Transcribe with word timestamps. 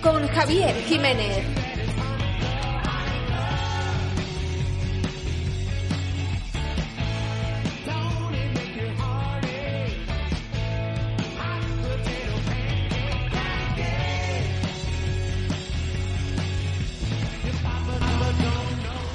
Con 0.00 0.28
Javier 0.28 0.76
Jiménez. 0.86 1.44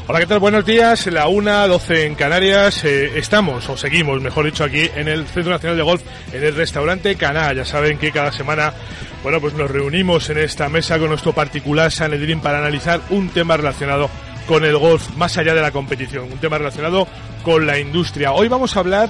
Hola, 0.06 0.20
¿qué 0.20 0.28
tal? 0.28 0.40
Buenos 0.40 0.66
días. 0.66 1.08
La 1.08 1.28
1, 1.28 1.68
12 1.70 2.06
en 2.06 2.16
Canarias. 2.16 2.84
Eh, 2.84 3.18
estamos, 3.18 3.70
o 3.70 3.78
seguimos, 3.78 4.22
mejor 4.22 4.46
dicho, 4.46 4.66
aquí 4.66 4.90
en 4.96 5.08
el 5.08 5.26
Centro 5.28 5.54
Nacional 5.54 5.78
de 5.78 5.84
Golf, 5.84 6.02
en 6.34 6.44
el 6.44 6.56
restaurante 6.56 7.16
Caná. 7.16 7.54
Ya 7.54 7.64
saben 7.64 7.98
que 7.98 8.12
cada 8.12 8.34
semana, 8.34 8.74
bueno, 9.24 9.40
pues 9.40 9.54
nos 9.54 9.72
reunimos 9.72 10.30
en 10.30 10.38
esta 10.38 10.68
mesa 10.68 11.00
con 11.00 11.08
nuestro 11.08 11.32
particular 11.34 11.92
Sanedrín 11.92 12.42
para 12.42 12.60
analizar 12.60 13.02
un 13.10 13.30
tema 13.30 13.56
relacionado 13.56 14.10
con 14.48 14.66
el 14.66 14.78
golf, 14.78 15.16
más 15.16 15.38
allá 15.38 15.54
de 15.54 15.62
la 15.62 15.72
competición, 15.72 16.26
un 16.30 16.40
tema 16.40 16.58
relacionado 16.58 17.08
con 17.42 17.66
la 17.66 17.80
industria. 17.80 18.34
Hoy 18.34 18.50
vamos 18.50 18.76
a 18.76 18.82
hablar 18.82 19.10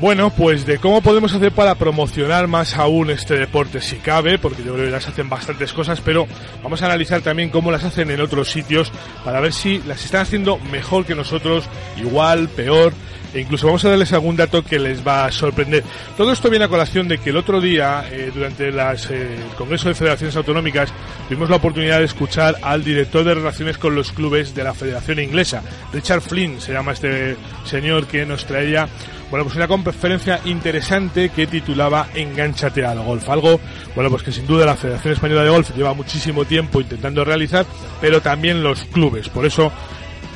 bueno, 0.00 0.30
pues 0.30 0.66
de 0.66 0.78
cómo 0.78 1.00
podemos 1.00 1.32
hacer 1.32 1.52
para 1.52 1.76
promocionar 1.76 2.48
más 2.48 2.76
aún 2.76 3.10
este 3.10 3.38
deporte, 3.38 3.80
si 3.80 3.96
cabe, 3.96 4.38
porque 4.38 4.64
yo 4.64 4.74
creo 4.74 4.86
que 4.86 4.90
las 4.90 5.06
hacen 5.06 5.28
bastantes 5.28 5.72
cosas, 5.72 6.00
pero 6.00 6.26
vamos 6.64 6.82
a 6.82 6.86
analizar 6.86 7.22
también 7.22 7.48
cómo 7.48 7.70
las 7.70 7.84
hacen 7.84 8.10
en 8.10 8.20
otros 8.20 8.50
sitios 8.50 8.90
para 9.24 9.38
ver 9.38 9.52
si 9.52 9.78
las 9.86 10.04
están 10.04 10.22
haciendo 10.22 10.58
mejor 10.58 11.06
que 11.06 11.14
nosotros, 11.14 11.64
igual, 11.96 12.48
peor, 12.48 12.92
e 13.34 13.40
incluso 13.40 13.66
vamos 13.66 13.84
a 13.84 13.90
darles 13.90 14.12
algún 14.12 14.36
dato 14.36 14.64
que 14.64 14.78
les 14.78 15.06
va 15.06 15.26
a 15.26 15.32
sorprender. 15.32 15.82
Todo 16.16 16.32
esto 16.32 16.48
viene 16.48 16.66
a 16.66 16.68
colación 16.68 17.08
de 17.08 17.18
que 17.18 17.30
el 17.30 17.36
otro 17.36 17.60
día, 17.60 18.04
eh, 18.10 18.30
durante 18.32 18.70
las, 18.70 19.10
eh, 19.10 19.34
el 19.34 19.56
Congreso 19.56 19.88
de 19.88 19.94
Federaciones 19.94 20.36
Autonómicas, 20.36 20.92
tuvimos 21.28 21.50
la 21.50 21.56
oportunidad 21.56 21.98
de 21.98 22.04
escuchar 22.04 22.56
al 22.62 22.84
director 22.84 23.24
de 23.24 23.34
relaciones 23.34 23.76
con 23.76 23.94
los 23.94 24.12
clubes 24.12 24.54
de 24.54 24.64
la 24.64 24.72
Federación 24.72 25.18
Inglesa, 25.18 25.62
Richard 25.92 26.20
Flynn, 26.20 26.60
se 26.60 26.72
llama 26.72 26.92
este 26.92 27.36
señor 27.64 28.06
que 28.06 28.24
nos 28.24 28.46
traía 28.46 28.88
bueno, 29.30 29.46
pues 29.46 29.56
una 29.56 29.66
conferencia 29.66 30.40
interesante 30.44 31.30
que 31.30 31.48
titulaba 31.48 32.06
Engánchate 32.14 32.84
al 32.84 33.00
golf. 33.00 33.28
Algo, 33.28 33.58
bueno, 33.96 34.08
pues 34.08 34.22
que 34.22 34.30
sin 34.30 34.46
duda 34.46 34.64
la 34.64 34.76
Federación 34.76 35.14
Española 35.14 35.42
de 35.42 35.50
Golf 35.50 35.74
lleva 35.74 35.92
muchísimo 35.92 36.44
tiempo 36.44 36.80
intentando 36.80 37.24
realizar, 37.24 37.66
pero 38.00 38.20
también 38.20 38.62
los 38.62 38.84
clubes. 38.84 39.28
Por 39.28 39.44
eso 39.44 39.72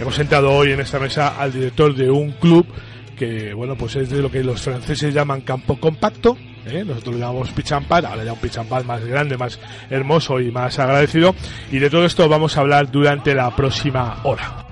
hemos 0.01 0.17
sentado 0.17 0.51
hoy 0.51 0.73
en 0.73 0.81
esta 0.81 0.99
mesa 0.99 1.37
al 1.39 1.53
director 1.53 1.95
de 1.95 2.11
un 2.11 2.33
club 2.33 2.67
que, 3.19 3.53
bueno, 3.53 3.77
pues 3.77 3.97
es 3.97 4.11
de 4.11 4.23
lo 4.23 4.31
que 4.31 4.43
los 4.43 4.63
franceses 4.63 5.13
llaman 5.13 5.43
campo 5.43 5.79
compacto, 5.79 6.37
¿eh? 6.67 6.85
nosotros 6.87 7.17
lo 7.17 7.21
llamamos 7.21 7.51
pad, 7.89 8.05
ahora 8.05 8.25
ya 8.25 8.33
un 8.33 8.69
pad 8.69 8.85
más 8.85 9.05
grande, 9.05 9.37
más 9.37 9.59
hermoso 9.91 10.41
y 10.41 10.51
más 10.51 10.79
agradecido. 10.79 11.35
Y 11.71 11.79
de 11.79 11.91
todo 11.91 12.05
esto 12.05 12.29
vamos 12.29 12.57
a 12.57 12.61
hablar 12.61 12.91
durante 12.91 13.35
la 13.35 13.55
próxima 13.55 14.21
hora. 14.23 14.68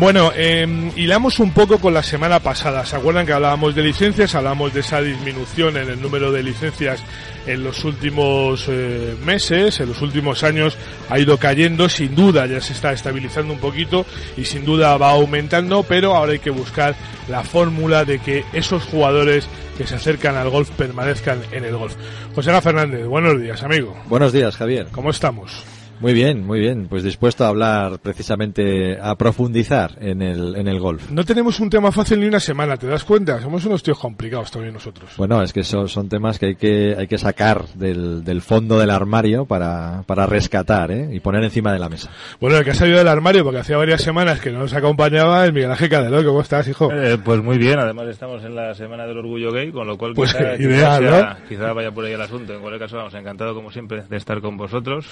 Bueno, 0.00 0.32
eh, 0.34 0.66
hilamos 0.96 1.40
un 1.40 1.50
poco 1.50 1.78
con 1.78 1.92
la 1.92 2.02
semana 2.02 2.40
pasada. 2.40 2.86
¿Se 2.86 2.96
acuerdan 2.96 3.26
que 3.26 3.34
hablábamos 3.34 3.74
de 3.74 3.82
licencias? 3.82 4.34
Hablamos 4.34 4.72
de 4.72 4.80
esa 4.80 5.02
disminución 5.02 5.76
en 5.76 5.90
el 5.90 6.00
número 6.00 6.32
de 6.32 6.42
licencias 6.42 7.02
en 7.46 7.62
los 7.62 7.84
últimos 7.84 8.64
eh, 8.68 9.14
meses, 9.26 9.78
en 9.78 9.90
los 9.90 10.00
últimos 10.00 10.42
años 10.42 10.78
ha 11.10 11.18
ido 11.18 11.36
cayendo. 11.36 11.86
Sin 11.90 12.14
duda 12.14 12.46
ya 12.46 12.62
se 12.62 12.72
está 12.72 12.94
estabilizando 12.94 13.52
un 13.52 13.60
poquito 13.60 14.06
y 14.38 14.46
sin 14.46 14.64
duda 14.64 14.96
va 14.96 15.10
aumentando, 15.10 15.82
pero 15.82 16.16
ahora 16.16 16.32
hay 16.32 16.38
que 16.38 16.48
buscar 16.48 16.94
la 17.28 17.44
fórmula 17.44 18.06
de 18.06 18.20
que 18.20 18.46
esos 18.54 18.84
jugadores 18.84 19.48
que 19.76 19.86
se 19.86 19.96
acercan 19.96 20.34
al 20.34 20.48
golf 20.48 20.70
permanezcan 20.70 21.42
en 21.52 21.66
el 21.66 21.76
golf. 21.76 21.94
José 22.34 22.58
Fernández, 22.62 23.04
buenos 23.04 23.38
días, 23.38 23.62
amigo. 23.62 23.94
Buenos 24.06 24.32
días, 24.32 24.56
Javier. 24.56 24.86
¿Cómo 24.92 25.10
estamos? 25.10 25.62
Muy 26.00 26.14
bien, 26.14 26.46
muy 26.46 26.58
bien. 26.60 26.86
Pues 26.88 27.02
dispuesto 27.02 27.44
a 27.44 27.48
hablar 27.48 27.98
precisamente, 28.00 28.98
a 29.00 29.14
profundizar 29.16 29.98
en 30.00 30.22
el, 30.22 30.56
en 30.56 30.66
el 30.66 30.80
golf. 30.80 31.10
No 31.10 31.24
tenemos 31.24 31.60
un 31.60 31.68
tema 31.68 31.92
fácil 31.92 32.20
ni 32.20 32.26
una 32.26 32.40
semana, 32.40 32.76
¿te 32.78 32.86
das 32.86 33.04
cuenta? 33.04 33.40
Somos 33.40 33.64
unos 33.66 33.82
tíos 33.82 33.98
complicados 33.98 34.50
también 34.50 34.72
nosotros. 34.74 35.10
Bueno, 35.18 35.42
es 35.42 35.52
que 35.52 35.62
son, 35.62 35.88
son 35.88 36.08
temas 36.08 36.38
que 36.38 36.46
hay 36.46 36.54
que, 36.56 36.94
hay 36.98 37.06
que 37.06 37.18
sacar 37.18 37.66
del, 37.74 38.24
del 38.24 38.40
fondo 38.40 38.78
del 38.78 38.88
armario 38.90 39.44
para, 39.44 40.02
para 40.06 40.24
rescatar, 40.26 40.90
¿eh? 40.90 41.08
Y 41.12 41.20
poner 41.20 41.44
encima 41.44 41.72
de 41.72 41.78
la 41.78 41.88
mesa. 41.90 42.10
Bueno, 42.40 42.56
el 42.56 42.64
que 42.64 42.70
ha 42.70 42.74
salido 42.74 42.98
del 42.98 43.08
armario, 43.08 43.44
porque 43.44 43.58
hacía 43.60 43.76
varias 43.76 44.00
semanas 44.02 44.40
que 44.40 44.50
no 44.50 44.60
nos 44.60 44.72
acompañaba, 44.72 45.44
es 45.44 45.52
Miguel 45.52 45.70
Ángel 45.70 45.90
Cadelo. 45.90 46.24
¿Cómo 46.24 46.40
estás, 46.40 46.66
hijo? 46.68 46.90
Eh, 46.92 47.18
pues 47.22 47.42
muy 47.42 47.58
bien, 47.58 47.78
además 47.78 48.06
estamos 48.08 48.42
en 48.44 48.54
la 48.54 48.74
Semana 48.74 49.06
del 49.06 49.18
Orgullo 49.18 49.52
Gay, 49.52 49.70
con 49.70 49.86
lo 49.86 49.98
cual 49.98 50.14
Pues 50.14 50.32
quizá, 50.32 50.54
ideal, 50.58 51.00
quizá 51.02 51.10
sea- 51.10 51.38
¿no? 51.40 51.46
quizá 51.48 51.72
vaya 51.74 51.90
por 51.92 52.04
ahí 52.06 52.12
el 52.14 52.22
asunto. 52.22 52.54
En 52.54 52.60
cualquier 52.60 52.80
caso, 52.80 52.96
vamos, 52.96 53.12
encantado 53.14 53.54
como 53.54 53.70
siempre 53.70 54.02
de 54.08 54.16
estar 54.16 54.40
con 54.40 54.56
vosotros. 54.56 55.06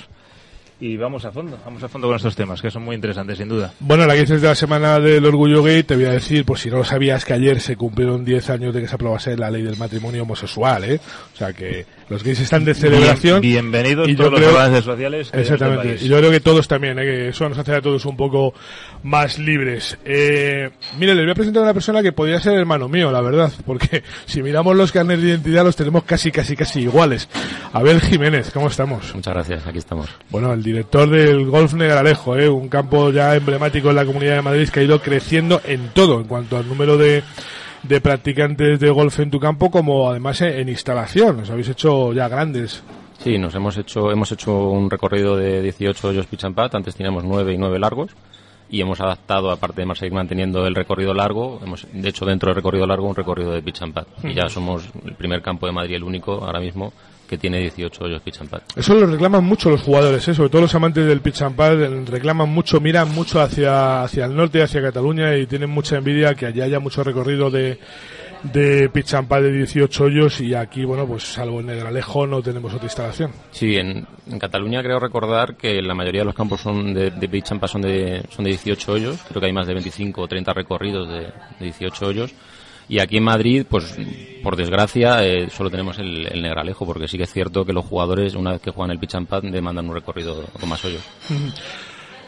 Y 0.80 0.96
vamos 0.96 1.24
a 1.24 1.32
fondo, 1.32 1.58
vamos 1.64 1.82
a 1.82 1.88
fondo 1.88 2.06
con 2.06 2.16
estos 2.16 2.36
temas, 2.36 2.62
que 2.62 2.70
son 2.70 2.84
muy 2.84 2.94
interesantes, 2.94 3.38
sin 3.38 3.48
duda. 3.48 3.72
Bueno, 3.80 4.06
la 4.06 4.14
dices 4.14 4.40
de 4.40 4.46
la 4.48 4.54
semana 4.54 5.00
del 5.00 5.24
orgullo 5.24 5.62
gay, 5.62 5.82
te 5.82 5.96
voy 5.96 6.04
a 6.04 6.12
decir, 6.12 6.44
por 6.44 6.58
si 6.58 6.70
no 6.70 6.78
lo 6.78 6.84
sabías, 6.84 7.24
que 7.24 7.32
ayer 7.32 7.60
se 7.60 7.76
cumplieron 7.76 8.24
10 8.24 8.50
años 8.50 8.74
de 8.74 8.82
que 8.82 8.88
se 8.88 8.94
aprobase 8.94 9.36
la 9.36 9.50
ley 9.50 9.62
del 9.62 9.76
matrimonio 9.76 10.22
homosexual, 10.22 10.84
¿eh? 10.84 11.00
O 11.34 11.36
sea 11.36 11.52
que 11.52 11.84
los 12.08 12.24
gays 12.24 12.41
están 12.41 12.64
de 12.64 12.74
celebración. 12.74 13.41
Bien- 13.42 13.70
bienvenidos 13.70 14.08
Y 14.08 14.12
yo 14.12 14.24
todos 14.24 14.32
los 14.32 14.41
creo- 14.41 14.50
avances 14.58 14.84
sociales. 14.84 15.26
este 15.26 15.41
Exactamente. 15.41 15.98
Y 16.04 16.08
yo 16.08 16.16
creo 16.19 16.30
que 16.30 16.41
todos 16.41 16.66
también, 16.66 16.98
¿eh? 16.98 17.02
que 17.02 17.28
eso 17.28 17.48
nos 17.48 17.58
hace 17.58 17.74
a 17.74 17.82
todos 17.82 18.04
un 18.06 18.16
poco 18.16 18.54
más 19.02 19.38
libres. 19.38 19.98
Eh, 20.06 20.70
mire, 20.98 21.14
les 21.14 21.24
voy 21.24 21.32
a 21.32 21.34
presentar 21.34 21.60
a 21.62 21.64
una 21.66 21.74
persona 21.74 22.02
que 22.02 22.12
podría 22.12 22.41
ser 22.41 22.54
hermano 22.54 22.88
mío, 22.88 23.12
la 23.12 23.20
verdad, 23.20 23.52
porque 23.66 24.02
si 24.26 24.42
miramos 24.42 24.74
los 24.74 24.91
carnes 24.91 25.20
de 25.20 25.28
identidad 25.28 25.64
los 25.64 25.76
tenemos 25.76 26.04
casi, 26.04 26.30
casi, 26.32 26.56
casi 26.56 26.80
iguales. 26.80 27.28
Abel 27.74 28.00
Jiménez, 28.00 28.50
¿cómo 28.54 28.69
estamos? 28.69 29.14
Muchas 29.14 29.34
gracias, 29.34 29.66
aquí 29.66 29.78
estamos. 29.78 30.08
Bueno, 30.30 30.52
el 30.54 30.62
director 30.62 31.10
del 31.10 31.44
Golf 31.46 31.75
Negralejo, 31.75 32.36
¿eh? 32.38 32.48
un 32.48 32.69
campo 32.69 33.10
ya 33.12 33.34
emblemático 33.36 33.90
en 33.90 33.96
la 33.96 34.06
Comunidad 34.06 34.36
de 34.36 34.42
Madrid 34.42 34.69
que 34.70 34.80
ha 34.80 34.82
ido 34.82 35.00
creciendo 35.02 35.60
en 35.66 35.88
todo, 35.90 36.20
en 36.20 36.25
cuanto 36.26 36.56
al 36.56 36.66
número 36.66 36.96
de, 36.96 37.22
de 37.82 38.00
practicantes 38.00 38.80
de 38.80 38.90
golf 38.90 39.18
en 39.20 39.30
tu 39.30 39.40
campo, 39.40 39.70
como 39.70 40.08
además 40.08 40.40
en, 40.40 40.68
instalación. 40.68 41.40
Os 41.40 41.50
habéis 41.50 41.68
hecho 41.68 42.12
ya 42.12 42.28
grandes. 42.28 42.82
Sí, 43.18 43.38
nos 43.38 43.54
hemos 43.54 43.76
hecho, 43.76 44.10
hemos 44.10 44.30
hecho 44.32 44.70
un 44.70 44.90
recorrido 44.90 45.36
de 45.36 45.62
18 45.62 46.08
hoyos 46.08 46.26
pitch 46.26 46.44
and 46.44 46.54
putt, 46.54 46.74
antes 46.74 46.94
teníamos 46.94 47.24
9 47.24 47.52
y 47.52 47.58
9 47.58 47.78
largos, 47.78 48.12
y 48.70 48.80
hemos 48.80 49.00
adaptado, 49.00 49.50
aparte 49.50 49.84
de 49.84 49.94
seguir 49.96 50.12
manteniendo 50.12 50.66
el 50.66 50.74
recorrido 50.74 51.14
largo, 51.14 51.60
hemos 51.62 51.86
de 51.92 52.08
hecho 52.08 52.24
dentro 52.24 52.48
del 52.48 52.56
recorrido 52.56 52.86
largo 52.86 53.08
un 53.08 53.16
recorrido 53.16 53.52
de 53.52 53.62
pitch 53.62 53.82
and 53.82 53.94
putt. 53.94 54.24
Y 54.24 54.34
ya 54.34 54.48
somos 54.48 54.88
el 55.04 55.14
primer 55.14 55.42
campo 55.42 55.66
de 55.66 55.72
Madrid, 55.72 55.96
el 55.96 56.04
único 56.04 56.44
ahora 56.44 56.60
mismo, 56.60 56.92
que 57.28 57.38
tiene 57.38 57.60
18 57.60 58.04
hoyos 58.04 58.22
pitch 58.22 58.40
and. 58.40 58.50
Eso 58.75 58.94
lo 58.94 59.06
reclaman 59.06 59.44
mucho 59.44 59.70
los 59.70 59.82
jugadores, 59.82 60.26
¿eh? 60.26 60.34
sobre 60.34 60.48
todo 60.48 60.62
los 60.62 60.75
amantes 60.75 61.06
del 61.06 61.20
pitch 61.20 61.42
and 61.42 61.54
pad, 61.54 61.80
eh, 61.80 62.04
reclaman 62.06 62.48
mucho, 62.48 62.80
miran 62.80 63.14
mucho 63.14 63.40
hacia, 63.40 64.02
hacia 64.02 64.25
el 64.25 64.34
norte, 64.34 64.62
hacia 64.62 64.82
Cataluña 64.82 65.36
y 65.36 65.46
tienen 65.46 65.70
mucha 65.70 65.96
envidia 65.96 66.34
que 66.34 66.46
allá 66.46 66.64
haya 66.64 66.80
mucho 66.80 67.04
recorrido 67.04 67.50
de, 67.50 67.78
de 68.42 68.88
pitch 68.88 69.14
and 69.14 69.28
pad 69.28 69.42
de 69.42 69.52
18 69.52 70.04
hoyos 70.04 70.40
y 70.40 70.54
aquí, 70.54 70.84
bueno, 70.84 71.06
pues 71.06 71.25
salvo 71.25 71.60
en 71.60 71.66
Negralejo 71.66 72.26
no 72.26 72.42
tenemos 72.42 72.72
otra 72.72 72.86
instalación. 72.86 73.31
Sí, 73.50 73.76
en, 73.76 74.06
en 74.26 74.38
Cataluña 74.38 74.82
creo 74.82 74.98
recordar 74.98 75.56
que 75.56 75.82
la 75.82 75.94
mayoría 75.94 76.22
de 76.22 76.26
los 76.26 76.34
campos 76.34 76.60
son 76.60 76.94
de, 76.94 77.10
de 77.10 77.28
pitch 77.28 77.52
and 77.52 77.66
son 77.66 77.82
de, 77.82 78.24
son 78.31 78.44
de 78.44 78.50
18 78.50 78.92
hoyos, 78.92 79.22
creo 79.28 79.40
que 79.40 79.46
hay 79.46 79.52
más 79.52 79.66
de 79.66 79.74
25 79.74 80.22
o 80.22 80.26
30 80.26 80.52
recorridos 80.54 81.08
de, 81.08 81.20
de 81.20 81.32
18 81.60 82.06
hoyos. 82.06 82.34
Y 82.88 83.00
aquí 83.00 83.19
en 83.19 83.25
Madrid, 83.25 83.67
pues 83.69 83.96
por 84.43 84.56
desgracia, 84.56 85.25
eh, 85.26 85.49
solo 85.50 85.70
tenemos 85.70 85.99
el, 85.99 86.26
el 86.26 86.40
Negralejo, 86.43 86.87
porque 86.87 87.06
sí 87.08 87.19
que 87.19 87.25
es 87.25 87.32
cierto 87.32 87.64
que 87.64 87.73
los 87.73 87.85
jugadores, 87.85 88.35
una 88.35 88.52
vez 88.52 88.61
que 88.62 88.70
juegan 88.70 88.90
el 88.93 88.99
pitch 88.99 89.17
and 89.17 89.29
putt, 89.29 89.44
demandan 89.44 89.88
un 89.88 89.94
recorrido 89.94 90.44
con 90.58 90.69
más 90.69 90.85
hoyos. 90.85 91.02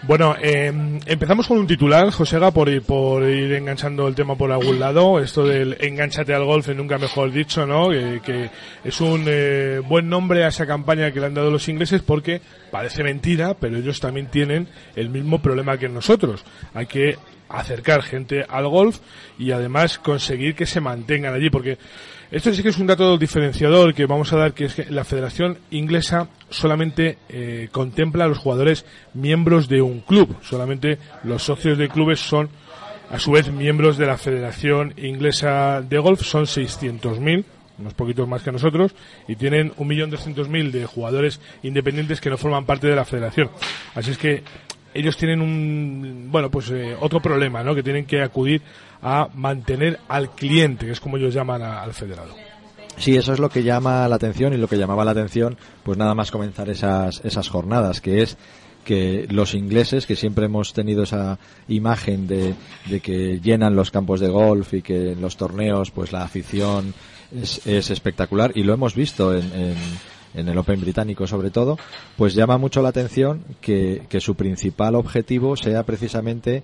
Bueno, 0.02 0.34
eh, 0.40 0.72
empezamos 1.04 1.46
con 1.46 1.58
un 1.58 1.66
titular, 1.66 2.10
Josega, 2.10 2.50
por, 2.52 2.70
ir- 2.70 2.80
por 2.80 3.22
ir 3.22 3.52
enganchando 3.52 4.08
el 4.08 4.14
tema 4.14 4.34
por 4.34 4.50
algún 4.50 4.80
lado. 4.80 5.20
Esto 5.20 5.44
del 5.46 5.76
enganchate 5.78 6.32
al 6.32 6.46
golf, 6.46 6.68
nunca 6.68 6.96
mejor 6.96 7.30
dicho, 7.30 7.66
¿no? 7.66 7.90
Que, 7.90 8.20
que 8.24 8.48
es 8.82 8.98
un 9.02 9.24
eh, 9.26 9.82
buen 9.86 10.08
nombre 10.08 10.42
a 10.44 10.48
esa 10.48 10.66
campaña 10.66 11.12
que 11.12 11.20
le 11.20 11.26
han 11.26 11.34
dado 11.34 11.50
los 11.50 11.68
ingleses 11.68 12.00
porque 12.00 12.40
parece 12.70 13.04
mentira, 13.04 13.52
pero 13.52 13.76
ellos 13.76 14.00
también 14.00 14.28
tienen 14.28 14.68
el 14.96 15.10
mismo 15.10 15.42
problema 15.42 15.76
que 15.76 15.90
nosotros. 15.90 16.44
Hay 16.72 16.86
que 16.86 17.18
acercar 17.50 18.02
gente 18.02 18.44
al 18.48 18.68
golf 18.68 18.98
y 19.38 19.50
además 19.50 19.98
conseguir 19.98 20.54
que 20.54 20.66
se 20.66 20.80
mantengan 20.80 21.34
allí 21.34 21.50
porque 21.50 21.78
esto 22.30 22.54
sí 22.54 22.62
que 22.62 22.68
es 22.68 22.78
un 22.78 22.86
dato 22.86 23.18
diferenciador 23.18 23.92
que 23.92 24.06
vamos 24.06 24.32
a 24.32 24.36
dar, 24.36 24.54
que 24.54 24.66
es 24.66 24.74
que 24.76 24.84
la 24.88 25.02
Federación 25.02 25.58
Inglesa 25.72 26.28
solamente 26.48 27.18
eh, 27.28 27.68
contempla 27.72 28.24
a 28.24 28.28
los 28.28 28.38
jugadores 28.38 28.86
miembros 29.14 29.68
de 29.68 29.82
un 29.82 30.00
club. 30.00 30.36
Solamente 30.40 30.98
los 31.24 31.42
socios 31.42 31.76
de 31.76 31.88
clubes 31.88 32.20
son, 32.20 32.48
a 33.10 33.18
su 33.18 33.32
vez, 33.32 33.50
miembros 33.50 33.98
de 33.98 34.06
la 34.06 34.16
Federación 34.16 34.94
Inglesa 34.96 35.82
de 35.82 35.98
Golf. 35.98 36.22
Son 36.22 36.44
600.000, 36.44 37.44
unos 37.78 37.94
poquitos 37.94 38.28
más 38.28 38.44
que 38.44 38.52
nosotros, 38.52 38.94
y 39.26 39.34
tienen 39.34 39.72
1.200.000 39.72 40.70
de 40.70 40.86
jugadores 40.86 41.40
independientes 41.64 42.20
que 42.20 42.30
no 42.30 42.36
forman 42.36 42.64
parte 42.64 42.86
de 42.86 42.94
la 42.94 43.04
Federación. 43.04 43.50
Así 43.96 44.12
es 44.12 44.18
que 44.18 44.44
ellos 44.94 45.16
tienen 45.16 45.40
un, 45.40 46.28
bueno, 46.30 46.50
pues 46.50 46.70
eh, 46.70 46.96
otro 47.00 47.20
problema, 47.20 47.62
¿no? 47.62 47.74
Que 47.74 47.82
tienen 47.82 48.06
que 48.06 48.22
acudir 48.22 48.62
a 49.02 49.28
mantener 49.34 49.98
al 50.08 50.30
cliente, 50.30 50.86
que 50.86 50.92
es 50.92 51.00
como 51.00 51.16
ellos 51.16 51.34
llaman 51.34 51.62
al 51.62 51.94
federado. 51.94 52.34
Sí, 52.96 53.16
eso 53.16 53.32
es 53.32 53.38
lo 53.38 53.48
que 53.48 53.62
llama 53.62 54.06
la 54.08 54.16
atención 54.16 54.52
y 54.52 54.58
lo 54.58 54.68
que 54.68 54.76
llamaba 54.76 55.04
la 55.04 55.12
atención, 55.12 55.56
pues 55.82 55.96
nada 55.96 56.14
más 56.14 56.30
comenzar 56.30 56.68
esas, 56.68 57.24
esas 57.24 57.48
jornadas, 57.48 58.00
que 58.00 58.22
es 58.22 58.36
que 58.84 59.26
los 59.30 59.54
ingleses, 59.54 60.06
que 60.06 60.16
siempre 60.16 60.46
hemos 60.46 60.72
tenido 60.72 61.04
esa 61.04 61.38
imagen 61.68 62.26
de, 62.26 62.54
de 62.86 63.00
que 63.00 63.40
llenan 63.40 63.76
los 63.76 63.90
campos 63.90 64.20
de 64.20 64.28
golf 64.28 64.74
y 64.74 64.82
que 64.82 65.12
en 65.12 65.20
los 65.20 65.36
torneos, 65.36 65.90
pues 65.90 66.12
la 66.12 66.22
afición 66.22 66.92
es, 67.34 67.66
es 67.66 67.90
espectacular 67.90 68.52
y 68.54 68.64
lo 68.64 68.74
hemos 68.74 68.94
visto 68.94 69.34
en, 69.34 69.52
en, 69.54 69.76
en 70.34 70.48
el 70.48 70.58
Open 70.58 70.80
británico 70.80 71.26
sobre 71.26 71.50
todo, 71.50 71.78
pues 72.16 72.34
llama 72.34 72.58
mucho 72.58 72.82
la 72.82 72.90
atención 72.90 73.44
que, 73.60 74.02
que 74.08 74.20
su 74.20 74.34
principal 74.34 74.94
objetivo 74.94 75.56
sea 75.56 75.84
precisamente 75.84 76.62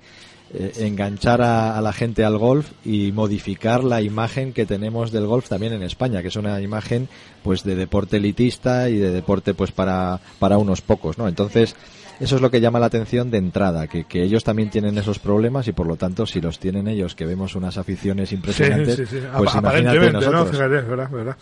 eh, 0.55 0.73
enganchar 0.79 1.43
a, 1.43 1.77
a 1.77 1.81
la 1.81 1.93
gente 1.93 2.25
al 2.25 2.39
golf 2.39 2.71
y 2.85 3.11
modificar 3.11 3.83
la 3.83 4.01
imagen 4.01 4.53
que 4.53 4.65
tenemos 4.65 5.11
del 5.11 5.27
golf 5.27 5.49
también 5.49 5.73
en 5.73 5.83
España, 5.83 6.23
que 6.23 6.29
es 6.29 6.37
una 6.37 6.61
imagen 6.61 7.09
pues 7.43 7.65
de 7.65 7.75
deporte 7.75 8.19
elitista 8.19 8.89
y 8.89 8.97
de 8.97 9.11
deporte 9.11 9.55
pues 9.55 9.73
para, 9.73 10.21
para 10.39 10.59
unos 10.59 10.83
pocos, 10.83 11.19
¿no? 11.19 11.27
Entonces, 11.27 11.75
eso 12.21 12.37
es 12.37 12.43
lo 12.43 12.51
que 12.51 12.61
llama 12.61 12.79
la 12.79 12.87
atención 12.87 13.31
de 13.31 13.39
entrada, 13.39 13.87
que, 13.87 14.05
que 14.05 14.23
ellos 14.23 14.43
también 14.45 14.71
tienen 14.71 14.97
esos 14.99 15.19
problemas 15.19 15.69
y 15.69 15.73
por 15.73 15.87
lo 15.87 15.97
tanto, 15.97 16.27
si 16.27 16.41
los 16.41 16.59
tienen 16.59 16.89
ellos, 16.89 17.15
que 17.15 17.27
vemos 17.27 17.55
unas 17.55 17.77
aficiones 17.79 18.33
impresionantes, 18.33 18.97
Sí, 18.97 19.07
sí, 19.07 19.17
sí. 19.17 19.27
pues 19.37 19.55
imagínate 19.55 19.59
Aparentemente, 19.59 20.13
¿no? 20.13 20.33
nosotros. 20.33 20.51
Fíjate, 20.57 20.79
es 20.79 20.89
verdad, 20.89 21.07
es 21.07 21.13
verdad. 21.13 21.37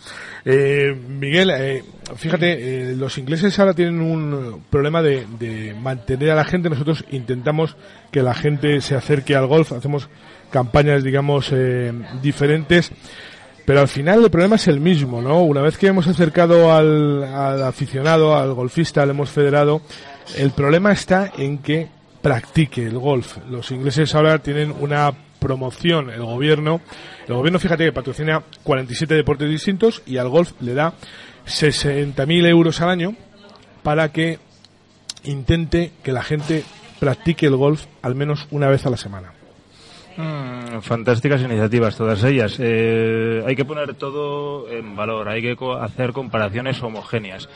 Eh, 0.45 0.95
Miguel, 1.07 1.49
eh, 1.51 1.83
fíjate, 2.15 2.91
eh, 2.91 2.95
los 2.95 3.17
ingleses 3.17 3.57
ahora 3.59 3.73
tienen 3.73 4.01
un 4.01 4.63
problema 4.69 5.01
de, 5.01 5.25
de 5.39 5.73
mantener 5.73 6.31
a 6.31 6.35
la 6.35 6.45
gente. 6.45 6.69
Nosotros 6.69 7.05
intentamos 7.11 7.75
que 8.11 8.21
la 8.21 8.33
gente 8.33 8.81
se 8.81 8.95
acerque 8.95 9.35
al 9.35 9.47
golf, 9.47 9.71
hacemos 9.71 10.09
campañas, 10.51 11.03
digamos, 11.03 11.49
eh, 11.51 11.91
diferentes. 12.21 12.91
Pero 13.65 13.79
al 13.79 13.87
final 13.87 14.23
el 14.23 14.29
problema 14.29 14.57
es 14.57 14.67
el 14.67 14.79
mismo, 14.79 15.21
¿no? 15.23 15.41
Una 15.41 15.61
vez 15.61 15.77
que 15.77 15.87
hemos 15.87 16.05
acercado 16.07 16.71
al, 16.71 17.23
al 17.23 17.63
aficionado, 17.63 18.35
al 18.37 18.53
golfista, 18.53 19.03
le 19.05 19.11
hemos 19.11 19.31
federado, 19.31 19.81
el 20.37 20.51
problema 20.51 20.91
está 20.91 21.31
en 21.37 21.59
que 21.59 21.87
practique 22.21 22.83
el 22.83 22.97
golf. 22.97 23.37
Los 23.49 23.71
ingleses 23.71 24.15
ahora 24.15 24.39
tienen 24.39 24.73
una 24.79 25.13
promoción, 25.39 26.09
el 26.09 26.23
gobierno, 26.23 26.81
el 27.27 27.35
gobierno 27.35 27.59
fíjate 27.59 27.85
que 27.85 27.91
patrocina 27.91 28.41
47 28.63 29.13
deportes 29.13 29.49
distintos 29.49 30.01
y 30.05 30.17
al 30.17 30.29
golf 30.29 30.53
le 30.59 30.73
da 30.73 30.93
60.000 31.45 32.47
euros 32.47 32.81
al 32.81 32.89
año 32.89 33.15
para 33.83 34.11
que 34.11 34.39
intente 35.23 35.91
que 36.03 36.11
la 36.11 36.23
gente 36.23 36.63
practique 36.99 37.45
el 37.45 37.55
golf 37.55 37.85
al 38.01 38.15
menos 38.15 38.47
una 38.49 38.69
vez 38.69 38.85
a 38.85 38.89
la 38.89 38.97
semana. 38.97 39.33
Mm, 40.17 40.79
fantásticas 40.79 41.41
iniciativas 41.41 41.97
todas 41.97 42.23
ellas. 42.23 42.55
Eh, 42.59 43.43
hay 43.45 43.55
que 43.55 43.65
poner 43.65 43.95
todo 43.95 44.69
en 44.71 44.95
valor, 44.95 45.27
hay 45.27 45.41
que 45.41 45.57
hacer 45.79 46.13
comparaciones 46.13 46.81
homogéneas. 46.81 47.49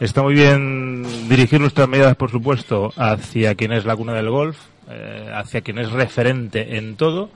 Está 0.00 0.22
muy 0.22 0.32
bien 0.32 1.02
dirigir 1.28 1.60
nuestras 1.60 1.86
medidas, 1.86 2.16
por 2.16 2.30
supuesto, 2.30 2.90
hacia 2.96 3.54
quien 3.54 3.72
es 3.72 3.84
la 3.84 3.94
cuna 3.94 4.14
del 4.14 4.30
golf, 4.30 4.56
eh, 4.88 5.30
hacia 5.30 5.60
quien 5.60 5.78
es 5.78 5.92
referente 5.92 6.78
en 6.78 6.96
todo. 6.96 7.28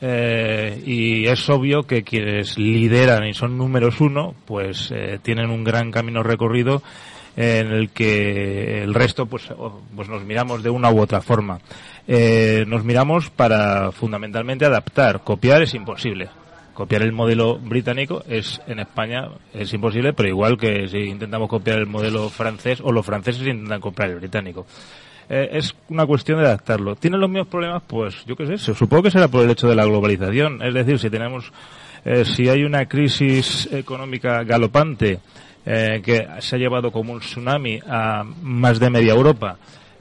eh, 0.00 0.82
y 0.86 1.26
es 1.26 1.48
obvio 1.48 1.82
que 1.84 2.04
quienes 2.04 2.58
lideran 2.58 3.26
y 3.26 3.34
son 3.34 3.58
números 3.58 4.00
uno, 4.00 4.34
pues 4.44 4.92
eh, 4.94 5.18
tienen 5.20 5.50
un 5.50 5.64
gran 5.64 5.90
camino 5.90 6.22
recorrido 6.22 6.82
en 7.34 7.72
el 7.72 7.90
que 7.90 8.84
el 8.84 8.94
resto 8.94 9.26
pues, 9.26 9.48
pues 9.96 10.08
nos 10.08 10.22
miramos 10.22 10.62
de 10.62 10.70
una 10.70 10.90
u 10.92 11.00
otra 11.00 11.22
forma. 11.22 11.58
Nos 12.06 12.84
miramos 12.84 13.30
para 13.30 13.90
fundamentalmente 13.90 14.64
adaptar. 14.64 15.22
Copiar 15.24 15.62
es 15.62 15.74
imposible. 15.74 16.28
Copiar 16.76 17.00
el 17.00 17.12
modelo 17.12 17.58
británico 17.58 18.22
es 18.28 18.60
en 18.66 18.80
España 18.80 19.30
es 19.54 19.72
imposible, 19.72 20.12
pero 20.12 20.28
igual 20.28 20.58
que 20.58 20.86
si 20.88 20.98
intentamos 20.98 21.48
copiar 21.48 21.78
el 21.78 21.86
modelo 21.86 22.28
francés 22.28 22.82
o 22.84 22.92
los 22.92 23.06
franceses 23.06 23.46
intentan 23.46 23.80
copiar 23.80 24.10
el 24.10 24.16
británico. 24.16 24.66
Eh, 25.30 25.48
es 25.52 25.74
una 25.88 26.04
cuestión 26.04 26.38
de 26.38 26.44
adaptarlo. 26.44 26.94
¿Tienen 26.94 27.18
los 27.18 27.30
mismos 27.30 27.48
problemas? 27.48 27.82
Pues 27.86 28.26
yo 28.26 28.36
qué 28.36 28.58
sé, 28.58 28.74
supongo 28.74 29.04
que 29.04 29.10
será 29.10 29.26
por 29.28 29.42
el 29.42 29.50
hecho 29.50 29.66
de 29.68 29.74
la 29.74 29.86
globalización. 29.86 30.60
Es 30.60 30.74
decir, 30.74 30.98
si 30.98 31.08
tenemos, 31.08 31.50
eh, 32.04 32.26
si 32.26 32.46
hay 32.50 32.62
una 32.62 32.84
crisis 32.84 33.72
económica 33.72 34.44
galopante 34.44 35.20
eh, 35.64 36.02
que 36.04 36.28
se 36.40 36.56
ha 36.56 36.58
llevado 36.58 36.92
como 36.92 37.14
un 37.14 37.20
tsunami 37.20 37.80
a 37.88 38.22
más 38.42 38.78
de 38.78 38.90
media 38.90 39.14
Europa, 39.14 39.56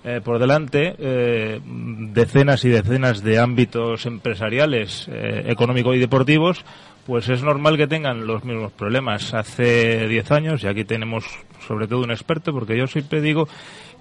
eh, 0.06 0.22
por 0.24 0.38
delante 0.38 0.96
eh, 1.00 1.60
decenas 1.66 2.64
y 2.64 2.70
decenas 2.70 3.24
de 3.24 3.40
ámbitos 3.40 4.06
empresariales, 4.06 5.08
eh, 5.12 5.46
económicos 5.48 5.96
y 5.96 6.00
deportivos, 6.00 6.64
pues 7.08 7.28
es 7.28 7.42
normal 7.42 7.76
que 7.76 7.88
tengan 7.88 8.28
los 8.28 8.44
mismos 8.44 8.72
problemas. 8.72 9.34
Hace 9.34 10.08
10 10.08 10.32
años, 10.32 10.64
y 10.64 10.68
aquí 10.68 10.86
tenemos 10.86 11.26
sobre 11.68 11.88
todo 11.88 12.04
un 12.04 12.12
experto, 12.12 12.54
porque 12.54 12.78
yo 12.78 12.86
siempre 12.86 13.20
digo 13.20 13.48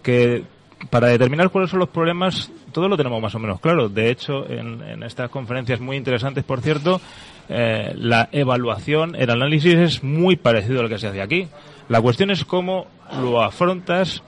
que 0.03 0.45
para 0.91 1.09
determinar 1.09 1.51
cuáles 1.51 1.71
son 1.71 1.81
los 1.81 1.89
problemas, 1.89 2.50
todo 2.73 2.89
lo 2.89 2.97
tenemos 2.97 3.21
más 3.23 3.35
o 3.35 3.39
menos 3.39 3.61
claro. 3.61 3.89
De 3.89 4.11
hecho, 4.11 4.49
en, 4.49 5.03
estas 5.03 5.31
conferencias 5.31 5.81
muy 5.81 5.97
interesantes, 5.97 6.45
por 6.45 6.61
cierto, 6.61 7.00
eh, 7.49 7.95
la 7.97 8.29
evaluación, 8.33 9.14
el 9.17 9.31
análisis 9.31 9.75
es 9.75 10.05
muy 10.05 10.37
parecido 10.37 10.81
al 10.81 10.88
que 10.88 10.99
se 10.99 11.09
hace 11.09 11.23
aquí. 11.23 11.49
La 11.88 12.00
cuestión 12.00 12.31
es 12.31 12.45
cómo 12.45 12.87
lo 13.23 13.43
afrontas 13.43 14.23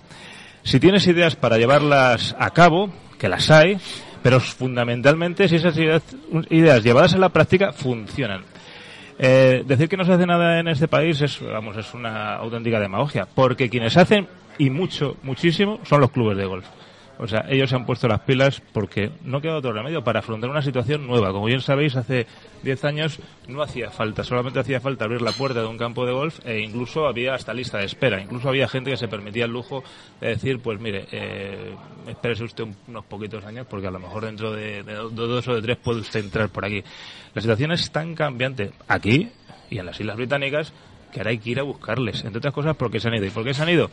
si 0.67 0.81
tienes 0.81 1.07
ideas 1.07 1.37
para 1.37 1.59
llevarlas 1.59 2.35
a 2.41 2.51
cabo, 2.51 2.91
que 3.19 3.29
las 3.29 3.51
hay, 3.53 3.79
pero 4.21 4.41
fundamentalmente 4.41 5.49
si 5.49 5.57
esas 5.57 5.77
ideas, 5.79 6.83
llevadas 6.83 7.15
a 7.15 7.19
la 7.19 7.29
práctica 7.29 7.73
funcionan. 7.73 8.43
Eh, 9.17 9.63
decir 9.65 9.89
que 9.89 9.97
no 9.97 10.05
se 10.05 10.13
hace 10.13 10.27
nada 10.27 10.59
en 10.59 10.67
este 10.67 10.89
país 10.89 11.23
es, 11.23 11.41
vamos, 11.41 11.77
es 11.77 11.95
una 11.95 12.35
auténtica 12.35 12.81
demagogia, 12.81 13.29
porque 13.33 13.71
quienes 13.71 13.97
hacen, 13.97 14.27
y 14.59 14.69
mucho, 14.71 15.17
muchísimo, 15.23 15.79
son 15.85 16.01
los 16.01 16.11
clubes 16.11 16.37
de 16.37 16.47
golf. 16.47 16.67
O 17.19 17.27
sea, 17.27 17.47
ellos 17.49 17.71
se 17.71 17.77
han 17.77 17.87
puesto 17.87 18.09
las 18.09 18.21
pilas 18.21 18.61
porque 18.73 19.11
no 19.25 19.41
queda 19.41 19.57
otro 19.57 19.73
remedio 19.73 20.05
para 20.05 20.19
afrontar 20.21 20.51
una 20.51 20.61
situación 20.61 21.07
nueva. 21.07 21.33
Como 21.33 21.47
bien 21.47 21.63
sabéis, 21.63 21.97
hace 21.97 22.27
10 22.63 22.85
años 22.85 23.19
no 23.49 23.63
hacía 23.63 23.91
falta, 23.91 24.23
solamente 24.23 24.59
hacía 24.61 24.81
falta 24.81 25.07
abrir 25.07 25.23
la 25.23 25.33
puerta 25.33 25.61
de 25.61 25.67
un 25.67 25.79
campo 25.79 26.05
de 26.05 26.13
golf 26.13 26.39
e 26.45 26.61
incluso 26.61 27.07
había 27.07 27.35
hasta 27.35 27.55
lista 27.55 27.79
de 27.79 27.87
espera. 27.87 28.21
Incluso 28.21 28.49
había 28.51 28.69
gente 28.69 28.91
que 28.91 28.97
se 28.99 29.09
permitía 29.09 29.47
el 29.47 29.51
lujo 29.53 29.83
de 30.21 30.29
decir, 30.29 30.61
pues 30.61 30.79
mire, 30.79 31.07
eh, 31.11 31.75
espérese 32.09 32.45
usted 32.45 32.65
un- 32.65 32.77
unos 32.89 33.05
poquitos 33.07 33.45
años 33.45 33.67
porque 33.69 33.87
a 33.87 33.91
lo 33.91 33.99
mejor 33.99 34.25
dentro 34.27 34.53
de, 34.53 34.83
de 34.83 34.95
do- 34.95 35.09
de 35.11 35.27
dos 35.27 35.49
o 35.49 35.55
de 35.55 35.63
tres 35.63 35.79
puede 35.79 36.01
usted 36.01 36.21
entrar 36.21 36.51
por 36.51 36.65
aquí. 36.67 36.85
La 37.35 37.41
situación 37.41 37.73
es 37.73 37.91
tan 37.91 38.15
cambiante 38.15 38.73
aquí 38.89 39.31
y 39.71 39.79
en 39.79 39.87
las 39.87 39.99
Islas 39.99 40.17
Británicas 40.17 40.73
que 41.13 41.21
ahora 41.21 41.31
hay 41.31 41.39
que 41.39 41.49
ir 41.51 41.61
a 41.61 41.63
buscarles. 41.63 42.25
Entre 42.25 42.39
otras 42.39 42.53
cosas, 42.53 42.77
¿por 42.77 42.91
qué 42.91 43.01
se 43.01 43.09
han 43.09 43.15
ido? 43.15 43.25
¿Y 43.25 43.31
por 43.31 43.43
qué 43.43 43.55
se 43.55 43.63
han 43.63 43.71
ido? 43.71 43.91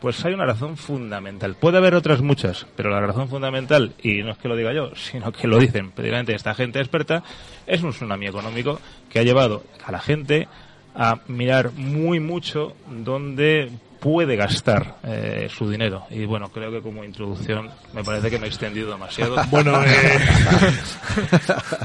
Pues 0.00 0.24
hay 0.24 0.34
una 0.34 0.44
razón 0.44 0.76
fundamental. 0.76 1.54
Puede 1.54 1.78
haber 1.78 1.94
otras 1.94 2.20
muchas, 2.20 2.66
pero 2.76 2.90
la 2.90 3.00
razón 3.00 3.28
fundamental, 3.28 3.94
y 4.02 4.22
no 4.22 4.32
es 4.32 4.38
que 4.38 4.48
lo 4.48 4.56
diga 4.56 4.72
yo, 4.72 4.94
sino 4.94 5.32
que 5.32 5.48
lo 5.48 5.58
dicen 5.58 5.92
precisamente 5.92 6.34
esta 6.34 6.54
gente 6.54 6.78
experta, 6.78 7.22
es 7.66 7.82
un 7.82 7.90
tsunami 7.90 8.26
económico 8.26 8.80
que 9.08 9.18
ha 9.18 9.22
llevado 9.22 9.64
a 9.84 9.92
la 9.92 10.00
gente 10.00 10.48
a 10.94 11.20
mirar 11.26 11.72
muy 11.72 12.20
mucho 12.20 12.74
dónde 12.86 13.70
puede 14.04 14.36
gastar 14.36 14.96
eh, 15.02 15.48
su 15.50 15.70
dinero. 15.70 16.04
Y 16.10 16.26
bueno, 16.26 16.50
creo 16.50 16.70
que 16.70 16.82
como 16.82 17.02
introducción 17.04 17.70
me 17.94 18.04
parece 18.04 18.28
que 18.28 18.38
me 18.38 18.44
he 18.44 18.48
extendido 18.50 18.90
demasiado. 18.90 19.34
Bueno, 19.50 19.82
eh, 19.82 20.18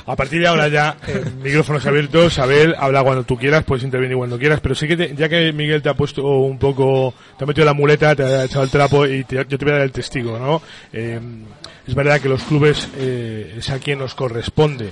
a 0.06 0.16
partir 0.18 0.42
de 0.42 0.48
ahora 0.48 0.68
ya, 0.68 0.98
eh, 1.08 1.24
micrófonos 1.42 1.86
abiertos, 1.86 2.38
Abel, 2.40 2.76
habla 2.78 3.04
cuando 3.04 3.24
tú 3.24 3.38
quieras, 3.38 3.64
puedes 3.64 3.86
intervenir 3.86 4.18
cuando 4.18 4.38
quieras, 4.38 4.60
pero 4.60 4.76
sí 4.76 4.86
que 4.86 4.98
te- 4.98 5.16
ya 5.16 5.30
que 5.30 5.54
Miguel 5.54 5.82
te 5.82 5.88
ha 5.88 5.94
puesto 5.94 6.24
un 6.24 6.60
poco, 6.60 7.14
te 7.38 7.46
ha 7.46 7.48
metido 7.48 7.64
la 7.66 7.74
muleta, 7.74 8.14
te 8.16 8.24
ha 8.24 8.44
echado 8.44 8.64
el 8.66 8.70
trapo 8.70 9.06
y 9.06 9.24
te- 9.24 9.38
yo 9.48 9.58
te 9.58 9.64
voy 9.64 9.70
a 9.70 9.78
dar 9.78 9.84
el 9.86 9.92
testigo, 9.94 10.38
¿no? 10.38 10.62
Eh, 10.92 11.20
es 11.88 11.96
verdad 11.96 12.20
que 12.20 12.28
los 12.28 12.44
clubes 12.44 12.90
eh, 12.98 13.56
es 13.60 13.70
a 13.70 13.80
quien 13.80 14.00
nos 14.00 14.14
corresponde. 14.14 14.92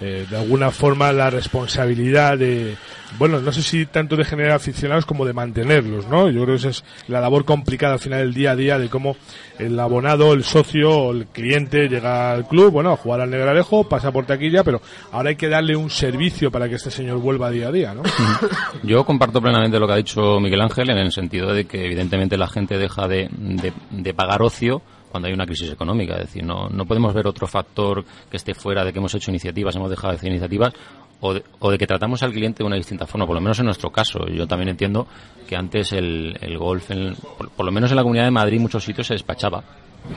Eh, 0.00 0.26
de 0.28 0.36
alguna 0.36 0.70
forma 0.70 1.12
la 1.12 1.30
responsabilidad 1.30 2.36
de, 2.38 2.76
bueno, 3.18 3.40
no 3.40 3.50
sé 3.52 3.62
si 3.62 3.86
tanto 3.86 4.16
de 4.16 4.24
generar 4.24 4.52
aficionados 4.52 5.06
como 5.06 5.24
de 5.24 5.32
mantenerlos, 5.32 6.06
¿no? 6.08 6.28
Yo 6.30 6.42
creo 6.44 6.54
que 6.56 6.60
esa 6.60 6.68
es 6.70 6.84
la 7.08 7.20
labor 7.20 7.44
complicada 7.44 7.94
al 7.94 7.98
final 7.98 8.20
del 8.20 8.34
día 8.34 8.50
a 8.52 8.56
día 8.56 8.78
de 8.78 8.88
cómo 8.88 9.16
el 9.58 9.78
abonado, 9.80 10.32
el 10.34 10.44
socio 10.44 11.12
el 11.12 11.26
cliente 11.28 11.88
llega 11.88 12.32
al 12.32 12.46
club, 12.46 12.70
bueno, 12.72 12.92
a 12.92 12.96
jugar 12.96 13.22
al 13.22 13.30
Negralejo, 13.30 13.88
pasa 13.88 14.12
por 14.12 14.26
taquilla, 14.26 14.62
pero 14.64 14.82
ahora 15.12 15.30
hay 15.30 15.36
que 15.36 15.48
darle 15.48 15.76
un 15.76 15.88
servicio 15.90 16.50
para 16.50 16.68
que 16.68 16.74
este 16.74 16.90
señor 16.90 17.18
vuelva 17.18 17.50
día 17.50 17.68
a 17.68 17.72
día, 17.72 17.94
¿no? 17.94 18.02
Yo 18.82 19.04
comparto 19.06 19.40
plenamente 19.40 19.78
lo 19.78 19.86
que 19.86 19.92
ha 19.94 19.96
dicho 19.96 20.38
Miguel 20.40 20.60
Ángel 20.60 20.90
en 20.90 20.98
el 20.98 21.12
sentido 21.12 21.54
de 21.54 21.64
que 21.66 21.84
evidentemente 21.86 22.36
la 22.36 22.48
gente 22.48 22.76
deja 22.78 23.08
de, 23.08 23.28
de- 23.30 23.72
de 23.90 24.14
pagar 24.14 24.42
ocio 24.42 24.82
cuando 25.10 25.28
hay 25.28 25.34
una 25.34 25.46
crisis 25.46 25.70
económica. 25.72 26.14
Es 26.14 26.26
decir, 26.26 26.44
no, 26.44 26.68
no 26.68 26.84
podemos 26.86 27.12
ver 27.14 27.26
otro 27.26 27.46
factor 27.46 28.04
que 28.30 28.36
esté 28.36 28.54
fuera 28.54 28.84
de 28.84 28.92
que 28.92 28.98
hemos 28.98 29.14
hecho 29.14 29.30
iniciativas, 29.30 29.74
hemos 29.76 29.90
dejado 29.90 30.10
de 30.12 30.16
hacer 30.16 30.30
iniciativas 30.30 30.72
o 31.20 31.32
de, 31.34 31.42
o 31.60 31.70
de 31.70 31.78
que 31.78 31.86
tratamos 31.86 32.22
al 32.22 32.32
cliente 32.32 32.58
de 32.62 32.66
una 32.66 32.76
distinta 32.76 33.06
forma, 33.06 33.26
por 33.26 33.34
lo 33.34 33.40
menos 33.40 33.58
en 33.58 33.64
nuestro 33.66 33.90
caso. 33.90 34.26
Yo 34.28 34.46
también 34.46 34.68
entiendo 34.68 35.06
que 35.48 35.56
antes 35.56 35.92
el, 35.92 36.36
el 36.40 36.58
golf, 36.58 36.90
en- 36.90 37.14
por, 37.38 37.50
por 37.50 37.64
lo 37.66 37.72
menos 37.72 37.90
en 37.90 37.96
la 37.96 38.02
Comunidad 38.02 38.24
de 38.24 38.30
Madrid, 38.32 38.56
en 38.56 38.62
muchos 38.62 38.84
sitios 38.84 39.06
se 39.06 39.14
despachaba 39.14 39.62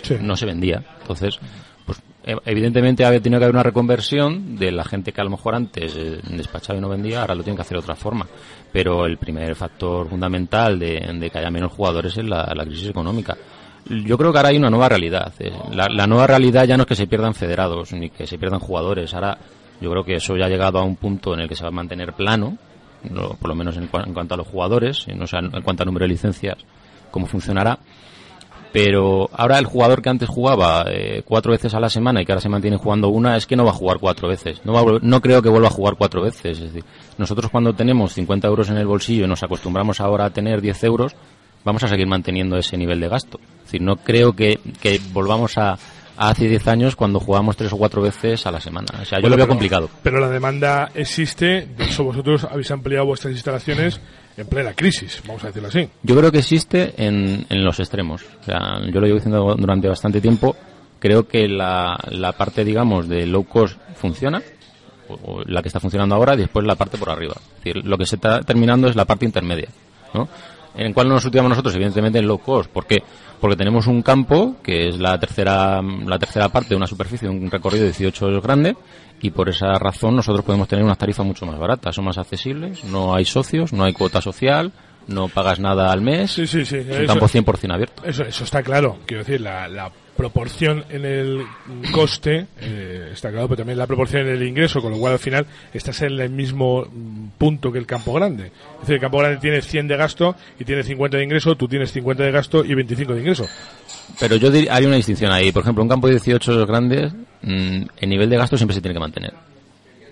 Sí. 0.04 0.18
no 0.22 0.36
se 0.36 0.46
vendía. 0.46 0.84
Entonces, 1.02 1.40
pues 1.86 2.00
e- 2.24 2.36
evidentemente 2.46 3.06
había 3.06 3.20
tenido 3.22 3.40
que 3.40 3.46
haber 3.46 3.56
una 3.56 3.64
reconversión 3.64 4.56
de 4.58 4.72
la 4.72 4.84
gente 4.84 5.12
que 5.14 5.22
a 5.22 5.24
lo 5.24 5.32
mejor 5.32 5.56
antes 5.56 5.96
eh, 5.96 6.20
despachaba 6.30 6.78
y 6.78 6.82
no 6.82 6.90
vendía, 6.90 7.22
ahora 7.22 7.34
lo 7.34 7.44
tienen 7.44 7.56
que 7.56 7.62
hacer 7.64 7.78
de 7.78 7.84
otra 7.84 7.96
forma. 7.96 8.28
Pero 8.72 9.06
el 9.08 9.18
primer 9.18 9.56
factor 9.56 10.08
fundamental 10.08 10.78
de, 10.78 11.00
de 11.20 11.30
que 11.32 11.38
haya 11.40 11.50
menos 11.50 11.72
jugadores 11.72 12.16
es 12.18 12.26
la, 12.26 12.52
la 12.56 12.66
crisis 12.66 12.90
económica. 12.90 13.36
Yo 13.86 14.18
creo 14.18 14.32
que 14.32 14.38
ahora 14.38 14.50
hay 14.50 14.58
una 14.58 14.70
nueva 14.70 14.90
realidad. 14.90 15.34
eh. 15.40 15.52
La, 15.72 16.06
nueva 16.08 16.28
realidad 16.28 16.66
ya 16.66 16.78
no 16.78 16.84
es 16.84 16.88
que 16.88 16.96
se 16.96 17.08
pierdan 17.08 17.34
federados 17.34 17.92
ni 17.94 18.10
que 18.10 18.28
se 18.28 18.38
pierdan 18.38 18.60
jugadores. 18.60 19.14
Ahora 19.14 19.38
yo 19.82 19.90
creo 19.90 20.04
que 20.04 20.16
eso 20.16 20.36
ya 20.38 20.46
ha 20.46 20.50
llegado 20.50 20.80
a 20.80 20.84
un 20.84 20.96
punto 20.96 21.34
en 21.34 21.40
el 21.42 21.50
que 21.50 21.56
se 21.56 21.64
va 21.64 21.70
a 21.70 21.72
mantener 21.72 22.14
plano, 22.14 22.58
lo- 23.10 23.30
por 23.36 23.50
lo 23.50 23.56
menos 23.56 23.78
en, 23.78 23.84
en 23.84 24.14
cuanto 24.14 24.34
a 24.34 24.38
los 24.38 24.48
jugadores, 24.48 25.08
no 25.16 25.26
sé 25.26 25.38
en 25.38 25.62
cuanto 25.64 25.84
al 25.84 25.88
número 25.88 26.04
de 26.04 26.10
licencias, 26.10 26.58
cómo 27.12 27.26
funcionará 27.26 27.80
pero 28.72 29.30
ahora 29.34 29.58
el 29.58 29.66
jugador 29.66 30.02
que 30.04 30.10
antes 30.10 30.30
jugaba 30.30 30.86
eh, 30.88 31.24
cuatro 31.26 31.52
veces 31.52 31.74
a 31.74 31.80
la 31.80 31.90
semana 31.90 32.22
y 32.22 32.26
que 32.26 32.32
ahora 32.32 32.42
se 32.42 32.50
mantiene 32.50 32.78
jugando 32.78 33.10
una 33.10 33.36
es 33.36 33.48
que 33.48 33.56
no 33.56 33.64
va 33.66 33.72
a 33.72 33.74
jugar 33.74 33.98
cuatro 34.00 34.28
veces. 34.28 34.62
No, 34.64 34.74
va 34.74 34.82
a 34.82 35.00
no 35.02 35.22
creo 35.22 35.42
que 35.42 35.50
vuelva 35.50 35.70
a 35.70 35.72
jugar 35.72 35.96
cuatro 35.98 36.22
veces. 36.22 36.60
Es 36.60 36.72
decir, 36.72 36.84
nosotros 37.18 37.50
cuando 37.50 37.74
tenemos 37.74 38.14
50 38.14 38.48
euros 38.48 38.70
en 38.70 38.78
el 38.78 38.86
bolsillo 38.86 39.26
y 39.26 39.28
nos 39.28 39.42
acostumbramos 39.42 40.00
ahora 40.02 40.26
a 40.26 40.30
tener 40.30 40.62
10 40.62 40.84
euros, 40.84 41.16
vamos 41.64 41.84
a 41.84 41.88
seguir 41.88 42.08
manteniendo 42.08 42.58
ese 42.58 42.78
nivel 42.78 43.00
de 43.00 43.08
gasto. 43.10 43.40
Es 43.60 43.64
decir, 43.66 43.82
no 43.82 43.98
creo 43.98 44.34
que, 44.34 44.60
que 44.82 45.00
volvamos 45.14 45.58
a, 45.58 45.74
a 46.18 46.30
hace 46.30 46.48
10 46.48 46.68
años 46.68 46.96
cuando 46.96 47.20
jugamos 47.20 47.56
tres 47.58 47.72
o 47.74 47.78
cuatro 47.78 48.02
veces 48.02 48.46
a 48.48 48.52
la 48.52 48.60
semana. 48.60 48.88
O 49.02 49.06
sea, 49.06 49.20
yo 49.20 49.22
Bueno, 49.24 49.30
lo 49.30 49.38
veo 49.38 49.46
pero- 49.46 49.48
complicado. 49.48 49.90
Pero 50.04 50.20
la 50.20 50.30
demanda 50.30 50.92
existe, 50.96 51.68
de 51.78 51.84
hecho 51.86 52.04
vosotros 52.04 52.44
habéis 52.46 52.70
ampliado 52.72 53.06
vuestras 53.06 53.34
instalaciones 53.34 54.00
en 54.38 54.48
plena 54.48 54.74
crisis, 54.74 55.22
vamos 55.28 55.44
a 55.44 55.48
decirlo 55.48 55.68
así. 55.68 55.88
Yo 56.02 56.16
creo 56.16 56.32
que 56.32 56.40
existe 56.40 56.94
en, 56.98 57.46
en 57.50 57.64
los 57.66 57.80
extremos. 57.80 58.24
O 58.42 58.44
sea, 58.44 58.80
yo 58.86 59.00
lo 59.00 59.06
llevo 59.06 59.16
diciendo 59.20 59.56
durante 59.58 59.88
bastante 59.90 60.22
tiempo. 60.22 60.56
Creo 61.00 61.28
que 61.28 61.48
la, 61.48 61.98
la 62.12 62.32
parte, 62.34 62.64
digamos, 62.66 63.08
de 63.08 63.26
low 63.26 63.44
cost 63.46 63.78
funciona, 63.96 64.42
o, 65.10 65.14
o 65.14 65.44
la 65.46 65.62
que 65.62 65.68
está 65.70 65.80
funcionando 65.80 66.16
ahora, 66.16 66.34
y 66.36 66.38
después 66.40 66.66
la 66.66 66.76
parte 66.76 66.98
por 66.98 67.10
arriba. 67.10 67.36
Es 67.38 67.64
decir, 67.64 67.86
lo 67.86 67.98
que 67.98 68.06
se 68.06 68.16
está 68.16 68.42
terminando 68.42 68.88
es 68.90 68.96
la 68.98 69.06
parte 69.06 69.26
intermedia, 69.26 69.70
¿no? 70.14 70.28
En 70.76 70.94
cuál 70.94 71.10
nos 71.10 71.24
situamos 71.24 71.50
nosotros, 71.50 71.76
evidentemente 71.76 72.20
en 72.20 72.28
low 72.28 72.38
cost. 72.38 72.70
¿Por 72.70 72.86
qué? 72.86 73.04
Porque 73.40 73.56
tenemos 73.56 73.88
un 73.88 74.02
campo 74.02 74.56
que 74.64 74.90
es 74.90 74.98
la 74.98 75.20
tercera, 75.20 75.82
la 75.82 76.20
tercera 76.20 76.50
parte 76.50 76.70
de 76.70 76.76
una 76.76 76.88
superficie, 76.88 77.28
de 77.28 77.34
un 77.34 77.50
recorrido 77.50 77.84
de 77.84 77.92
18 77.92 78.26
hoyos 78.28 78.44
grande, 78.44 78.76
y 79.22 79.32
por 79.32 79.50
esa 79.50 79.74
razón 79.74 80.16
nosotros 80.16 80.46
podemos 80.46 80.68
tener 80.68 80.86
unas 80.86 80.98
tarifas 80.98 81.26
mucho 81.26 81.46
más 81.46 81.58
baratas, 81.58 81.96
son 81.96 82.06
más 82.06 82.18
accesibles, 82.18 82.84
no 82.86 83.14
hay 83.14 83.26
socios, 83.26 83.74
no 83.74 83.84
hay 83.84 83.94
cuota 83.94 84.22
social, 84.22 84.72
no 85.10 85.28
pagas 85.28 85.60
nada 85.60 85.92
al 85.92 86.02
mes, 86.02 86.32
Sí, 86.32 86.48
sí, 86.48 86.66
sí. 86.66 86.78
es 86.78 86.86
un 86.88 86.94
eso- 87.04 87.08
campo 87.08 87.28
100% 87.28 87.74
abierto. 87.74 88.04
Eso, 88.06 88.24
eso 88.24 88.44
está 88.44 88.64
claro. 88.64 88.98
Quiero 89.06 89.24
decir, 89.24 89.42
la, 89.42 89.68
la 89.68 89.92
proporción 90.16 90.84
en 90.90 91.06
el 91.06 91.44
coste 91.94 92.48
eh, 92.60 93.10
está 93.14 93.32
claro, 93.32 93.48
pero 93.48 93.60
también 93.60 93.78
la 93.78 93.88
proporción 93.88 94.24
en 94.28 94.34
el 94.36 94.44
ingreso, 94.48 94.82
con 94.82 94.92
lo 94.92 94.98
cual 95.00 95.14
al 95.14 95.20
final 95.20 95.46
estás 95.74 96.02
en 96.02 96.20
el 96.20 96.30
mismo 96.30 96.82
mm, 96.92 97.28
punto 97.38 97.72
que 97.72 97.80
el 97.80 97.86
campo 97.86 98.14
grande. 98.14 98.48
Es 98.48 98.80
decir, 98.82 98.96
el 98.96 99.02
campo 99.02 99.20
grande 99.20 99.38
tiene 99.40 99.62
100 99.62 99.88
de 99.88 99.96
gasto 99.98 100.36
y 100.60 100.66
tiene 100.66 100.84
50 100.84 101.18
de 101.18 101.24
ingreso, 101.24 101.56
tú 101.56 101.68
tienes 101.70 101.92
50 101.94 102.24
de 102.24 102.32
gasto 102.32 102.66
y 102.66 102.74
25 102.74 103.14
de 103.14 103.20
ingreso. 103.22 103.46
Pero 104.20 104.36
yo 104.36 104.52
dir- 104.52 104.68
haría 104.70 104.88
una 104.90 104.98
distinción 104.98 105.32
ahí. 105.32 105.52
Por 105.54 105.64
ejemplo, 105.64 105.84
un 105.84 105.90
campo 105.90 106.08
de 106.08 106.14
18 106.16 106.52
hoyos 106.52 106.68
grandes, 106.68 107.14
mm, 107.42 107.82
el 107.98 108.10
nivel 108.10 108.30
de 108.30 108.38
gasto 108.38 108.58
siempre 108.58 108.76
se 108.76 108.82
tiene 108.82 108.94
que 108.96 109.00
mantener. 109.00 109.34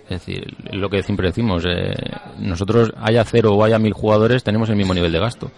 Es 0.09 0.25
decir, 0.25 0.55
lo 0.71 0.89
que 0.89 1.03
siempre 1.03 1.27
decimos, 1.27 1.63
eh, 1.67 1.93
nosotros 2.39 2.93
haya 2.97 3.23
cero 3.25 3.53
o 3.53 3.63
haya 3.63 3.77
mil 3.77 3.93
jugadores, 3.93 4.43
tenemos 4.43 4.69
el 4.69 4.77
mismo 4.77 4.93
nivel 4.93 5.11
de 5.11 5.19
gasto. 5.19 5.51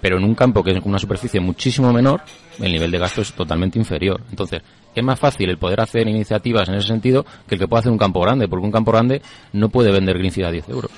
Pero 0.00 0.18
en 0.18 0.24
un 0.24 0.34
campo 0.34 0.62
que 0.62 0.72
es 0.72 0.84
una 0.84 0.98
superficie 0.98 1.40
muchísimo 1.40 1.92
menor, 1.92 2.20
el 2.60 2.70
nivel 2.70 2.90
de 2.90 2.98
gasto 2.98 3.22
es 3.22 3.32
totalmente 3.32 3.78
inferior. 3.78 4.20
Entonces, 4.30 4.60
es 4.94 5.02
más 5.02 5.18
fácil 5.18 5.48
el 5.48 5.58
poder 5.58 5.80
hacer 5.80 6.06
iniciativas 6.08 6.68
en 6.68 6.74
ese 6.76 6.88
sentido 6.88 7.24
que 7.48 7.54
el 7.54 7.60
que 7.60 7.68
pueda 7.68 7.80
hacer 7.80 7.92
un 7.92 7.98
campo 7.98 8.20
grande, 8.20 8.48
porque 8.48 8.66
un 8.66 8.72
campo 8.72 8.92
grande 8.92 9.22
no 9.52 9.70
puede 9.70 9.90
vender 9.90 10.18
Greenfield 10.18 10.48
a 10.48 10.52
10 10.52 10.68
euros. 10.68 10.90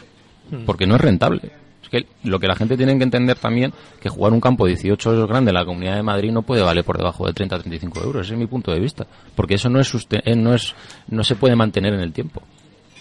Porque 0.65 0.87
no 0.87 0.97
es 0.97 1.01
rentable. 1.01 1.53
Es 1.83 1.89
que 1.89 2.07
lo 2.25 2.39
que 2.39 2.47
la 2.47 2.55
gente 2.55 2.77
tiene 2.77 2.97
que 2.99 3.05
entender 3.05 3.39
también, 3.39 3.73
que 4.01 4.09
jugar 4.09 4.33
un 4.33 4.41
campo 4.41 4.67
de 4.67 4.73
18 4.73 5.11
hoyos 5.11 5.29
grande 5.29 5.51
en 5.51 5.55
la 5.55 5.65
Comunidad 5.65 5.97
de 5.97 6.03
Madrid 6.03 6.31
no 6.31 6.43
puede 6.43 6.63
valer 6.63 6.85
por 6.85 6.97
debajo 6.97 7.27
de 7.27 7.33
30 7.33 7.57
a 7.57 7.59
35 7.61 8.03
euros. 8.03 8.27
Ese 8.27 8.35
es 8.35 8.39
mi 8.39 8.47
punto 8.47 8.73
de 8.73 8.81
vista. 8.81 9.07
Porque 9.35 9.55
eso 9.55 9.69
no 9.69 9.81
es, 9.81 9.93
eh, 10.11 10.37
no 10.37 10.55
es, 10.55 10.75
no 11.09 11.25
se 11.25 11.37
puede 11.37 11.57
mantener 11.57 11.95
en 11.95 12.01
el 12.01 12.13
tiempo. 12.13 12.43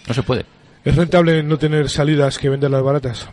No 0.08 0.14
se 0.14 0.24
puede. 0.24 0.46
¿Es 0.86 0.96
rentable 0.96 1.44
no 1.44 1.58
tener 1.58 1.90
salidas 1.90 2.38
que 2.38 2.50
venderlas 2.50 2.84
baratas? 2.84 3.30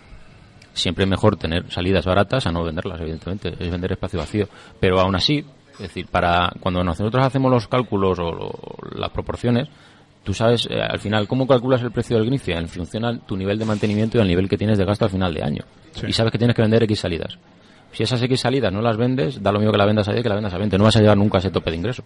siempre 0.72 1.04
es 1.04 1.10
mejor 1.10 1.36
tener 1.36 1.70
salidas 1.70 2.04
baratas 2.04 2.48
a 2.48 2.50
no 2.50 2.64
venderlas, 2.64 3.00
evidentemente, 3.00 3.54
es 3.60 3.70
vender 3.70 3.92
espacio 3.92 4.18
vacío. 4.18 4.48
Pero 4.80 4.98
aún 4.98 5.14
así, 5.14 5.44
es 5.74 5.78
decir, 5.78 6.08
para 6.08 6.50
cuando 6.58 6.82
nosotros 6.82 7.24
hacemos 7.24 7.48
los 7.52 7.68
cálculos 7.68 8.18
o 8.18 8.32
lo- 8.32 8.98
las 8.98 9.10
proporciones, 9.10 9.68
tú 10.24 10.34
sabes 10.34 10.66
eh, 10.68 10.80
al 10.82 10.98
final 10.98 11.28
cómo 11.28 11.46
calculas 11.46 11.80
el 11.82 11.92
precio 11.92 12.16
del 12.16 12.26
Grifia 12.26 12.58
en 12.58 12.66
función 12.68 13.04
a 13.04 13.16
tu 13.20 13.36
nivel 13.36 13.56
de 13.56 13.64
mantenimiento 13.66 14.18
y 14.18 14.20
al 14.20 14.26
nivel 14.26 14.48
que 14.48 14.58
tienes 14.58 14.76
de 14.76 14.84
gasto 14.84 15.04
al 15.04 15.12
final 15.12 15.32
de 15.32 15.44
año. 15.44 15.62
Sí. 15.92 16.06
Y 16.08 16.12
sabes 16.12 16.32
que 16.32 16.38
tienes 16.38 16.56
que 16.56 16.62
vender 16.62 16.82
X 16.82 16.98
salidas. 16.98 17.38
Si 17.92 18.02
esas 18.02 18.20
X 18.22 18.40
salidas 18.40 18.72
no 18.72 18.82
las 18.82 18.96
vendes, 18.96 19.40
da 19.40 19.52
lo 19.52 19.60
mismo 19.60 19.70
que 19.70 19.78
la 19.78 19.86
vendas 19.86 20.08
a 20.08 20.12
10 20.12 20.24
que 20.24 20.28
la 20.28 20.34
vendas 20.34 20.54
a 20.54 20.58
20. 20.58 20.76
No 20.76 20.82
vas 20.82 20.96
a 20.96 21.00
llegar 21.00 21.16
nunca 21.16 21.38
a 21.38 21.40
ese 21.40 21.52
tope 21.52 21.70
de 21.70 21.76
ingreso. 21.76 22.02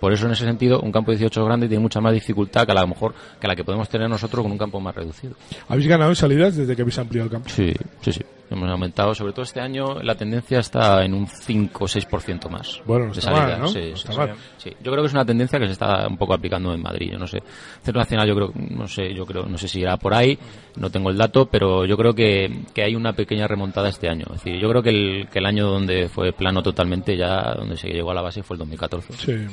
Por 0.00 0.12
eso, 0.12 0.26
en 0.26 0.32
ese 0.32 0.44
sentido, 0.44 0.80
un 0.80 0.92
campo 0.92 1.10
de 1.10 1.18
18 1.18 1.44
grande 1.44 1.68
tiene 1.68 1.82
mucha 1.82 2.00
más 2.00 2.12
dificultad 2.12 2.66
que 2.66 2.72
a 2.72 2.80
lo 2.80 2.86
mejor 2.86 3.14
que 3.40 3.46
la 3.48 3.56
que 3.56 3.64
podemos 3.64 3.88
tener 3.88 4.08
nosotros 4.08 4.42
con 4.42 4.52
un 4.52 4.58
campo 4.58 4.80
más 4.80 4.94
reducido. 4.94 5.34
¿Habéis 5.68 5.88
ganado 5.88 6.10
en 6.10 6.16
salidas 6.16 6.56
desde 6.56 6.74
que 6.76 6.82
habéis 6.82 6.98
ampliado 6.98 7.26
el 7.26 7.32
campo? 7.32 7.48
Sí, 7.48 7.74
sí, 8.02 8.12
sí. 8.12 8.22
Hemos 8.50 8.70
aumentado, 8.70 9.14
sobre 9.14 9.32
todo 9.32 9.42
este 9.42 9.60
año, 9.60 10.02
la 10.02 10.14
tendencia 10.14 10.58
está 10.60 11.04
en 11.04 11.12
un 11.14 11.26
5 11.26 11.84
o 11.84 11.86
6% 11.86 12.48
más. 12.48 12.80
Bueno, 12.86 13.06
no 13.06 13.12
de 13.12 13.18
está 13.18 13.30
salida. 13.32 13.58
mal, 13.58 13.60
¿no? 13.60 13.68
Sí. 13.68 14.70
Yo 14.82 14.90
creo 14.90 15.02
que 15.02 15.06
es 15.08 15.12
una 15.12 15.24
tendencia 15.24 15.58
que 15.58 15.66
se 15.66 15.72
está 15.72 16.06
un 16.08 16.16
poco 16.16 16.34
aplicando 16.34 16.72
en 16.72 16.82
Madrid. 16.82 17.10
Yo 17.12 17.18
no 17.18 17.26
sé. 17.26 17.42
Centro 17.82 18.00
Nacional, 18.00 18.26
yo 18.28 18.34
creo, 18.34 18.52
no 18.70 18.88
sé, 18.88 19.12
yo 19.14 19.26
creo, 19.26 19.44
no 19.46 19.58
sé 19.58 19.68
si 19.68 19.80
irá 19.80 19.96
por 19.96 20.14
ahí, 20.14 20.38
no 20.76 20.90
tengo 20.90 21.10
el 21.10 21.16
dato, 21.18 21.46
pero 21.46 21.84
yo 21.84 21.96
creo 21.96 22.14
que, 22.14 22.62
que 22.74 22.82
hay 22.82 22.94
una 22.94 23.12
pequeña 23.12 23.46
remontada 23.46 23.88
este 23.88 24.08
año. 24.08 24.24
Es 24.34 24.42
decir, 24.44 24.60
yo 24.60 24.68
creo 24.70 24.82
que 24.82 24.90
el, 24.90 25.28
que 25.30 25.38
el 25.40 25.46
año 25.46 25.66
donde 25.68 26.08
fue 26.08 26.32
plano 26.32 26.62
totalmente 26.62 27.16
ya, 27.16 27.54
donde 27.54 27.76
se 27.76 27.88
llegó 27.88 28.10
a 28.10 28.14
la 28.14 28.22
base 28.22 28.42
fue 28.42 28.54
el 28.54 28.58
2014. 28.60 29.12
Sí. 29.12 29.46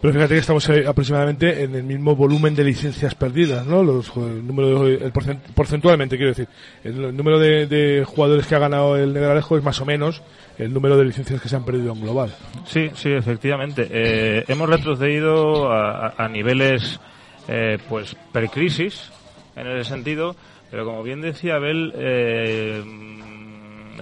Pero 0.00 0.14
fíjate 0.14 0.34
que 0.34 0.40
estamos 0.40 0.68
eh, 0.70 0.84
aproximadamente 0.86 1.64
en 1.64 1.74
el 1.74 1.82
mismo 1.82 2.16
volumen 2.16 2.54
de 2.54 2.64
licencias 2.64 3.14
perdidas, 3.14 3.66
¿no? 3.66 3.82
Los, 3.82 4.10
el 4.16 4.46
número 4.46 4.84
de- 4.84 4.94
el 5.04 5.12
porcent- 5.12 5.40
porcentualmente, 5.54 6.16
quiero 6.16 6.30
decir. 6.30 6.48
El, 6.84 7.04
el 7.04 7.16
número 7.16 7.38
de, 7.38 7.66
de 7.66 8.04
jugadores 8.20 8.46
que 8.46 8.54
ha 8.54 8.58
ganado 8.58 8.96
el 8.98 9.14
Negralejo 9.14 9.56
es 9.56 9.64
más 9.64 9.80
o 9.80 9.86
menos 9.86 10.20
el 10.58 10.74
número 10.74 10.98
de 10.98 11.06
licencias 11.06 11.40
que 11.40 11.48
se 11.48 11.56
han 11.56 11.64
perdido 11.64 11.94
en 11.94 12.02
global. 12.02 12.34
Sí, 12.66 12.90
sí, 12.94 13.10
efectivamente. 13.10 13.88
Eh, 13.90 14.44
hemos 14.46 14.68
retrocedido 14.68 15.72
a, 15.72 16.28
niveles, 16.28 17.00
eh, 17.48 17.78
pues, 17.88 18.14
precrisis, 18.30 19.10
en 19.56 19.66
ese 19.68 19.88
sentido, 19.88 20.36
pero 20.70 20.84
como 20.84 21.02
bien 21.02 21.22
decía 21.22 21.54
Abel, 21.54 21.94
eh, 21.96 22.84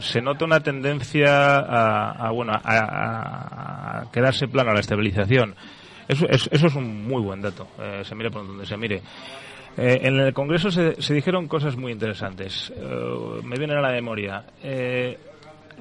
se 0.01 0.21
nota 0.21 0.45
una 0.47 0.59
tendencia 0.65 1.59
a, 1.59 2.27
a, 2.27 2.31
bueno, 2.33 2.53
a 2.65 4.05
quedarse 4.13 4.49
plano, 4.49 4.71
a 4.71 4.75
la 4.75 4.81
estabilización. 4.81 5.55
Eso, 6.09 6.27
es- 6.29 6.49
eso 6.51 6.67
es 6.67 6.75
un 6.75 7.07
muy 7.07 7.23
buen 7.23 7.41
dato, 7.41 7.69
eh, 7.79 8.03
se 8.05 8.15
mire 8.17 8.31
por 8.33 8.45
donde 8.47 8.67
se 8.67 8.77
mire. 8.77 9.01
Eh, 9.79 10.01
en 10.03 10.19
el 10.19 10.33
Congreso 10.33 10.73
se, 10.73 11.01
se 11.01 11.15
dijeron 11.15 11.47
cosas 11.47 11.77
muy 11.77 11.93
interesantes. 11.93 12.73
Eh, 12.77 13.41
me 13.45 13.57
vienen 13.57 13.79
a 13.79 13.81
la 13.81 13.93
memoria. 13.93 14.43
Eh, 14.61 15.17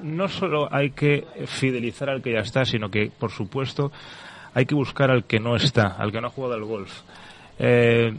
no 0.02 0.28
solo 0.28 0.72
hay 0.72 0.90
que 0.90 1.24
fidelizar 1.46 2.08
al 2.08 2.22
que 2.22 2.32
ya 2.32 2.38
está, 2.38 2.64
sino 2.64 2.88
que, 2.90 3.10
por 3.10 3.32
supuesto, 3.32 3.90
hay 4.54 4.66
que 4.66 4.76
buscar 4.76 5.10
al 5.10 5.24
que 5.24 5.40
no 5.40 5.56
está, 5.56 5.88
al 5.98 6.12
que 6.12 6.20
no 6.20 6.28
ha 6.28 6.30
jugado 6.30 6.54
al 6.54 6.64
golf. 6.64 7.00
Eh, 7.58 8.14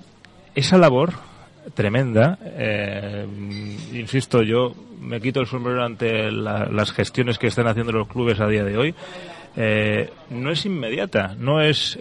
esa 0.54 0.78
labor 0.78 1.14
tremenda, 1.74 2.38
eh, 2.44 3.26
insisto, 3.94 4.42
yo 4.44 4.76
me 5.00 5.22
quito 5.22 5.40
el 5.40 5.48
sombrero 5.48 5.86
ante 5.86 6.30
las 6.30 6.92
gestiones 6.92 7.38
que 7.38 7.48
están 7.48 7.68
haciendo 7.68 7.94
los 7.94 8.10
clubes 8.10 8.42
a 8.42 8.48
día 8.48 8.66
de 8.66 8.78
hoy, 8.78 8.96
no 10.30 10.52
es 10.52 10.66
inmediata, 10.66 11.36
no 11.38 11.62
es 11.62 11.98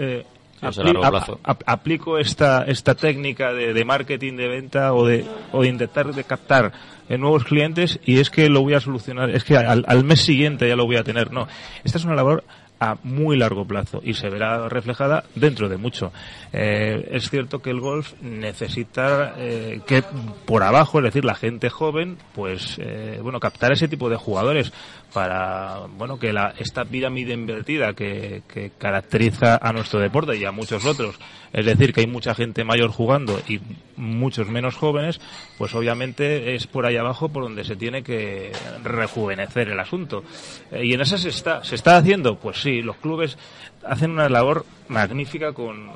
aplico 1.67 2.19
esta 2.19 2.65
esta 2.65 2.95
técnica 2.95 3.53
de, 3.53 3.85
marketing 3.85 4.35
de 4.35 4.49
venta 4.49 4.93
o 4.95 5.07
de 5.07 5.25
o 5.53 5.63
de 5.63 5.69
intentar 5.69 6.13
de 6.15 6.25
captar 6.25 6.73
nuevos 7.09 7.45
clientes 7.45 8.01
y 8.05 8.21
es 8.21 8.31
que 8.31 8.49
lo 8.49 8.63
voy 8.63 8.75
a 8.75 8.81
solucionar 8.81 9.31
es 9.31 9.45
que 9.45 9.57
al, 9.57 9.85
al, 9.87 10.05
mes 10.05 10.21
siguiente 10.21 10.69
ya 10.69 10.77
lo 10.77 10.85
voy 10.85 10.97
a 10.97 11.05
tener. 11.05 11.33
No 11.33 11.49
esta 11.85 11.99
es 11.99 12.05
una 12.05 12.15
labor 12.15 12.45
a 12.81 12.97
muy 13.03 13.37
largo 13.37 13.65
plazo 13.65 14.01
y 14.05 14.15
se 14.15 14.29
verá 14.29 14.69
reflejada 14.69 15.25
dentro 15.35 15.69
de 15.69 15.77
mucho. 15.77 16.13
Eh, 16.53 17.09
es 17.13 17.29
cierto 17.31 17.61
que 17.61 17.71
el 17.71 17.81
golf 17.81 18.15
necesita 18.21 19.35
eh, 19.37 19.81
que 19.87 20.03
por 20.47 20.63
abajo, 20.63 20.99
es 20.99 21.05
decir, 21.05 21.25
la 21.25 21.35
gente 21.35 21.71
joven, 21.71 22.19
pues 22.35 22.79
eh, 22.79 23.19
bueno, 23.23 23.41
captar 23.41 23.73
ese 23.73 23.89
tipo 23.89 24.09
de 24.09 24.17
jugadores 24.17 24.73
para 25.13 25.87
bueno 25.97 26.19
que 26.19 26.33
la, 26.33 26.55
esta 26.59 26.85
pirámide 26.85 27.33
invertida 27.33 27.95
que, 27.95 28.43
que 28.47 28.73
caracteriza 28.77 29.59
a 29.61 29.73
nuestro 29.73 30.01
deporte 30.01 30.37
y 30.37 30.45
a 30.45 30.53
muchos 30.53 30.85
otros, 30.85 31.19
es 31.53 31.65
decir, 31.65 31.93
que 31.93 32.03
hay 32.03 32.07
mucha 32.07 32.35
gente 32.35 32.63
mayor 32.63 32.91
jugando 32.91 33.41
y 33.49 33.61
muchos 33.97 34.49
menos 34.49 34.77
jóvenes, 34.77 35.21
pues 35.57 35.75
obviamente 35.75 36.55
es 36.55 36.67
por 36.67 36.87
ahí 36.87 36.97
abajo 36.97 37.29
por 37.29 37.43
donde 37.43 37.65
se 37.65 37.77
tiene 37.77 38.03
que 38.03 38.53
rejuvenecer 38.85 39.71
el 39.71 39.81
asunto. 39.81 40.25
y 40.73 40.93
en 40.93 41.01
esa 41.01 41.19
se 41.19 41.31
está, 41.31 41.65
se 41.65 41.75
está 41.75 41.97
haciendo, 41.97 42.39
pues 42.39 42.61
sí, 42.61 42.68
los 42.83 42.97
clubes 42.97 43.39
hacen 43.85 44.13
una 44.13 44.29
labor 44.29 44.65
magnífica 44.89 45.53
con, 45.53 45.91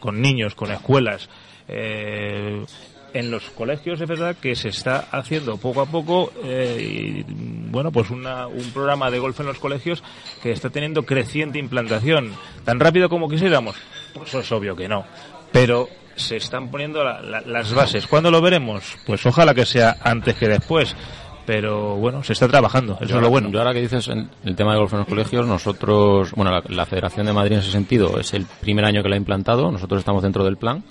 con, 0.00 0.20
niños, 0.20 0.54
con 0.54 0.70
escuelas. 0.70 1.28
Eh, 1.68 2.64
en 3.14 3.30
los 3.30 3.44
colegios 3.50 4.00
es 4.00 4.08
verdad 4.08 4.36
que 4.36 4.56
se 4.56 4.68
está 4.68 5.06
haciendo 5.12 5.56
poco 5.56 5.80
a 5.80 5.86
poco 5.86 6.32
eh, 6.42 7.24
bueno 7.28 7.92
pues 7.92 8.10
una, 8.10 8.48
un 8.48 8.70
programa 8.72 9.10
de 9.10 9.20
golf 9.20 9.38
en 9.38 9.46
los 9.46 9.58
colegios 9.58 10.02
que 10.42 10.50
está 10.50 10.68
teniendo 10.68 11.04
creciente 11.04 11.60
implantación 11.60 12.32
tan 12.64 12.80
rápido 12.80 13.08
como 13.08 13.28
quisiéramos 13.28 13.76
pues 14.12 14.34
es 14.34 14.50
obvio 14.50 14.74
que 14.74 14.88
no 14.88 15.06
pero 15.52 15.88
se 16.16 16.36
están 16.36 16.70
poniendo 16.72 17.04
las 17.04 17.72
bases 17.72 18.08
¿cuándo 18.08 18.32
lo 18.32 18.42
veremos? 18.42 18.96
pues 19.06 19.24
ojalá 19.24 19.54
que 19.54 19.64
sea 19.64 19.96
antes 20.02 20.34
que 20.34 20.48
después 20.48 20.96
pero 21.46 21.96
bueno, 21.96 22.22
se 22.22 22.32
está 22.32 22.48
trabajando, 22.48 22.96
eso 23.00 23.16
es 23.16 23.22
lo 23.22 23.30
bueno. 23.30 23.50
Yo 23.50 23.58
ahora 23.58 23.72
que 23.72 23.80
dices 23.80 24.08
en 24.08 24.30
el 24.44 24.56
tema 24.56 24.72
de 24.72 24.78
golf 24.78 24.92
en 24.92 25.00
los 25.00 25.08
colegios, 25.08 25.46
nosotros, 25.46 26.32
bueno, 26.32 26.62
la, 26.68 26.86
Federación 26.86 27.26
de 27.26 27.32
Madrid 27.32 27.52
en 27.54 27.58
ese 27.58 27.70
sentido 27.70 28.18
es 28.18 28.32
el 28.34 28.46
primer 28.60 28.84
año 28.84 29.02
que 29.02 29.08
la 29.08 29.16
ha 29.16 29.18
implantado, 29.18 29.70
nosotros 29.70 29.98
estamos 29.98 30.22
dentro 30.22 30.44
del 30.44 30.56
plan 30.56 30.82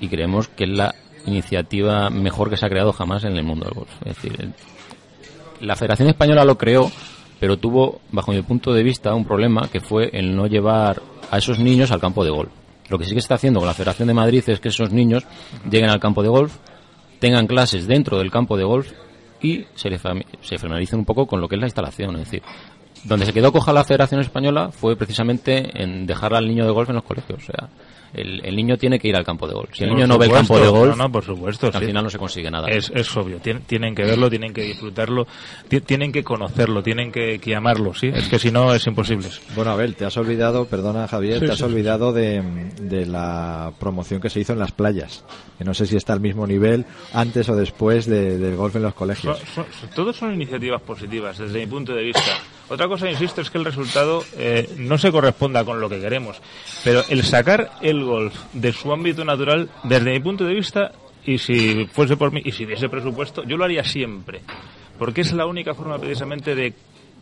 y 0.00 0.08
creemos 0.08 0.48
que 0.48 0.64
es 0.64 0.70
la 0.70 0.94
iniciativa 1.26 2.10
mejor 2.10 2.50
que 2.50 2.56
se 2.56 2.66
ha 2.66 2.68
creado 2.68 2.92
jamás 2.92 3.24
en 3.24 3.36
el 3.36 3.44
mundo 3.44 3.66
del 3.66 3.74
golf. 3.74 3.90
Es 4.04 4.16
decir, 4.16 4.52
la 5.60 5.76
Federación 5.76 6.08
Española 6.08 6.44
lo 6.44 6.58
creó, 6.58 6.90
pero 7.38 7.56
tuvo, 7.56 8.00
bajo 8.10 8.32
mi 8.32 8.42
punto 8.42 8.72
de 8.72 8.82
vista, 8.82 9.14
un 9.14 9.24
problema 9.24 9.68
que 9.68 9.80
fue 9.80 10.10
el 10.12 10.34
no 10.34 10.46
llevar 10.46 11.00
a 11.30 11.38
esos 11.38 11.58
niños 11.58 11.92
al 11.92 12.00
campo 12.00 12.24
de 12.24 12.30
golf. 12.30 12.50
Lo 12.88 12.98
que 12.98 13.04
sí 13.04 13.12
que 13.12 13.18
está 13.18 13.34
haciendo 13.34 13.60
con 13.60 13.66
la 13.66 13.74
Federación 13.74 14.08
de 14.08 14.14
Madrid 14.14 14.42
es 14.46 14.60
que 14.60 14.70
esos 14.70 14.90
niños 14.92 15.24
lleguen 15.70 15.90
al 15.90 16.00
campo 16.00 16.22
de 16.22 16.30
golf, 16.30 16.56
tengan 17.20 17.46
clases 17.46 17.86
dentro 17.86 18.18
del 18.18 18.30
campo 18.30 18.56
de 18.56 18.64
golf 18.64 18.90
y 19.40 19.66
se, 19.74 19.90
le, 19.90 19.98
se 19.98 20.96
un 20.96 21.04
poco 21.04 21.26
con 21.26 21.40
lo 21.40 21.48
que 21.48 21.56
es 21.56 21.60
la 21.60 21.66
instalación. 21.66 22.16
Es 22.16 22.24
decir, 22.24 22.42
donde 23.04 23.26
se 23.26 23.32
quedó 23.32 23.52
coja 23.52 23.72
la 23.72 23.84
Federación 23.84 24.20
Española 24.20 24.70
fue 24.70 24.96
precisamente 24.96 25.82
en 25.82 26.06
dejar 26.06 26.34
al 26.34 26.48
niño 26.48 26.64
de 26.64 26.72
golf 26.72 26.88
en 26.88 26.96
los 26.96 27.04
colegios. 27.04 27.42
O 27.42 27.46
sea, 27.46 27.68
el, 28.14 28.44
el, 28.44 28.56
niño 28.56 28.76
tiene 28.76 28.98
que 28.98 29.08
ir 29.08 29.16
al 29.16 29.24
campo 29.24 29.46
de 29.46 29.54
golf. 29.54 29.70
Si 29.72 29.84
el 29.84 29.90
niño 29.90 30.06
no 30.06 30.18
ve 30.18 30.26
el 30.26 30.32
campo 30.32 30.58
de 30.58 30.68
golf, 30.68 30.96
no, 30.96 31.10
por 31.10 31.24
supuesto, 31.24 31.70
al 31.72 31.84
final 31.84 32.04
no 32.04 32.10
se 32.10 32.18
consigue 32.18 32.50
nada. 32.50 32.68
Es, 32.68 32.90
es 32.94 33.16
obvio, 33.16 33.38
tienen, 33.38 33.94
que 33.94 34.04
verlo, 34.04 34.30
tienen 34.30 34.52
que 34.52 34.62
disfrutarlo, 34.62 35.26
tienen 35.86 36.12
que 36.12 36.24
conocerlo, 36.24 36.82
tienen 36.82 37.12
que, 37.12 37.38
que, 37.38 37.54
amarlo, 37.54 37.94
¿sí? 37.94 38.10
Es 38.12 38.28
que 38.28 38.38
si 38.38 38.50
no 38.50 38.74
es 38.74 38.86
imposible. 38.86 39.28
Bueno, 39.54 39.72
Abel, 39.72 39.94
te 39.94 40.04
has 40.04 40.16
olvidado, 40.16 40.66
perdona 40.66 41.08
Javier, 41.08 41.40
te 41.40 41.52
has 41.52 41.62
olvidado 41.62 42.12
de, 42.12 42.42
de, 42.80 43.06
la 43.06 43.72
promoción 43.78 44.20
que 44.20 44.30
se 44.30 44.40
hizo 44.40 44.52
en 44.52 44.58
las 44.58 44.72
playas. 44.72 45.24
Que 45.58 45.64
no 45.64 45.74
sé 45.74 45.86
si 45.86 45.96
está 45.96 46.12
al 46.12 46.20
mismo 46.20 46.46
nivel 46.46 46.86
antes 47.12 47.48
o 47.48 47.56
después 47.56 48.06
de, 48.06 48.38
del 48.38 48.56
golf 48.56 48.76
en 48.76 48.82
los 48.82 48.94
colegios. 48.94 49.40
todos 49.94 50.16
son 50.16 50.34
iniciativas 50.34 50.80
positivas 50.82 51.38
desde 51.38 51.58
mi 51.58 51.66
punto 51.66 51.94
de 51.94 52.04
vista. 52.04 52.38
Otra 52.68 52.86
cosa, 52.86 53.10
insisto, 53.10 53.40
es 53.40 53.50
que 53.50 53.58
el 53.58 53.64
resultado 53.64 54.24
eh, 54.36 54.68
no 54.76 54.98
se 54.98 55.10
corresponda 55.10 55.64
con 55.64 55.80
lo 55.80 55.88
que 55.88 56.00
queremos. 56.00 56.40
Pero 56.84 57.02
el 57.08 57.24
sacar 57.24 57.72
el 57.80 58.04
golf 58.04 58.34
de 58.52 58.72
su 58.72 58.92
ámbito 58.92 59.24
natural, 59.24 59.70
desde 59.84 60.10
mi 60.10 60.20
punto 60.20 60.44
de 60.44 60.54
vista, 60.54 60.92
y 61.24 61.38
si 61.38 61.86
fuese 61.86 62.16
por 62.16 62.32
mí, 62.32 62.42
y 62.44 62.52
si 62.52 62.64
hubiese 62.64 62.88
presupuesto, 62.88 63.42
yo 63.44 63.56
lo 63.56 63.64
haría 63.64 63.84
siempre. 63.84 64.40
Porque 64.98 65.22
es 65.22 65.32
la 65.32 65.46
única 65.46 65.74
forma 65.74 65.98
precisamente 65.98 66.54
de 66.54 66.74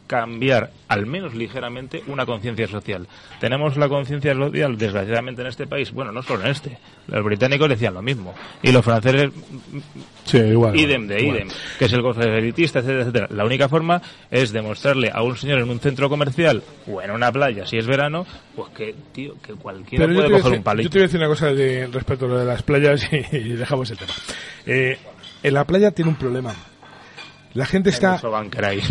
cambiar, 0.06 0.70
al 0.88 1.06
menos 1.06 1.34
ligeramente, 1.34 2.02
una 2.06 2.24
conciencia 2.26 2.66
social. 2.66 3.06
Tenemos 3.40 3.76
la 3.76 3.88
conciencia 3.88 4.34
social, 4.34 4.76
desgraciadamente, 4.76 5.42
en 5.42 5.48
este 5.48 5.66
país, 5.66 5.92
bueno, 5.92 6.12
no 6.12 6.22
solo 6.22 6.44
en 6.44 6.50
este, 6.50 6.78
los 7.08 7.24
británicos 7.24 7.68
decían 7.68 7.94
lo 7.94 8.02
mismo, 8.02 8.34
y 8.62 8.72
los 8.72 8.84
franceses, 8.84 9.30
sí, 10.24 10.38
igual, 10.38 10.76
idem 10.76 11.06
de 11.06 11.22
idem, 11.22 11.48
que 11.78 11.86
es 11.86 11.92
el 11.92 12.04
elitista, 12.04 12.78
etcétera, 12.80 13.00
etcétera. 13.02 13.28
La 13.30 13.44
única 13.44 13.68
forma 13.68 14.00
es 14.30 14.52
demostrarle 14.52 15.10
a 15.12 15.22
un 15.22 15.36
señor 15.36 15.58
en 15.60 15.70
un 15.70 15.80
centro 15.80 16.08
comercial 16.08 16.62
o 16.86 17.02
en 17.02 17.10
una 17.10 17.32
playa, 17.32 17.66
si 17.66 17.76
es 17.76 17.86
verano, 17.86 18.26
pues 18.54 18.70
que, 18.70 18.94
tío, 19.12 19.34
que 19.42 19.54
cualquiera 19.54 20.06
puede 20.06 20.30
coger 20.30 20.58
un 20.58 20.62
palito. 20.62 20.88
Yo 20.88 20.90
te 20.90 20.98
voy 20.98 21.04
a 21.04 21.06
decir 21.06 21.20
una 21.20 21.28
cosa 21.28 21.52
de, 21.52 21.86
respecto 21.88 22.26
a 22.26 22.28
lo 22.28 22.38
de 22.38 22.44
las 22.44 22.62
playas 22.62 23.08
y, 23.32 23.38
dejamos 23.56 23.90
el 23.90 23.98
tema. 23.98 24.12
Eh, 24.66 24.98
en 25.42 25.54
la 25.54 25.64
playa 25.64 25.90
tiene 25.90 26.10
un 26.10 26.16
problema 26.16 26.54
la 27.56 27.66
gente 27.66 27.90
está. 27.90 28.20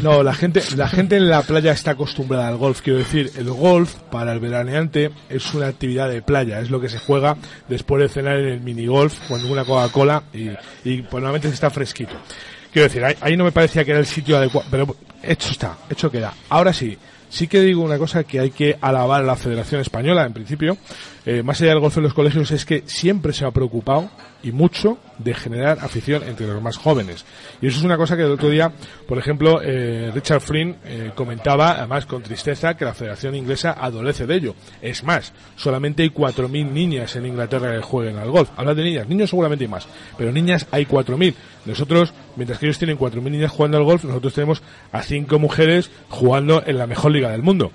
No, 0.02 0.24
la 0.24 0.34
gente, 0.34 0.62
la 0.76 0.88
gente 0.88 1.18
en 1.18 1.30
la 1.30 1.44
playa 1.44 1.72
está 1.72 1.92
acostumbrada 1.92 2.48
al 2.48 2.58
golf. 2.58 2.82
Quiero 2.82 3.00
decir, 3.00 3.32
el 3.38 3.50
golf 3.50 3.96
para 4.12 4.34
el 4.34 4.40
veraneante 4.40 5.12
es 5.30 5.54
una 5.54 5.68
actividad 5.68 6.10
de 6.10 6.22
playa. 6.22 6.60
Es 6.60 6.70
lo 6.70 6.82
que 6.82 6.90
se 6.90 7.00
juega 7.00 7.38
después 7.70 8.02
de 8.02 8.10
cenar 8.10 8.38
en 8.38 8.48
el 8.48 8.62
minigolf 8.62 9.28
con 9.28 9.46
una 9.46 9.64
Coca-Cola 9.64 10.24
y, 10.34 10.50
y 10.84 11.02
pues 11.04 11.14
normalmente 11.14 11.48
está 11.50 11.70
fresquito. 11.70 12.16
Quiero 12.74 12.88
decir, 12.88 13.06
ahí, 13.06 13.16
ahí 13.22 13.38
no 13.38 13.44
me 13.44 13.52
parecía 13.52 13.86
que 13.86 13.92
era 13.92 14.00
el 14.00 14.06
sitio 14.06 14.38
adecuado, 14.38 14.68
pero 14.70 14.96
hecho 15.24 15.52
está, 15.52 15.78
hecho 15.90 16.12
queda. 16.12 16.34
Ahora 16.50 16.74
sí, 16.74 16.98
sí 17.30 17.48
que 17.48 17.62
digo 17.62 17.82
una 17.84 17.98
cosa 17.98 18.24
que 18.24 18.40
hay 18.40 18.52
que 18.52 18.78
alabar 18.82 19.22
a 19.22 19.26
la 19.26 19.36
Federación 19.36 19.80
Española, 19.80 20.26
en 20.26 20.34
principio, 20.34 20.78
eh, 21.26 21.42
más 21.44 21.60
allá 21.62 21.72
del 21.72 21.80
golf 21.80 21.98
en 21.98 22.04
los 22.04 22.14
colegios, 22.14 22.52
es 22.52 22.66
que 22.66 22.84
siempre 22.86 23.34
se 23.34 23.46
ha 23.46 23.52
preocupado 23.52 24.10
y 24.46 24.52
mucho 24.52 25.00
de 25.18 25.34
generar 25.34 25.80
afición 25.82 26.22
entre 26.24 26.46
los 26.46 26.62
más 26.62 26.78
jóvenes. 26.78 27.26
Y 27.62 27.68
eso 27.68 27.80
es 27.80 27.84
una 27.84 27.98
cosa 27.98 28.16
que 28.16 28.22
el 28.22 28.32
otro 28.32 28.50
día, 28.50 28.72
por 29.08 29.18
ejemplo, 29.18 29.60
eh, 29.64 30.12
Richard 30.14 30.42
Flynn 30.42 30.76
eh, 30.86 31.12
comentaba, 31.16 31.72
además 31.72 32.06
con 32.06 32.22
tristeza, 32.22 32.76
que 32.76 32.86
la 32.86 32.94
Federación 32.94 33.34
Inglesa 33.34 33.76
adolece 33.80 34.28
de 34.28 34.36
ello. 34.36 34.56
Es 34.84 35.04
más, 35.04 35.34
solamente 35.56 36.04
hay 36.04 36.10
4.000 36.10 36.70
niñas 36.70 37.16
en 37.16 37.26
Inglaterra 37.26 37.76
que 37.76 37.82
jueguen 37.82 38.18
al 38.18 38.30
golf. 38.30 38.52
Habla 38.56 38.76
de 38.76 38.84
niñas, 38.84 39.08
niños 39.08 39.32
seguramente 39.32 39.64
hay 39.64 39.70
más, 39.70 39.88
pero 40.16 40.32
niñas 40.32 40.68
hay 40.70 40.86
4.000. 40.86 41.34
Nosotros, 41.66 42.14
mientras 42.36 42.60
que 42.60 42.68
ellos 42.68 42.78
tienen 42.78 43.00
4.000 43.00 43.24
niñas 43.24 43.50
jugando 43.50 43.78
al 43.78 43.84
golf, 43.84 44.04
nosotros 44.04 44.34
tenemos 44.36 44.62
a 44.92 45.02
5 45.02 45.40
mujeres 45.40 45.90
jugando 46.10 46.62
en 46.64 46.78
la 46.78 46.86
mejor 46.86 47.12
liga 47.12 47.32
del 47.32 47.42
mundo. 47.42 47.72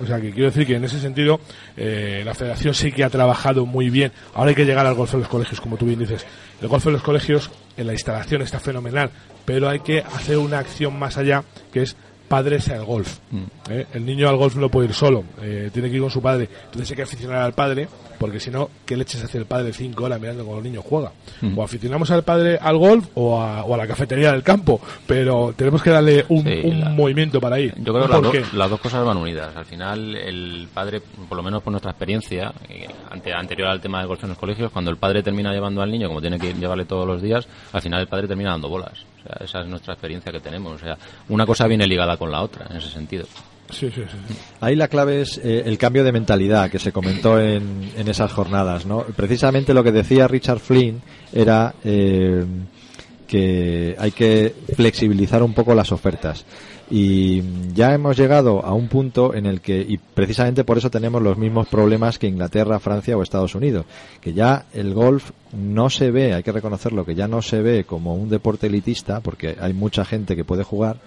O 0.00 0.06
sea, 0.06 0.18
que 0.20 0.30
quiero 0.30 0.48
decir 0.48 0.66
que 0.66 0.76
en 0.76 0.84
ese 0.84 0.98
sentido 1.00 1.40
la 1.76 2.32
Federación 2.32 2.72
sí 2.72 2.92
que 2.94 3.04
ha 3.04 3.10
trabajado 3.10 3.66
muy 3.66 3.90
bien. 3.90 4.12
Ahora 4.34 4.50
hay 4.50 4.54
que 4.54 4.64
llegar 4.64 4.86
al 4.86 4.94
golf 4.94 5.12
en 5.14 5.20
los 5.20 5.28
colegios, 5.28 5.60
como 5.60 5.76
tú 5.76 5.86
bien 5.86 5.98
dices. 5.98 6.26
El 6.60 6.68
golf 6.68 6.86
en 6.86 6.94
los 6.94 7.02
colegios, 7.02 7.50
en 7.76 7.86
la 7.86 7.92
instalación 7.92 8.42
está 8.42 8.60
fenomenal, 8.60 9.10
pero 9.44 9.68
hay 9.68 9.80
que 9.80 10.00
hacer 10.00 10.38
una 10.38 10.58
acción 10.58 10.98
más 10.98 11.18
allá, 11.18 11.44
que 11.72 11.82
es 11.82 11.96
padres 12.28 12.68
al 12.68 12.84
golf. 12.84 13.18
Mm. 13.30 13.44
¿Eh? 13.70 13.86
El 13.92 14.04
niño 14.04 14.28
al 14.28 14.36
golf 14.36 14.56
no 14.56 14.68
puede 14.68 14.88
ir 14.88 14.94
solo, 14.94 15.24
eh, 15.42 15.70
tiene 15.72 15.88
que 15.88 15.96
ir 15.96 16.02
con 16.02 16.10
su 16.10 16.22
padre. 16.22 16.48
Entonces 16.66 16.90
hay 16.90 16.96
que 16.96 17.02
aficionar 17.02 17.42
al 17.42 17.52
padre, 17.52 17.88
porque 18.18 18.40
si 18.40 18.50
no, 18.50 18.70
¿qué 18.84 18.96
leches 18.96 19.22
hace 19.22 19.38
el 19.38 19.46
padre 19.46 19.72
cinco 19.72 20.04
horas 20.04 20.20
mirando 20.20 20.44
cómo 20.44 20.58
el 20.58 20.64
niño 20.64 20.82
juega? 20.82 21.12
Mm. 21.40 21.58
O 21.58 21.62
aficionamos 21.62 22.10
al 22.10 22.22
padre 22.22 22.58
al 22.60 22.76
golf 22.76 23.08
o 23.14 23.40
a, 23.40 23.64
la 23.76 23.86
cafetería 23.86 24.32
del 24.32 24.42
campo, 24.42 24.80
pero 25.06 25.52
tenemos 25.56 25.82
que 25.82 25.90
darle 25.90 26.24
un, 26.28 26.44
movimiento 26.94 27.40
para 27.40 27.58
ir. 27.58 27.74
Yo 27.78 27.92
creo 27.92 28.30
que 28.30 28.44
las, 28.54 28.70
dos 28.70 28.80
cosas 28.80 29.04
van 29.04 29.16
unidas. 29.16 29.56
Al 29.56 29.64
final, 29.64 30.14
el 30.14 30.68
padre, 30.72 31.02
por 31.28 31.36
lo 31.36 31.42
menos 31.42 31.62
por 31.62 31.72
nuestra 31.72 31.90
experiencia, 31.90 32.52
eh, 32.68 32.88
anterior 33.34 33.68
al 33.68 33.80
tema 33.80 33.98
del 33.98 34.08
golf 34.08 34.22
en 34.22 34.30
los 34.30 34.38
colegios, 34.38 34.70
cuando 34.70 34.90
el 34.90 34.96
padre 34.96 35.22
termina 35.22 35.52
llevando 35.52 35.82
al 35.82 35.90
niño, 35.90 36.08
como 36.08 36.20
tiene 36.20 36.38
que 36.38 36.54
llevarle 36.54 36.84
todos 36.84 37.06
los 37.06 37.20
días, 37.20 37.46
al 37.72 37.82
final 37.82 38.00
el 38.00 38.06
padre 38.06 38.28
termina 38.28 38.50
dando 38.50 38.68
bolas 38.68 39.04
esa 39.40 39.60
es 39.60 39.66
nuestra 39.66 39.94
experiencia 39.94 40.32
que 40.32 40.40
tenemos. 40.40 40.74
O 40.74 40.78
sea, 40.78 40.96
una 41.28 41.46
cosa 41.46 41.66
viene 41.66 41.86
ligada 41.86 42.16
con 42.16 42.30
la 42.30 42.42
otra, 42.42 42.66
en 42.70 42.76
ese 42.76 42.90
sentido. 42.90 43.26
Sí, 43.70 43.90
sí, 43.90 44.02
sí. 44.02 44.36
Ahí 44.60 44.76
la 44.76 44.88
clave 44.88 45.22
es 45.22 45.38
eh, 45.38 45.62
el 45.64 45.78
cambio 45.78 46.04
de 46.04 46.12
mentalidad 46.12 46.70
que 46.70 46.78
se 46.78 46.92
comentó 46.92 47.40
en, 47.40 47.90
esas 47.96 48.32
jornadas, 48.32 48.86
¿no? 48.86 49.02
Precisamente 49.16 49.74
lo 49.74 49.82
que 49.82 49.92
decía 49.92 50.28
Richard 50.28 50.60
Flynn 50.60 51.02
era 51.32 51.74
eh, 51.82 52.44
que 53.26 53.96
hay 53.98 54.10
que 54.12 54.54
flexibilizar 54.76 55.42
un 55.42 55.54
poco 55.54 55.74
las 55.74 55.92
ofertas. 55.92 56.44
Y 56.90 57.42
ya 57.72 57.94
hemos 57.94 58.16
llegado 58.16 58.64
a 58.64 58.74
un 58.74 58.88
punto 58.88 59.34
en 59.34 59.46
el 59.46 59.62
que, 59.62 59.80
y 59.80 59.96
precisamente 59.96 60.64
por 60.64 60.76
eso 60.76 60.90
tenemos 60.90 61.22
los 61.22 61.38
mismos 61.38 61.66
problemas 61.66 62.18
que 62.18 62.26
Inglaterra, 62.26 62.78
Francia 62.78 63.16
o 63.16 63.22
Estados 63.22 63.54
Unidos, 63.54 63.86
que 64.20 64.34
ya 64.34 64.66
el 64.74 64.92
golf 64.92 65.30
no 65.52 65.88
se 65.88 66.10
ve, 66.10 66.34
hay 66.34 66.42
que 66.42 66.52
reconocerlo, 66.52 67.06
que 67.06 67.14
ya 67.14 67.26
no 67.26 67.40
se 67.40 67.62
ve 67.62 67.84
como 67.84 68.14
un 68.14 68.28
deporte 68.28 68.66
elitista, 68.66 69.20
porque 69.20 69.56
hay 69.58 69.72
mucha 69.72 70.04
gente 70.04 70.36
que 70.36 70.44
puede 70.44 70.62
jugar, 70.62 70.98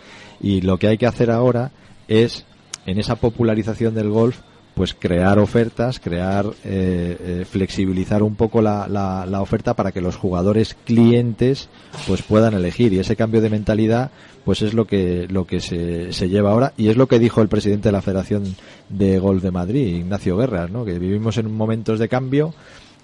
y 0.41 0.61
lo 0.61 0.77
que 0.77 0.87
hay 0.87 0.97
que 0.97 1.05
hacer 1.05 1.29
ahora 1.29 1.71
es, 2.07 2.45
en 2.85 2.99
esa 2.99 3.15
popularización 3.15 3.95
del 3.95 4.09
golf, 4.09 4.39
pues 4.77 4.93
crear 4.93 5.39
ofertas, 5.39 5.99
crear, 5.99 6.45
eh, 6.63 7.17
eh, 7.19 7.45
flexibilizar 7.49 8.21
un 8.21 8.35
poco 8.35 8.61
la, 8.61 8.87
la, 8.87 9.25
la, 9.25 9.41
oferta 9.41 9.73
para 9.73 9.91
que 9.91 10.01
los 10.01 10.15
jugadores 10.15 10.75
clientes 10.85 11.67
pues 12.05 12.21
puedan 12.21 12.53
elegir 12.53 12.93
y 12.93 12.99
ese 12.99 13.15
cambio 13.15 13.41
de 13.41 13.49
mentalidad 13.49 14.11
pues 14.45 14.61
es 14.61 14.75
lo 14.75 14.85
que 14.85 15.27
lo 15.31 15.45
que 15.47 15.61
se, 15.61 16.13
se 16.13 16.29
lleva 16.29 16.51
ahora 16.51 16.73
y 16.77 16.89
es 16.89 16.95
lo 16.95 17.07
que 17.07 17.17
dijo 17.17 17.41
el 17.41 17.47
presidente 17.47 17.87
de 17.89 17.93
la 17.93 18.03
Federación 18.03 18.55
de 18.87 19.17
Golf 19.17 19.41
de 19.41 19.49
Madrid, 19.49 19.95
Ignacio 19.95 20.37
Guerra, 20.37 20.67
¿no? 20.67 20.85
que 20.85 20.99
vivimos 20.99 21.39
en 21.39 21.51
momentos 21.51 21.97
de 21.97 22.07
cambio 22.07 22.53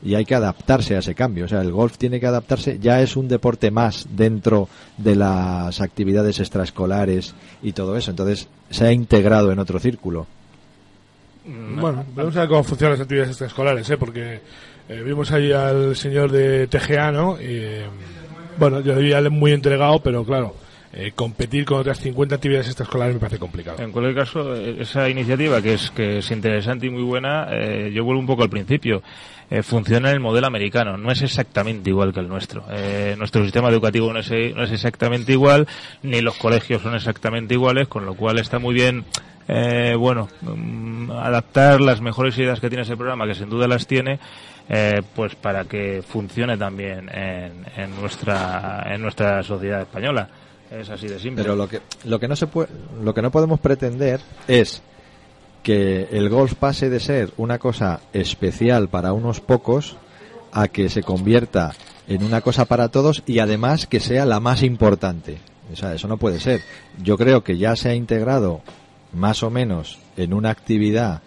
y 0.03 0.15
hay 0.15 0.25
que 0.25 0.35
adaptarse 0.35 0.95
a 0.95 0.99
ese 0.99 1.15
cambio. 1.15 1.45
O 1.45 1.47
sea, 1.47 1.61
el 1.61 1.71
golf 1.71 1.97
tiene 1.97 2.19
que 2.19 2.27
adaptarse, 2.27 2.77
ya 2.79 3.01
es 3.01 3.15
un 3.15 3.27
deporte 3.27 3.71
más 3.71 4.07
dentro 4.11 4.67
de 4.97 5.15
las 5.15 5.79
actividades 5.81 6.39
extraescolares 6.39 7.33
y 7.61 7.71
todo 7.71 7.95
eso. 7.95 8.11
Entonces, 8.11 8.47
se 8.69 8.85
ha 8.85 8.91
integrado 8.91 9.51
en 9.51 9.59
otro 9.59 9.79
círculo. 9.79 10.27
Bueno, 11.45 12.05
vamos 12.15 12.35
a 12.35 12.41
ver 12.41 12.49
cómo 12.49 12.63
funcionan 12.63 12.93
las 12.93 13.01
actividades 13.01 13.31
extraescolares, 13.31 13.89
¿eh? 13.89 13.97
porque 13.97 14.41
eh, 14.89 15.01
vimos 15.03 15.31
ahí 15.31 15.51
al 15.51 15.95
señor 15.95 16.31
de 16.31 16.67
TGA, 16.67 17.11
¿no? 17.11 17.39
Y, 17.39 17.45
eh, 17.47 17.85
bueno, 18.57 18.81
yo 18.81 18.95
diría 18.95 19.21
muy 19.29 19.51
entregado, 19.51 19.99
pero 20.01 20.23
claro, 20.23 20.55
eh, 20.95 21.11
competir 21.15 21.65
con 21.65 21.79
otras 21.79 21.99
50 21.99 22.35
actividades 22.35 22.67
extraescolares 22.67 23.15
me 23.15 23.19
parece 23.19 23.39
complicado. 23.39 23.81
En 23.81 23.91
cualquier 23.91 24.15
caso, 24.15 24.55
eh, 24.55 24.77
esa 24.79 25.09
iniciativa 25.09 25.59
que 25.59 25.73
es 25.73 25.89
que 25.89 26.19
es 26.19 26.29
interesante 26.29 26.85
y 26.85 26.91
muy 26.91 27.01
buena, 27.01 27.47
eh, 27.51 27.91
yo 27.91 28.03
vuelvo 28.03 28.19
un 28.19 28.27
poco 28.27 28.43
al 28.43 28.49
principio. 28.49 29.01
Funciona 29.61 30.09
en 30.09 30.15
el 30.15 30.19
modelo 30.19 30.47
americano, 30.47 30.97
no 30.97 31.11
es 31.11 31.21
exactamente 31.21 31.91
igual 31.91 32.11
que 32.11 32.21
el 32.21 32.27
nuestro. 32.27 32.65
Nuestro 33.17 33.43
sistema 33.43 33.69
educativo 33.69 34.11
no 34.11 34.17
es, 34.17 34.31
no 34.31 34.63
es 34.63 34.71
exactamente 34.71 35.31
igual, 35.31 35.67
ni 36.01 36.21
los 36.21 36.37
colegios 36.37 36.81
son 36.81 36.95
exactamente 36.95 37.53
iguales, 37.53 37.87
con 37.87 38.03
lo 38.03 38.15
cual 38.15 38.39
está 38.39 38.57
muy 38.57 38.73
bien 38.73 39.05
eh, 39.47 39.93
bueno, 39.95 40.27
um, 40.41 41.11
adaptar 41.11 41.81
las 41.81 42.01
mejores 42.01 42.35
ideas 42.39 42.59
que 42.59 42.69
tiene 42.69 42.81
ese 42.81 42.97
programa, 42.97 43.27
que 43.27 43.35
sin 43.35 43.49
duda 43.49 43.67
las 43.67 43.85
tiene, 43.85 44.19
pues 45.13 45.35
para 45.35 45.65
que 45.65 46.01
funcione 46.01 46.57
también 46.57 47.09
en, 47.13 47.63
en, 47.77 47.95
nuestra 48.01 48.87
en 48.87 49.03
nuestra 49.03 49.43
sociedad 49.43 49.81
española. 49.81 50.29
Es 50.73 50.89
así 50.89 51.07
de 51.07 51.19
simple. 51.19 51.43
Pero 51.43 51.55
lo 51.55 51.67
que 51.67 51.81
lo 52.05 52.19
que 52.19 52.27
no 52.27 52.35
se 52.35 52.47
puede, 52.47 52.69
lo 53.01 53.13
que 53.13 53.21
no 53.21 53.31
podemos 53.31 53.59
pretender 53.59 54.19
es 54.47 54.81
que 55.61 56.07
el 56.11 56.29
golf 56.29 56.55
pase 56.55 56.89
de 56.89 56.99
ser 56.99 57.31
una 57.37 57.59
cosa 57.59 58.01
especial 58.11 58.89
para 58.89 59.13
unos 59.13 59.39
pocos 59.39 59.97
a 60.51 60.67
que 60.67 60.89
se 60.89 61.03
convierta 61.03 61.73
en 62.07 62.23
una 62.23 62.41
cosa 62.41 62.65
para 62.65 62.89
todos 62.89 63.23
y 63.27 63.39
además 63.39 63.85
que 63.85 63.99
sea 63.99 64.25
la 64.25 64.39
más 64.39 64.63
importante. 64.63 65.37
O 65.71 65.75
sea, 65.75 65.93
eso 65.93 66.07
no 66.07 66.17
puede 66.17 66.39
ser. 66.39 66.61
Yo 67.01 67.17
creo 67.17 67.43
que 67.43 67.57
ya 67.57 67.75
se 67.75 67.89
ha 67.89 67.95
integrado 67.95 68.61
más 69.13 69.43
o 69.43 69.49
menos 69.49 69.99
en 70.17 70.33
una 70.33 70.49
actividad 70.49 71.21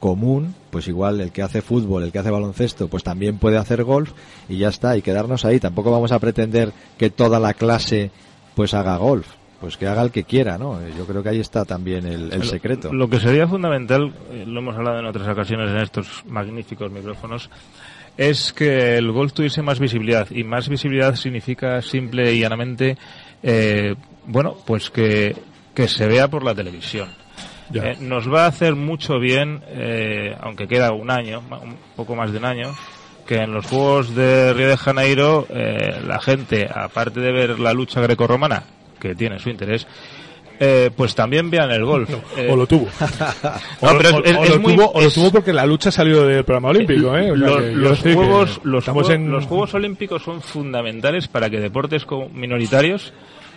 común, 0.00 0.54
pues 0.70 0.88
igual 0.88 1.20
el 1.20 1.32
que 1.32 1.42
hace 1.42 1.62
fútbol, 1.62 2.02
el 2.02 2.12
que 2.12 2.18
hace 2.18 2.30
baloncesto, 2.30 2.88
pues 2.88 3.02
también 3.02 3.38
puede 3.38 3.58
hacer 3.58 3.84
golf 3.84 4.12
y 4.48 4.58
ya 4.58 4.68
está, 4.68 4.96
y 4.96 5.02
quedarnos 5.02 5.44
ahí. 5.44 5.60
Tampoco 5.60 5.90
vamos 5.90 6.12
a 6.12 6.18
pretender 6.18 6.72
que 6.98 7.10
toda 7.10 7.38
la 7.38 7.54
clase 7.54 8.10
pues 8.56 8.74
haga 8.74 8.96
golf. 8.96 9.28
Pues 9.60 9.76
que 9.76 9.86
haga 9.86 10.02
el 10.02 10.10
que 10.10 10.24
quiera, 10.24 10.58
¿no? 10.58 10.78
Yo 10.98 11.06
creo 11.06 11.22
que 11.22 11.30
ahí 11.30 11.40
está 11.40 11.64
también 11.64 12.06
el, 12.06 12.30
el 12.30 12.42
secreto. 12.42 12.92
Lo, 12.92 12.98
lo, 12.98 13.08
que 13.08 13.20
sería 13.20 13.48
fundamental, 13.48 14.12
eh, 14.30 14.44
lo 14.46 14.60
hemos 14.60 14.76
hablado 14.76 14.98
en 14.98 15.06
otras 15.06 15.26
ocasiones 15.28 15.70
en 15.70 15.78
estos 15.78 16.24
magníficos 16.26 16.90
micrófonos, 16.92 17.48
es 18.18 18.52
que 18.52 18.98
el 18.98 19.10
golf 19.12 19.32
tuviese 19.32 19.62
más 19.62 19.80
visibilidad. 19.80 20.28
Y 20.30 20.44
más 20.44 20.68
visibilidad 20.68 21.14
significa 21.14 21.80
simple 21.80 22.34
y 22.34 22.40
llanamente, 22.40 22.98
eh, 23.42 23.94
bueno, 24.26 24.56
pues 24.66 24.90
que, 24.90 25.34
que 25.74 25.88
se 25.88 26.06
vea 26.06 26.28
por 26.28 26.44
la 26.44 26.54
televisión 26.54 27.08
eh, 27.74 27.96
nos 28.00 28.32
va 28.32 28.44
a 28.44 28.48
hacer 28.48 28.74
mucho 28.76 29.18
bien, 29.18 29.62
eh, 29.68 30.36
aunque 30.40 30.68
queda 30.68 30.92
un 30.92 31.10
año, 31.10 31.40
un 31.40 31.76
poco 31.96 32.14
más 32.14 32.32
de 32.32 32.38
un 32.38 32.44
año, 32.44 32.74
que 33.26 33.36
en 33.36 33.52
los 33.52 33.66
Juegos 33.66 34.14
de 34.14 34.52
Río 34.52 34.68
de 34.68 34.76
Janeiro 34.76 35.46
eh, 35.50 36.00
la 36.06 36.20
gente, 36.20 36.68
aparte 36.72 37.20
de 37.20 37.32
ver 37.32 37.58
la 37.58 37.72
lucha 37.72 38.00
grecorromana, 38.00 38.62
que 39.00 39.14
tiene 39.14 39.38
su 39.38 39.50
interés, 39.50 39.86
eh, 40.58 40.90
pues 40.96 41.14
también 41.14 41.50
vean 41.50 41.70
el 41.70 41.84
golf. 41.84 42.08
No, 42.36 42.42
eh, 42.42 42.50
o 42.50 42.56
lo 42.56 42.66
tuvo. 42.66 42.86
no, 43.82 43.98
pero 43.98 44.24
es, 44.24 44.30
es, 44.30 44.36
o, 44.36 44.54
lo 44.54 44.60
muy, 44.60 44.74
tuvo, 44.74 44.90
o, 44.92 45.00
lo 45.00 45.10
tuvo, 45.10 45.30
porque 45.30 45.52
la 45.52 45.66
lucha 45.66 45.90
salió 45.90 46.24
del 46.24 46.44
programa 46.44 46.68
olímpico. 46.68 47.16
¿eh? 47.16 47.30
O 47.30 47.36
sea, 47.36 47.48
los, 47.48 47.74
los, 47.74 48.00
juegos, 48.00 48.60
los, 48.62 48.84
juegos, 48.84 49.10
en... 49.10 49.30
los 49.30 49.46
Juegos 49.46 49.74
Olímpicos 49.74 50.22
son 50.22 50.40
fundamentales 50.40 51.28
para 51.28 51.50
que 51.50 51.60
deportes 51.60 52.06
minoritarios 52.32 53.12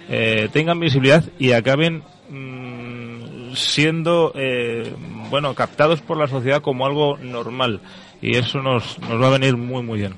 eh, 0.10 0.49
tengan 0.51 0.79
visibilidad 0.79 1.23
y 1.38 1.51
acaben 1.51 2.01
mmm, 2.29 3.53
siendo 3.53 4.32
eh, 4.34 4.91
bueno 5.29 5.53
captados 5.53 6.01
por 6.01 6.17
la 6.17 6.27
sociedad 6.27 6.62
como 6.62 6.88
algo 6.88 7.17
normal 7.17 7.79
y 8.21 8.36
eso 8.36 8.62
nos, 8.62 8.99
nos 8.99 9.21
va 9.21 9.27
a 9.27 9.32
venir 9.32 9.58
muy 9.58 9.84
muy 9.84 9.99
bien 9.99 10.15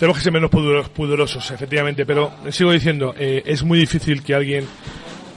tenemos 0.00 0.16
que 0.16 0.24
ser 0.24 0.32
menos 0.32 0.50
pudorosos, 0.50 1.50
efectivamente, 1.50 2.06
pero 2.06 2.32
sigo 2.48 2.72
diciendo, 2.72 3.14
eh, 3.18 3.42
es 3.44 3.62
muy 3.62 3.78
difícil 3.78 4.22
que 4.22 4.34
alguien 4.34 4.64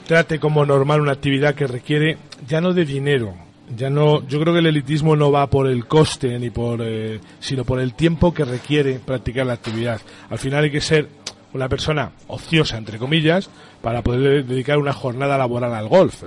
trate 0.07 0.39
como 0.39 0.65
normal 0.65 1.01
una 1.01 1.11
actividad 1.11 1.53
que 1.53 1.67
requiere 1.67 2.17
ya 2.47 2.61
no 2.61 2.71
de 2.71 2.85
dinero, 2.85 3.35
ya 3.75 3.89
no, 3.89 4.25
yo 4.25 4.39
creo 4.39 4.53
que 4.53 4.59
el 4.59 4.67
elitismo 4.67 5.17
no 5.17 5.33
va 5.33 5.47
por 5.47 5.67
el 5.67 5.85
coste 5.85 6.39
ni 6.39 6.49
por, 6.49 6.79
eh, 6.81 7.19
sino 7.41 7.65
por 7.65 7.81
el 7.81 7.93
tiempo 7.93 8.33
que 8.33 8.45
requiere 8.45 8.99
practicar 9.05 9.45
la 9.45 9.53
actividad. 9.53 9.99
Al 10.29 10.39
final 10.39 10.63
hay 10.63 10.71
que 10.71 10.79
ser 10.79 11.09
una 11.53 11.67
persona 11.67 12.13
ociosa, 12.27 12.77
entre 12.77 12.97
comillas, 12.97 13.49
para 13.81 14.01
poder 14.01 14.45
dedicar 14.45 14.77
una 14.77 14.93
jornada 14.93 15.37
laboral 15.37 15.73
al 15.73 15.89
golf. 15.89 16.23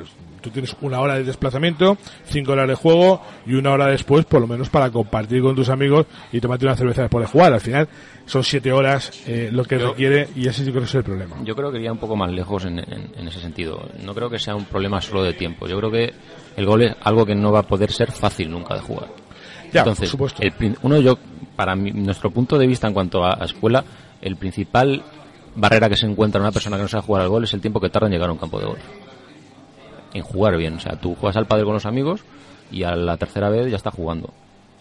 Tú 0.47 0.53
tienes 0.53 0.77
una 0.81 1.01
hora 1.01 1.17
de 1.17 1.25
desplazamiento, 1.25 1.99
cinco 2.25 2.53
horas 2.53 2.69
de 2.69 2.77
juego 2.77 3.21
y 3.47 3.55
una 3.55 3.73
hora 3.73 3.89
después, 3.89 4.25
por 4.27 4.41
lo 4.41 4.47
menos, 4.47 4.71
para 4.71 4.93
compartir 4.93 5.43
con 5.43 5.57
tus 5.57 5.69
amigos 5.71 6.07
y 6.31 6.41
tomarte 6.41 6.65
una 6.65 6.77
cerveza 6.77 7.03
después 7.03 7.27
de 7.27 7.33
jugar. 7.33 7.53
Al 7.53 7.61
final, 7.61 7.89
son 8.27 8.45
siete 8.45 8.71
horas 8.71 9.25
eh, 9.27 9.51
lo 9.51 9.65
que 9.65 9.77
yo, 9.77 9.89
requiere 9.89 10.29
y 10.37 10.47
ese 10.47 10.65
yo 10.65 10.71
creo 10.71 10.83
que 10.83 10.89
es 10.89 10.95
el 10.95 11.03
problema. 11.03 11.35
Yo 11.43 11.57
creo 11.57 11.73
que 11.73 11.79
iría 11.79 11.91
un 11.91 11.99
poco 11.99 12.15
más 12.15 12.31
lejos 12.31 12.65
en, 12.65 12.79
en, 12.79 13.11
en, 13.19 13.27
ese 13.27 13.41
sentido. 13.41 13.89
No 14.05 14.15
creo 14.15 14.31
que 14.31 14.39
sea 14.39 14.55
un 14.55 14.67
problema 14.67 15.01
solo 15.01 15.25
de 15.25 15.33
tiempo. 15.33 15.67
Yo 15.67 15.77
creo 15.79 15.91
que 15.91 16.15
el 16.57 16.65
gol 16.65 16.83
es 16.83 16.95
algo 17.03 17.27
que 17.27 17.35
no 17.35 17.51
va 17.51 17.59
a 17.59 17.67
poder 17.67 17.91
ser 17.91 18.13
fácil 18.13 18.49
nunca 18.49 18.75
de 18.75 18.83
jugar. 18.83 19.09
Ya, 19.73 19.81
Entonces, 19.81 20.11
por 20.13 20.31
supuesto. 20.31 20.43
El, 20.45 20.79
uno 20.83 21.01
yo, 21.01 21.19
para 21.57 21.75
mi, 21.75 21.91
nuestro 21.91 22.31
punto 22.31 22.57
de 22.57 22.69
vista 22.69 22.87
en 22.87 22.95
cuanto 22.95 23.25
a, 23.25 23.35
a 23.35 23.47
escuela, 23.47 23.85
el 24.23 24.37
principal 24.37 25.03
barrera 25.57 25.89
que 25.89 25.97
se 25.97 26.07
encuentra 26.07 26.41
una 26.41 26.53
persona 26.53 26.77
que 26.77 26.83
no 26.83 26.89
sabe 26.89 27.03
jugar 27.03 27.23
al 27.23 27.31
gol 27.31 27.43
es 27.43 27.53
el 27.53 27.61
tiempo 27.61 27.81
que 27.81 27.89
tarda 27.89 28.07
en 28.07 28.13
llegar 28.13 28.29
a 28.29 28.33
un 28.33 28.39
campo 28.39 28.61
de 28.61 28.67
golf. 28.67 28.85
En 30.17 30.23
jugar 30.23 30.57
bien. 30.57 30.75
O 30.75 30.81
sea, 30.81 30.97
tú 30.97 31.15
juegas 31.15 31.37
al 31.37 31.47
padre 31.47 31.65
con 31.65 31.75
los 31.75 31.85
amigos 31.85 32.23
y 32.71 32.85
a 32.85 32.97
la 32.97 33.19
tercera 33.19 33.51
vez 33.51 33.71
ya 33.71 33.77
está 33.77 33.91
jugando. 33.91 34.33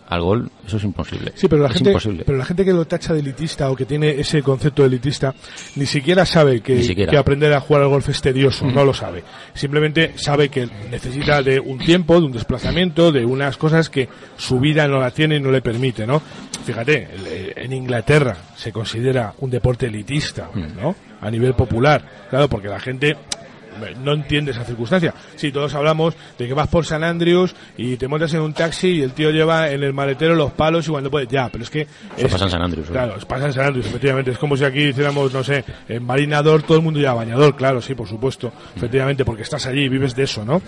Al 0.07 0.21
gol, 0.21 0.51
eso 0.65 0.77
es 0.77 0.83
imposible. 0.83 1.31
Sí, 1.33 1.47
pero 1.47 1.63
la, 1.63 1.69
es 1.69 1.73
gente, 1.73 1.89
imposible. 1.89 2.23
pero 2.27 2.37
la 2.37 2.45
gente 2.45 2.63
que 2.63 2.71
lo 2.71 2.85
tacha 2.85 3.11
de 3.11 3.21
elitista 3.21 3.71
o 3.71 3.75
que 3.75 3.85
tiene 3.85 4.11
ese 4.11 4.43
concepto 4.43 4.83
de 4.83 4.89
elitista 4.89 5.33
ni 5.75 5.87
siquiera 5.87 6.27
sabe 6.27 6.61
que, 6.61 6.83
siquiera. 6.83 7.09
que 7.09 7.17
aprender 7.17 7.51
a 7.53 7.59
jugar 7.59 7.81
al 7.81 7.89
golf 7.89 8.07
es 8.09 8.21
tedioso, 8.21 8.65
mm. 8.65 8.75
no 8.75 8.85
lo 8.85 8.93
sabe. 8.93 9.23
Simplemente 9.55 10.13
sabe 10.15 10.49
que 10.49 10.69
necesita 10.91 11.41
de 11.41 11.59
un 11.59 11.79
tiempo, 11.79 12.19
de 12.19 12.27
un 12.27 12.31
desplazamiento, 12.31 13.11
de 13.11 13.25
unas 13.25 13.57
cosas 13.57 13.89
que 13.89 14.07
su 14.37 14.59
vida 14.59 14.87
no 14.87 14.99
la 14.99 15.09
tiene 15.09 15.37
y 15.37 15.39
no 15.39 15.49
le 15.49 15.63
permite, 15.63 16.05
¿no? 16.05 16.21
Fíjate, 16.63 17.09
en 17.55 17.73
Inglaterra 17.73 18.37
se 18.55 18.71
considera 18.71 19.33
un 19.39 19.49
deporte 19.49 19.87
elitista, 19.87 20.51
¿no? 20.53 20.95
A 21.19 21.31
nivel 21.31 21.55
popular, 21.55 22.27
claro, 22.29 22.47
porque 22.47 22.67
la 22.67 22.79
gente 22.79 23.17
no 24.03 24.13
entiende 24.13 24.51
esa 24.51 24.63
circunstancia. 24.63 25.13
Si 25.35 25.47
sí, 25.47 25.51
todos 25.51 25.73
hablamos 25.73 26.15
de 26.37 26.47
que 26.47 26.53
vas 26.53 26.67
por 26.67 26.85
San 26.85 27.03
Andrews 27.03 27.55
y 27.77 27.97
te 27.97 28.07
montas 28.07 28.33
en 28.33 28.41
un 28.41 28.53
taxi 28.53 28.87
y 28.87 29.01
el 29.01 29.11
tío 29.11 29.31
lleva 29.31 29.69
en 29.69 29.83
el 29.83 29.93
maletero 29.93 30.35
los 30.35 30.51
palos 30.51 30.87
y 30.87 30.91
cuando 30.91 31.11
puede, 31.11 31.27
ya, 31.27 31.49
pero 31.49 31.63
es 31.63 31.69
que... 31.69 31.81
Eso 31.81 32.27
es, 32.27 32.31
pasa 32.31 32.45
en 32.45 32.51
San 32.51 32.61
Andrews. 32.61 32.89
Claro, 32.89 33.15
pasa 33.27 33.45
en 33.45 33.53
San 33.53 33.65
Andrews, 33.67 33.87
efectivamente. 33.87 34.31
Es 34.31 34.37
como 34.37 34.57
si 34.57 34.63
aquí 34.63 34.83
hiciéramos, 34.83 35.33
no 35.33 35.43
sé, 35.43 35.63
en 35.87 36.03
marinador 36.03 36.63
todo 36.63 36.77
el 36.77 36.83
mundo 36.83 36.99
lleva 36.99 37.13
bañador, 37.13 37.55
claro, 37.55 37.81
sí, 37.81 37.95
por 37.95 38.07
supuesto, 38.07 38.51
efectivamente, 38.75 39.25
porque 39.25 39.43
estás 39.43 39.65
allí 39.65 39.83
y 39.83 39.89
vives 39.89 40.15
de 40.15 40.23
eso, 40.23 40.45
¿no? 40.45 40.61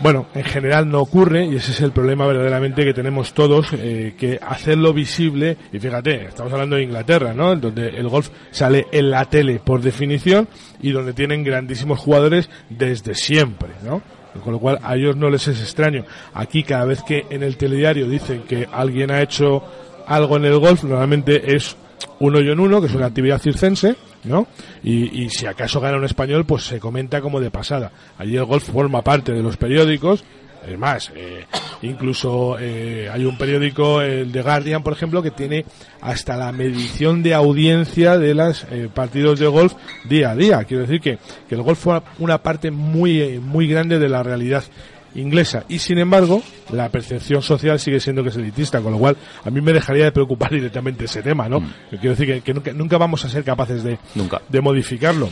Bueno, 0.00 0.26
en 0.34 0.44
general 0.44 0.88
no 0.88 1.00
ocurre 1.02 1.44
y 1.44 1.56
ese 1.56 1.72
es 1.72 1.80
el 1.82 1.92
problema 1.92 2.26
verdaderamente 2.26 2.84
que 2.84 2.94
tenemos 2.94 3.34
todos, 3.34 3.68
eh, 3.74 4.14
que 4.16 4.40
hacerlo 4.40 4.94
visible, 4.94 5.58
y 5.74 5.78
fíjate, 5.78 6.24
estamos 6.24 6.50
hablando 6.54 6.76
de 6.76 6.84
Inglaterra, 6.84 7.34
¿no? 7.34 7.54
Donde 7.54 7.88
el 7.88 8.08
golf 8.08 8.30
sale 8.50 8.86
en 8.92 9.10
la 9.10 9.26
tele 9.26 9.60
por 9.62 9.82
definición 9.82 10.48
y 10.80 10.92
donde 10.92 11.12
tienen 11.12 11.44
grandísimos 11.44 11.98
jugadores 11.98 12.48
desde 12.70 13.14
siempre, 13.14 13.68
¿no? 13.84 14.00
Con 14.42 14.54
lo 14.54 14.58
cual 14.58 14.78
a 14.82 14.96
ellos 14.96 15.16
no 15.16 15.28
les 15.28 15.46
es 15.48 15.60
extraño. 15.60 16.06
Aquí 16.32 16.62
cada 16.62 16.86
vez 16.86 17.02
que 17.02 17.26
en 17.28 17.42
el 17.42 17.58
telediario 17.58 18.08
dicen 18.08 18.44
que 18.48 18.66
alguien 18.72 19.10
ha 19.10 19.20
hecho 19.20 19.62
algo 20.06 20.38
en 20.38 20.46
el 20.46 20.58
golf, 20.58 20.82
normalmente 20.82 21.54
es 21.54 21.76
uno 22.20 22.40
y 22.40 22.50
en 22.50 22.58
uno, 22.58 22.80
que 22.80 22.86
es 22.86 22.94
una 22.94 23.06
actividad 23.06 23.38
circense, 23.38 23.96
¿no? 24.24 24.46
Y, 24.82 25.22
y 25.22 25.30
si 25.30 25.46
acaso 25.46 25.80
gana 25.80 25.96
un 25.96 26.04
español, 26.04 26.44
pues 26.44 26.64
se 26.64 26.78
comenta 26.78 27.20
como 27.20 27.40
de 27.40 27.50
pasada. 27.50 27.92
Allí 28.18 28.36
el 28.36 28.44
golf 28.44 28.70
forma 28.70 29.02
parte 29.02 29.32
de 29.32 29.42
los 29.42 29.56
periódicos, 29.56 30.24
es 30.66 30.78
más, 30.78 31.10
eh, 31.16 31.46
incluso 31.82 32.56
eh, 32.60 33.08
hay 33.10 33.24
un 33.24 33.38
periódico, 33.38 34.02
el 34.02 34.30
The 34.30 34.42
Guardian, 34.42 34.82
por 34.82 34.92
ejemplo, 34.92 35.22
que 35.22 35.30
tiene 35.30 35.64
hasta 36.02 36.36
la 36.36 36.52
medición 36.52 37.22
de 37.22 37.34
audiencia 37.34 38.18
de 38.18 38.34
los 38.34 38.64
eh, 38.70 38.88
partidos 38.92 39.38
de 39.38 39.46
golf 39.46 39.74
día 40.04 40.30
a 40.30 40.36
día. 40.36 40.64
Quiero 40.64 40.82
decir 40.82 41.00
que, 41.00 41.18
que 41.48 41.54
el 41.54 41.62
golf 41.62 41.78
fue 41.78 42.02
una 42.18 42.42
parte 42.42 42.70
muy, 42.70 43.20
eh, 43.20 43.40
muy 43.40 43.68
grande 43.68 43.98
de 43.98 44.08
la 44.08 44.22
realidad 44.22 44.62
inglesa. 45.14 45.64
Y 45.68 45.78
sin 45.80 45.98
embargo 45.98 46.42
la 46.72 46.88
percepción 46.88 47.42
social 47.42 47.78
sigue 47.80 47.98
siendo 48.00 48.22
que 48.22 48.28
es 48.28 48.36
elitista 48.36 48.80
con 48.80 48.92
lo 48.92 48.98
cual 48.98 49.16
a 49.44 49.50
mí 49.50 49.60
me 49.60 49.72
dejaría 49.72 50.04
de 50.04 50.12
preocupar 50.12 50.50
directamente 50.52 51.04
ese 51.06 51.22
tema 51.22 51.48
no 51.48 51.60
quiero 51.90 52.10
decir 52.10 52.26
que, 52.26 52.40
que 52.42 52.54
nunca, 52.54 52.72
nunca 52.72 52.96
vamos 52.98 53.24
a 53.24 53.28
ser 53.28 53.42
capaces 53.44 53.82
de, 53.82 53.98
Nunca. 54.14 54.40
de 54.48 54.60
modificarlo. 54.60 55.28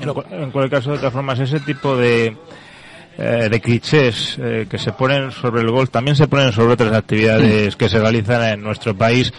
En, 0.00 0.12
cu- 0.12 0.24
en 0.30 0.50
cualquier 0.50 0.70
caso, 0.80 0.90
de 0.92 0.98
todas 0.98 1.12
formas, 1.12 1.38
ese 1.38 1.58
tipo 1.60 1.96
de, 1.96 2.36
eh, 3.16 3.48
de 3.50 3.60
clichés 3.60 4.36
eh, 4.38 4.66
que 4.68 4.76
se 4.78 4.92
ponen 4.92 5.30
sobre 5.30 5.62
el 5.62 5.70
golf 5.70 5.88
también 5.90 6.16
se 6.16 6.28
ponen 6.28 6.52
sobre 6.52 6.74
otras 6.74 6.92
actividades 6.92 7.76
que 7.76 7.88
se 7.88 7.98
realizan 7.98 8.42
en 8.42 8.60
nuestro 8.62 8.94
país 8.94 9.32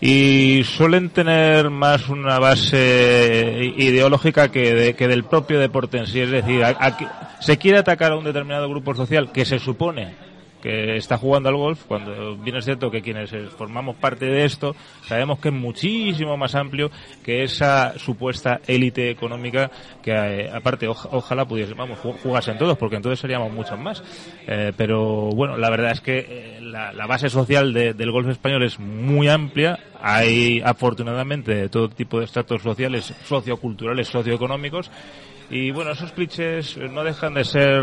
y 0.00 0.62
suelen 0.64 1.08
tener 1.10 1.70
más 1.70 2.08
una 2.08 2.38
base 2.38 3.72
ideológica 3.76 4.50
que, 4.50 4.74
de- 4.74 4.94
que 4.94 5.08
del 5.08 5.24
propio 5.24 5.58
deporte 5.58 5.98
en 5.98 6.06
sí. 6.06 6.20
Es 6.20 6.30
decir, 6.30 6.62
se 7.40 7.56
quiere 7.58 7.78
atacar 7.78 8.12
a 8.12 8.16
un 8.16 8.24
determinado 8.24 8.68
grupo 8.68 8.94
social 8.94 9.32
que 9.32 9.44
se 9.44 9.58
supone 9.58 10.25
que 10.62 10.96
está 10.96 11.18
jugando 11.18 11.48
al 11.48 11.56
golf, 11.56 11.84
cuando 11.86 12.36
bien 12.36 12.56
es 12.56 12.64
cierto 12.64 12.90
que 12.90 13.02
quienes 13.02 13.32
eh, 13.32 13.46
formamos 13.56 13.96
parte 13.96 14.24
de 14.26 14.44
esto 14.44 14.74
sabemos 15.06 15.38
que 15.38 15.48
es 15.48 15.54
muchísimo 15.54 16.36
más 16.36 16.54
amplio 16.54 16.90
que 17.24 17.42
esa 17.44 17.98
supuesta 17.98 18.60
élite 18.66 19.10
económica 19.10 19.70
que 20.02 20.12
eh, 20.12 20.50
aparte 20.52 20.88
oja- 20.88 21.08
ojalá 21.12 21.44
pudiese, 21.44 21.74
vamos, 21.74 21.98
ju- 21.98 22.16
jugasen 22.22 22.58
todos 22.58 22.76
porque 22.78 22.96
entonces 22.96 23.20
seríamos 23.20 23.52
muchos 23.52 23.78
más. 23.78 24.02
Eh, 24.46 24.72
pero 24.76 25.28
bueno, 25.30 25.56
la 25.56 25.70
verdad 25.70 25.92
es 25.92 26.00
que 26.00 26.58
la, 26.62 27.06
base 27.06 27.28
social 27.28 27.72
de- 27.72 27.94
del 27.94 28.10
golf 28.10 28.28
español 28.28 28.62
es 28.62 28.78
muy 28.80 29.28
amplia. 29.28 29.78
Hay 30.02 30.60
afortunadamente 30.64 31.68
todo 31.68 31.88
tipo 31.88 32.18
de 32.18 32.24
estratos 32.24 32.62
sociales, 32.62 33.12
socioculturales, 33.24 34.08
socioeconómicos 34.08 34.90
y 35.50 35.70
bueno, 35.70 35.92
esos 35.92 36.10
clichés 36.12 36.76
no 36.76 37.04
dejan 37.04 37.34
de 37.34 37.44
ser 37.44 37.82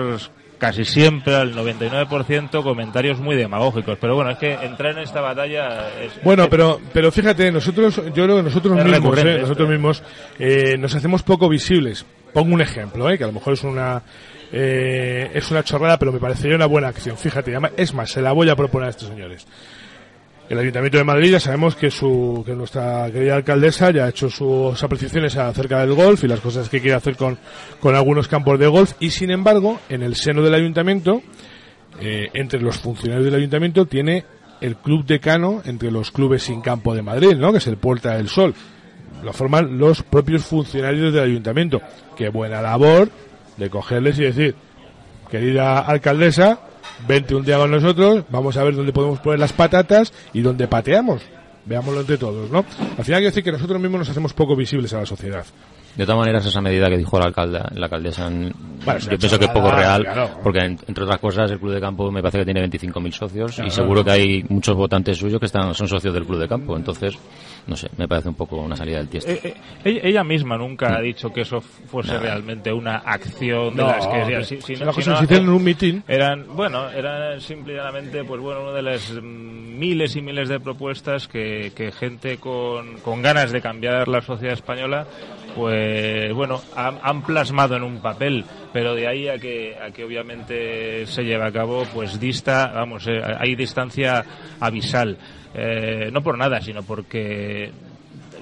casi 0.64 0.86
siempre, 0.86 1.36
al 1.36 1.54
99%, 1.54 2.64
comentarios 2.64 3.20
muy 3.20 3.36
demagógicos. 3.36 3.98
Pero 4.00 4.16
bueno, 4.16 4.32
es 4.32 4.38
que 4.38 4.54
entrar 4.54 4.94
en 4.94 5.00
esta 5.00 5.20
batalla 5.20 5.90
es... 6.00 6.24
Bueno, 6.24 6.50
pero 6.50 6.80
pero 6.94 7.12
fíjate, 7.12 7.52
nosotros, 7.52 7.98
yo 7.98 8.24
creo 8.24 8.38
que 8.38 8.44
nosotros 8.44 8.82
mismos, 8.82 9.18
eh, 9.20 9.40
nosotros 9.42 9.70
mismos 9.70 10.04
eh, 10.40 10.78
nos 10.78 10.96
hacemos 10.96 11.22
poco 11.22 11.50
visibles. 11.50 12.06
Pongo 12.32 12.54
un 12.54 12.62
ejemplo, 12.62 13.10
eh, 13.10 13.18
que 13.18 13.26
a 13.26 13.28
lo 13.28 13.34
mejor 13.34 13.56
es 13.56 13.64
una 13.66 14.04
eh, 14.54 15.32
es 15.34 15.52
una 15.52 15.64
chorrada, 15.64 16.00
pero 16.00 16.14
me 16.14 16.20
parecería 16.20 16.56
una 16.56 16.66
buena 16.66 16.88
acción. 16.88 17.18
Fíjate, 17.18 17.54
es 17.76 17.94
más, 17.94 18.10
se 18.10 18.22
la 18.22 18.32
voy 18.32 18.48
a 18.48 18.56
proponer 18.56 18.88
a 18.88 18.92
estos 18.92 19.10
señores. 19.10 19.46
El 20.54 20.60
Ayuntamiento 20.60 21.00
de 21.00 21.04
Madrid 21.04 21.32
ya 21.32 21.40
sabemos 21.40 21.76
que 21.76 21.90
su 21.90 22.44
que 22.46 22.54
nuestra 22.54 23.10
querida 23.12 23.38
alcaldesa 23.38 23.90
ya 23.90 24.06
ha 24.06 24.10
hecho 24.10 24.30
sus 24.30 24.84
apreciaciones 24.84 25.36
acerca 25.36 25.80
del 25.80 25.96
golf 25.96 26.24
y 26.24 26.28
las 26.28 26.42
cosas 26.42 26.70
que 26.70 26.80
quiere 26.80 26.96
hacer 26.96 27.16
con, 27.16 27.40
con 27.80 27.96
algunos 27.96 28.28
campos 28.28 28.60
de 28.60 28.68
golf 28.68 28.94
y 29.00 29.10
sin 29.10 29.32
embargo 29.32 29.80
en 29.90 30.04
el 30.04 30.16
seno 30.16 30.44
del 30.44 30.54
ayuntamiento 30.54 31.24
eh, 32.00 32.30
entre 32.36 32.62
los 32.62 32.78
funcionarios 32.78 33.26
del 33.26 33.34
ayuntamiento 33.34 33.88
tiene 33.88 34.26
el 34.62 34.76
club 34.76 35.04
decano 35.06 35.64
entre 35.66 35.90
los 35.90 36.12
clubes 36.12 36.44
sin 36.44 36.62
campo 36.62 36.94
de 36.94 37.02
Madrid, 37.02 37.36
¿no? 37.36 37.52
Que 37.52 37.58
es 37.58 37.66
el 37.66 37.78
Puerta 37.78 38.16
del 38.16 38.30
Sol. 38.30 38.54
Lo 39.24 39.34
forman 39.34 39.80
los 39.80 40.04
propios 40.04 40.46
funcionarios 40.46 41.12
del 41.16 41.24
ayuntamiento. 41.24 41.82
Qué 42.16 42.30
buena 42.30 42.62
labor 42.62 43.10
de 43.58 43.72
cogerles 43.72 44.20
y 44.20 44.26
decir, 44.26 44.56
querida 45.32 45.80
alcaldesa, 45.80 46.60
vente 47.08 47.36
un 47.36 47.44
día 47.46 47.58
con 47.58 47.72
nosotros, 47.72 48.24
vamos 48.30 48.56
a 48.58 48.64
ver 48.64 48.76
dónde 48.76 48.92
podemos 48.94 49.20
poner 49.20 49.40
las 49.40 49.54
patatas 49.54 50.14
y 50.34 50.42
dónde 50.42 50.68
pateamos. 50.68 51.22
Veámoslo 51.66 52.02
entre 52.02 52.18
todos, 52.18 52.50
¿no? 52.52 52.60
Al 52.60 53.06
final 53.06 53.20
quiero 53.22 53.30
decir 53.30 53.44
que 53.44 53.52
nosotros 53.52 53.80
mismos 53.80 54.00
nos 54.00 54.10
hacemos 54.10 54.34
poco 54.34 54.56
visibles 54.56 54.94
a 54.94 55.00
la 55.00 55.06
sociedad. 55.06 55.46
De 55.96 56.06
todas 56.06 56.20
maneras, 56.20 56.44
esa 56.46 56.60
medida 56.60 56.90
que 56.90 56.98
dijo 56.98 57.20
la, 57.20 57.26
alcalda, 57.26 57.70
la 57.76 57.86
alcaldesa, 57.86 58.28
Bueno, 58.28 59.00
yo 59.00 59.18
pienso 59.18 59.38
que 59.40 59.46
es 59.46 59.52
poco 59.52 59.70
real, 59.72 60.04
claro. 60.04 60.40
porque 60.44 60.60
en- 60.60 60.80
entre 60.88 61.04
otras 61.04 61.20
cosas 61.20 61.52
el 61.52 61.60
club 61.60 61.72
de 61.72 61.80
campo 61.80 62.12
me 62.12 62.20
parece 62.22 62.40
que 62.40 62.46
tiene 62.46 62.62
25.000 62.68 63.14
socios 63.14 63.54
Claro. 63.56 63.68
y 63.68 63.72
seguro 63.72 64.04
que 64.04 64.12
hay 64.12 64.44
muchos 64.50 64.76
votantes 64.76 65.18
suyos 65.20 65.40
que 65.40 65.46
están 65.46 65.74
son 65.76 65.88
socios 65.88 66.12
del 66.14 66.26
club 66.26 66.40
de 66.40 66.48
campo. 66.48 66.76
Entonces, 66.76 67.14
no 67.68 67.76
sé, 67.78 67.90
me 67.98 68.08
parece 68.08 68.30
un 68.30 68.36
poco 68.36 68.58
una 68.58 68.76
salida 68.76 68.98
del 68.98 69.08
tiesto. 69.10 69.32
Eh, 69.32 69.56
eh, 69.86 70.02
ella, 70.04 70.24
misma 70.24 70.58
nunca 70.58 70.96
ha 70.98 71.02
dicho 71.02 71.32
que 71.32 71.42
eso 71.42 71.62
fuese 71.62 72.18
realmente 72.18 72.72
una 72.74 72.98
acción 72.98 73.76
de 73.76 73.82
No, 73.84 73.88
las 73.90 74.08
que 74.08 74.44
si- 74.46 74.62
si 74.62 74.74
no- 74.74 74.80
si 74.80 74.86
cosas 74.86 74.86
no, 74.86 74.94
que 74.96 75.02
se 75.20 75.24
hicieron 75.26 75.46
en 75.48 75.50
un 75.54 75.64
mitin. 75.64 76.04
eran 76.08 76.46
bueno 76.56 76.90
eran 76.90 77.40
simplemente 77.42 78.24
pues 78.24 78.42
bueno 78.42 78.64
una 78.64 78.72
de 78.74 78.82
las 78.82 79.12
mm, 79.12 79.78
miles 79.80 80.16
y 80.16 80.22
miles 80.22 80.50
de 80.50 80.60
propuestas 80.60 81.28
que, 81.28 81.72
que 81.76 81.92
gente 81.92 82.38
con, 82.38 82.98
con 83.00 83.22
ganas 83.22 83.52
de 83.52 83.62
cambiar 83.62 84.08
la 84.08 84.22
sociedad 84.22 84.54
española 84.54 85.06
pues 85.56 86.34
bueno 86.34 86.62
han, 86.76 87.00
han 87.02 87.22
plasmado 87.24 87.76
en 87.76 87.84
un 87.84 88.00
papel. 88.02 88.44
Pero 88.74 88.96
de 88.96 89.08
ahí 89.08 89.28
a 89.28 89.38
que 89.38 89.76
a 89.78 89.92
que 89.92 90.04
obviamente 90.04 91.06
se 91.06 91.24
lleve 91.24 91.46
a 91.46 91.52
cabo 91.52 91.86
pues 91.94 92.20
dista 92.20 92.72
vamos 92.74 93.06
eh, 93.08 93.22
hay 93.40 93.56
distancia 93.56 94.26
abisal 94.60 95.18
Eh, 95.56 96.10
no 96.12 96.24
por 96.24 96.38
nada 96.38 96.62
sino 96.62 96.82
porque 96.84 97.72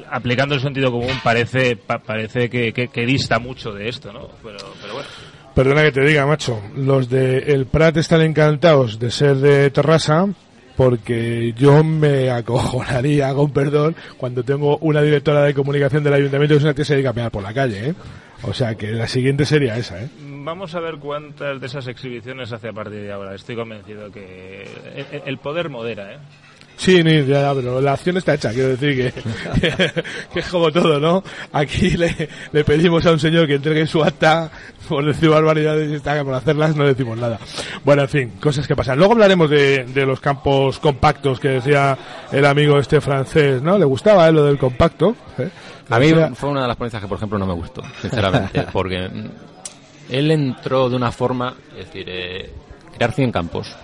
aplicando 0.10 0.56
el 0.56 0.62
sentido 0.62 0.91
común 0.91 1.12
parece 1.24 1.76
pa- 1.76 2.00
parece 2.00 2.50
que, 2.50 2.71
que, 2.74 2.88
que 2.88 3.06
dista 3.06 3.38
mucho 3.39 3.71
de 3.74 3.89
esto 3.89 4.12
no 4.13 4.30
pero 4.43 4.58
pero 4.82 4.93
bueno 4.93 5.10
Perdona 5.54 5.82
que 5.84 5.91
te 5.91 6.00
diga, 6.06 6.26
macho. 6.26 6.62
Los 6.78 7.10
de 7.10 7.39
El 7.39 7.65
Prat 7.65 7.97
están 7.97 8.21
encantados 8.21 8.97
de 9.00 9.12
ser 9.12 9.36
de 9.36 9.69
Terrassa 9.69 10.30
porque 10.78 11.54
yo 11.58 11.84
me 11.84 12.30
acojonaría, 12.30 13.34
con 13.34 13.52
perdón, 13.52 13.93
cuando 14.15 14.43
tengo 14.43 14.78
una 14.78 15.02
directora 15.02 15.43
de 15.43 15.54
comunicación 15.54 16.06
del 16.06 16.13
ayuntamiento 16.13 16.54
que 16.56 16.58
es 16.60 16.63
una 16.63 16.74
que 16.74 16.86
se 16.86 16.93
dedica 16.93 17.10
a 17.10 17.13
pegar 17.13 17.32
por 17.32 17.43
la 17.43 17.54
calle, 17.54 17.89
¿eh? 17.89 17.93
O 18.43 18.54
sea 18.54 18.76
que 18.76 18.91
la 18.93 19.10
siguiente 19.10 19.43
sería 19.45 19.76
esa, 19.76 20.02
¿eh? 20.02 20.10
Vamos 20.21 20.74
a 20.74 20.80
ver 20.80 20.95
cuántas 20.95 21.60
de 21.60 21.67
esas 21.67 21.86
exhibiciones 21.88 22.54
hace 22.54 22.69
a 22.69 22.74
partir 22.74 23.02
de 23.02 23.12
ahora. 23.12 23.36
Estoy 23.36 23.58
convencido 23.58 24.10
que 24.10 24.63
el, 24.95 25.21
el 25.26 25.38
poder 25.38 25.67
modera, 25.69 26.13
¿eh? 26.13 26.17
Sí, 26.82 27.04
ni, 27.04 27.24
ya, 27.28 27.54
pero 27.54 27.80
la 27.80 27.94
acción 27.94 28.17
está 28.17 28.34
hecha, 28.34 28.52
quiero 28.52 28.70
decir 28.70 29.13
que, 29.13 29.22
que, 29.62 30.04
que 30.34 30.39
es 30.39 30.48
como 30.48 30.72
todo, 30.72 31.00
¿no? 31.00 31.24
Aquí 31.54 31.91
le, 31.91 32.28
le 32.52 32.63
pedimos 32.63 33.06
a 33.06 33.12
un 33.12 33.20
señor 33.20 33.46
que 33.46 33.54
entregue 33.54 33.86
su 33.86 34.04
acta 34.04 34.50
por 34.89 35.06
decir 35.06 35.30
barbaridades 35.30 35.91
y 35.91 35.94
está 35.94 36.17
que 36.17 36.26
por 36.26 36.34
hacerlas 36.34 36.76
no 36.76 36.84
decimos 36.86 37.20
nada. 37.20 37.38
Bueno, 37.86 38.02
en 38.02 38.10
fin, 38.10 38.30
cosas 38.41 38.67
que 38.67 38.76
pasan. 38.76 38.98
Luego 38.98 39.13
hablaremos 39.13 39.48
de, 39.52 39.84
de 39.84 40.06
los 40.08 40.20
campos 40.20 40.80
compactos 40.80 41.39
que 41.39 41.50
decía 41.50 41.96
el 42.32 42.46
amigo 42.48 42.80
este 42.80 43.00
francés, 43.00 43.62
¿no? 43.62 43.78
Le 43.78 43.86
gustaba 43.86 44.28
¿eh? 44.28 44.32
lo 44.32 44.44
del 44.44 44.58
compacto. 44.58 45.15
¿eh? 45.38 45.52
A 45.88 46.00
mí 46.00 46.12
fue 46.34 46.50
una 46.50 46.63
de 46.63 46.67
las 46.67 46.78
ponencias 46.78 47.00
que, 47.00 47.08
por 47.08 47.17
ejemplo, 47.17 47.38
no 47.38 47.46
me 47.46 47.54
gustó, 47.54 47.84
sinceramente, 48.02 48.65
porque 48.74 49.08
él 50.10 50.32
entró 50.32 50.89
de 50.89 50.96
una 50.96 51.12
forma, 51.12 51.54
es 51.78 51.86
decir, 51.86 52.06
eh, 52.10 52.52
crear 52.98 53.12
100 53.12 53.32
campos. 53.32 53.76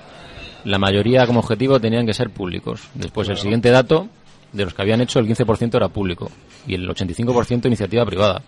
La 0.67 0.77
mayoría 0.77 1.25
como 1.25 1.39
objetivo 1.39 1.80
tenían 1.80 2.06
que 2.06 2.13
ser 2.13 2.30
públicos. 2.30 2.82
Después, 2.93 3.30
el 3.30 3.38
siguiente 3.38 3.69
dato, 3.71 4.08
de 4.51 4.65
los 4.65 4.73
que 4.73 4.82
habían 4.82 4.99
hecho, 5.01 5.19
el 5.19 5.27
15% 5.27 5.75
era 5.75 5.88
público 5.88 6.30
y 6.67 6.75
el 6.75 6.88
85% 6.89 7.67
iniciativa 7.67 8.06
privada. 8.06 8.41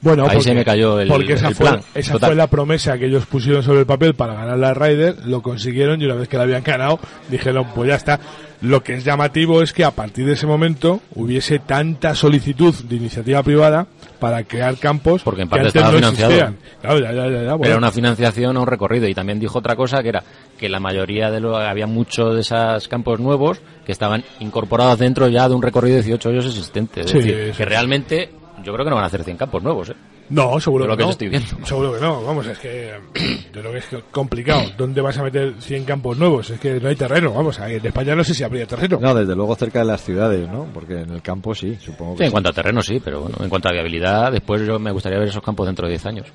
Bueno, 0.00 0.26
Ahí 0.28 0.40
se 0.40 0.54
me 0.54 0.64
cayó 0.64 1.00
el- 1.00 1.08
porque 1.08 1.32
esa, 1.32 1.48
el 1.48 1.56
fue, 1.56 1.80
esa 1.94 2.12
Total. 2.12 2.28
fue 2.28 2.36
la 2.36 2.46
promesa 2.46 2.96
que 2.98 3.06
ellos 3.06 3.26
pusieron 3.26 3.64
sobre 3.64 3.80
el 3.80 3.86
papel 3.86 4.14
para 4.14 4.34
ganar 4.34 4.56
la 4.56 4.72
Ryder, 4.72 5.26
lo 5.26 5.42
consiguieron 5.42 6.00
y 6.00 6.04
una 6.04 6.14
vez 6.14 6.28
que 6.28 6.36
la 6.36 6.44
habían 6.44 6.62
ganado 6.62 7.00
dijeron 7.28 7.66
pues 7.74 7.88
ya 7.88 7.96
está. 7.96 8.20
Lo 8.60 8.82
que 8.84 8.94
es 8.94 9.04
llamativo 9.04 9.60
es 9.60 9.72
que 9.72 9.84
a 9.84 9.90
partir 9.90 10.24
de 10.26 10.34
ese 10.34 10.46
momento 10.46 11.00
hubiese 11.16 11.58
tanta 11.58 12.14
solicitud 12.14 12.72
de 12.84 12.94
iniciativa 12.94 13.42
privada 13.42 13.88
para 14.20 14.44
crear 14.44 14.76
campos 14.76 15.22
Porque 15.24 15.42
en 15.42 15.48
que 15.48 15.50
parte 15.50 15.66
antes 15.66 15.74
estaba 15.82 15.92
no 16.00 16.12
financiado. 16.12 16.54
Claro, 16.80 16.98
ya, 17.00 17.12
ya, 17.12 17.26
ya, 17.28 17.42
ya, 17.42 17.54
bueno. 17.54 17.66
Era 17.66 17.78
una 17.78 17.90
financiación 17.90 18.56
a 18.56 18.60
un 18.60 18.66
recorrido 18.68 19.08
y 19.08 19.14
también 19.14 19.40
dijo 19.40 19.58
otra 19.58 19.74
cosa 19.74 20.00
que 20.02 20.10
era 20.10 20.22
que 20.58 20.68
la 20.68 20.80
mayoría 20.80 21.30
de 21.30 21.40
lo 21.40 21.56
había 21.56 21.86
muchos 21.86 22.34
de 22.34 22.40
esos 22.42 22.88
campos 22.88 23.20
nuevos 23.20 23.60
que 23.86 23.92
estaban 23.92 24.22
incorporados 24.40 24.98
dentro 24.98 25.28
ya 25.28 25.48
de 25.48 25.54
un 25.54 25.62
recorrido 25.62 25.96
de 25.96 26.02
18 26.02 26.28
hoyos 26.28 26.46
existente. 26.46 27.00
Es 27.02 27.10
Sí, 27.10 27.18
decir, 27.18 27.50
sí. 27.52 27.56
que 27.58 27.64
realmente 27.64 28.30
yo 28.64 28.72
creo 28.72 28.84
que 28.84 28.90
no 28.90 28.96
van 28.96 29.04
a 29.04 29.08
hacer 29.08 29.24
100 29.24 29.36
campos 29.36 29.62
nuevos. 29.62 29.90
¿eh? 29.90 29.94
No, 30.30 30.60
seguro 30.60 30.86
que, 30.88 30.96
que 30.98 31.04
no. 31.04 31.10
estoy 31.10 31.28
viendo. 31.28 31.48
Seguro 31.64 31.94
que 31.94 32.00
no. 32.00 32.22
Vamos, 32.22 32.46
es 32.48 32.58
que 32.58 32.90
yo 33.54 33.60
creo 33.60 33.72
que 33.72 33.78
es 33.78 33.86
complicado. 34.10 34.62
¿Dónde 34.76 35.00
vas 35.00 35.16
a 35.16 35.22
meter 35.22 35.54
100 35.58 35.84
campos 35.84 36.18
nuevos? 36.18 36.50
Es 36.50 36.60
que 36.60 36.78
no 36.80 36.88
hay 36.88 36.96
terreno. 36.96 37.32
Vamos, 37.32 37.58
en 37.60 37.86
España 37.86 38.14
no 38.14 38.22
sé 38.24 38.34
si 38.34 38.44
habría 38.44 38.66
terreno. 38.66 38.98
No, 39.00 39.14
desde 39.14 39.34
luego 39.34 39.54
cerca 39.54 39.78
de 39.78 39.84
las 39.86 40.02
ciudades, 40.02 40.46
¿no? 40.50 40.66
Porque 40.74 41.00
en 41.00 41.10
el 41.10 41.22
campo 41.22 41.54
sí, 41.54 41.78
supongo 41.80 42.12
que 42.12 42.18
Sí, 42.18 42.24
en 42.24 42.28
sí. 42.28 42.32
cuanto 42.32 42.50
a 42.50 42.52
terreno 42.52 42.82
sí, 42.82 43.00
pero 43.02 43.22
bueno, 43.22 43.36
en 43.40 43.48
cuanto 43.48 43.68
a 43.68 43.72
viabilidad, 43.72 44.32
después 44.32 44.66
yo 44.66 44.78
me 44.78 44.90
gustaría 44.92 45.18
ver 45.18 45.28
esos 45.28 45.42
campos 45.42 45.64
dentro 45.66 45.86
de 45.86 45.92
10 45.92 46.06
años. 46.06 46.26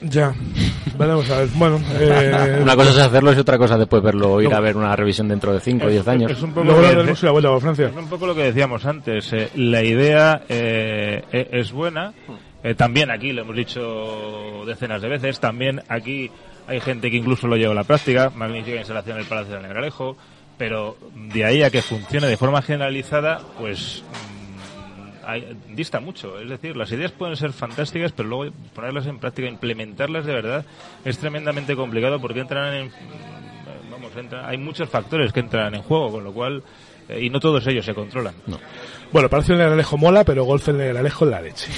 Ya, 0.00 0.32
veremos 0.96 1.28
a 1.30 1.38
ver. 1.38 1.48
Bueno, 1.54 1.80
eh, 1.98 2.60
Una 2.62 2.76
cosa 2.76 2.90
es 2.90 2.98
hacerlo 2.98 3.32
y 3.32 3.36
otra 3.38 3.58
cosa 3.58 3.76
después 3.76 4.02
verlo, 4.02 4.40
ir 4.40 4.54
a 4.54 4.60
ver 4.60 4.76
una 4.76 4.94
revisión 4.94 5.28
dentro 5.28 5.52
de 5.52 5.60
5 5.60 5.86
o 5.86 5.88
10 5.88 6.06
años. 6.08 6.30
Es 6.30 6.42
un 6.42 6.52
poco 6.52 6.66
luego 6.66 6.82
la 6.82 7.30
vuelta 7.32 7.60
Francia. 7.60 7.86
Es 7.88 7.96
un 7.96 8.08
poco 8.08 8.26
lo 8.26 8.34
que 8.34 8.42
decíamos 8.44 8.86
antes. 8.86 9.32
eh, 9.32 9.50
la 9.56 9.82
idea 9.82 10.42
eh, 10.48 11.22
e- 11.32 11.48
es 11.52 11.72
buena. 11.72 12.12
Eh, 12.62 12.74
también 12.74 13.10
aquí 13.10 13.32
lo 13.32 13.42
hemos 13.42 13.56
dicho 13.56 14.64
decenas 14.66 15.02
de 15.02 15.08
veces. 15.08 15.40
También 15.40 15.82
aquí 15.88 16.30
hay 16.66 16.80
gente 16.80 17.10
que 17.10 17.16
incluso 17.16 17.46
lo 17.48 17.56
lleva 17.56 17.72
a 17.72 17.76
la 17.76 17.84
práctica. 17.84 18.30
Magnífica 18.34 18.78
instalación 18.78 19.16
en 19.16 19.22
el 19.22 19.28
Palacio 19.28 19.54
del 19.54 19.62
Negralejo. 19.62 20.16
Pero 20.58 20.96
de 21.14 21.44
ahí 21.44 21.62
a 21.62 21.70
que 21.70 21.82
funcione 21.82 22.26
de 22.26 22.36
forma 22.36 22.62
generalizada, 22.62 23.40
pues 23.58 24.02
hay- 25.28 25.56
dista 25.74 26.00
mucho. 26.00 26.38
Es 26.40 26.48
decir, 26.48 26.76
las 26.76 26.90
ideas 26.92 27.12
pueden 27.12 27.36
ser 27.36 27.52
fantásticas, 27.52 28.12
pero 28.12 28.28
luego 28.28 28.52
ponerlas 28.74 29.06
en 29.06 29.18
práctica, 29.18 29.46
implementarlas 29.48 30.24
de 30.26 30.32
verdad, 30.32 30.64
es 31.04 31.18
tremendamente 31.18 31.76
complicado 31.76 32.20
porque 32.20 32.40
entran 32.40 32.74
en 32.74 32.90
vamos, 33.90 34.12
entra- 34.16 34.48
hay 34.48 34.58
muchos 34.58 34.88
factores 34.88 35.32
que 35.32 35.40
entran 35.40 35.74
en 35.74 35.82
juego, 35.82 36.10
con 36.12 36.24
lo 36.24 36.32
cual, 36.32 36.62
eh, 37.08 37.20
y 37.24 37.30
no 37.30 37.40
todos 37.40 37.66
ellos 37.66 37.84
se 37.84 37.94
controlan. 37.94 38.34
Bueno, 39.10 39.28
Palacio 39.28 39.54
del 39.56 39.64
Negralejo 39.64 39.96
mola, 39.96 40.22
pero 40.24 40.44
Golf 40.44 40.66
del 40.66 40.76
Negralejo 40.78 41.24
es 41.24 41.30
la 41.30 41.40
leche. 41.40 41.70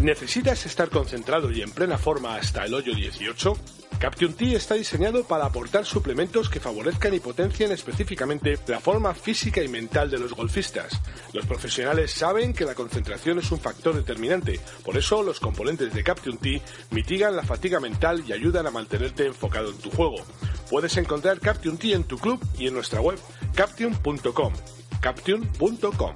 ¿Necesitas 0.00 0.64
estar 0.64 0.88
concentrado 0.88 1.50
y 1.52 1.60
en 1.60 1.72
plena 1.72 1.98
forma 1.98 2.36
hasta 2.36 2.64
el 2.64 2.72
hoyo 2.72 2.94
18? 2.94 3.54
Caption 3.98 4.32
T 4.32 4.54
está 4.54 4.74
diseñado 4.74 5.24
para 5.24 5.44
aportar 5.44 5.84
suplementos 5.84 6.48
que 6.48 6.58
favorezcan 6.58 7.12
y 7.12 7.20
potencien 7.20 7.70
específicamente 7.70 8.58
la 8.66 8.80
forma 8.80 9.12
física 9.12 9.62
y 9.62 9.68
mental 9.68 10.08
de 10.08 10.18
los 10.18 10.32
golfistas. 10.32 10.98
Los 11.34 11.44
profesionales 11.44 12.12
saben 12.12 12.54
que 12.54 12.64
la 12.64 12.74
concentración 12.74 13.40
es 13.40 13.52
un 13.52 13.60
factor 13.60 13.94
determinante, 13.94 14.58
por 14.86 14.96
eso 14.96 15.22
los 15.22 15.38
componentes 15.38 15.92
de 15.92 16.02
Caption 16.02 16.38
T 16.38 16.62
mitigan 16.92 17.36
la 17.36 17.42
fatiga 17.42 17.78
mental 17.78 18.24
y 18.26 18.32
ayudan 18.32 18.66
a 18.66 18.70
mantenerte 18.70 19.26
enfocado 19.26 19.68
en 19.68 19.76
tu 19.76 19.90
juego. 19.90 20.24
Puedes 20.70 20.96
encontrar 20.96 21.40
Caption 21.40 21.76
T 21.76 21.92
en 21.92 22.04
tu 22.04 22.16
club 22.16 22.42
y 22.58 22.68
en 22.68 22.74
nuestra 22.74 23.02
web 23.02 23.18
caption.com. 23.54 24.54
Caption.com. 25.02 26.14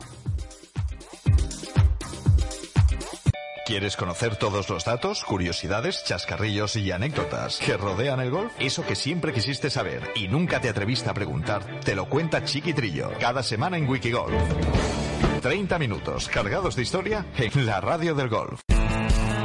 ¿Quieres 3.64 3.96
conocer 3.96 4.37
todos 4.37 4.68
los 4.68 4.85
datos, 4.85 5.24
curiosidades, 5.24 6.05
chascarrillos 6.05 6.77
y 6.77 6.92
anécdotas 6.92 7.59
que 7.59 7.79
rodean 7.79 8.20
el 8.20 8.31
golf? 8.31 8.53
Eso 8.59 8.85
que 8.85 8.94
siempre 8.94 9.33
quisiste 9.33 9.70
saber 9.70 10.11
y 10.14 10.29
nunca 10.29 10.61
te 10.61 10.68
atreviste 10.68 11.09
a 11.09 11.14
preguntar, 11.14 11.81
te 11.81 11.94
lo 11.94 12.07
cuenta 12.07 12.44
Chiquitrillo 12.44 13.11
cada 13.18 13.42
semana 13.42 13.79
en 13.79 13.88
Wikigolf. 13.88 14.35
30 15.40 15.79
minutos 15.79 16.29
cargados 16.29 16.77
de 16.77 16.83
historia 16.83 17.24
en 17.38 17.64
la 17.64 17.81
radio 17.81 18.14
del 18.14 18.29
golf. 18.29 18.61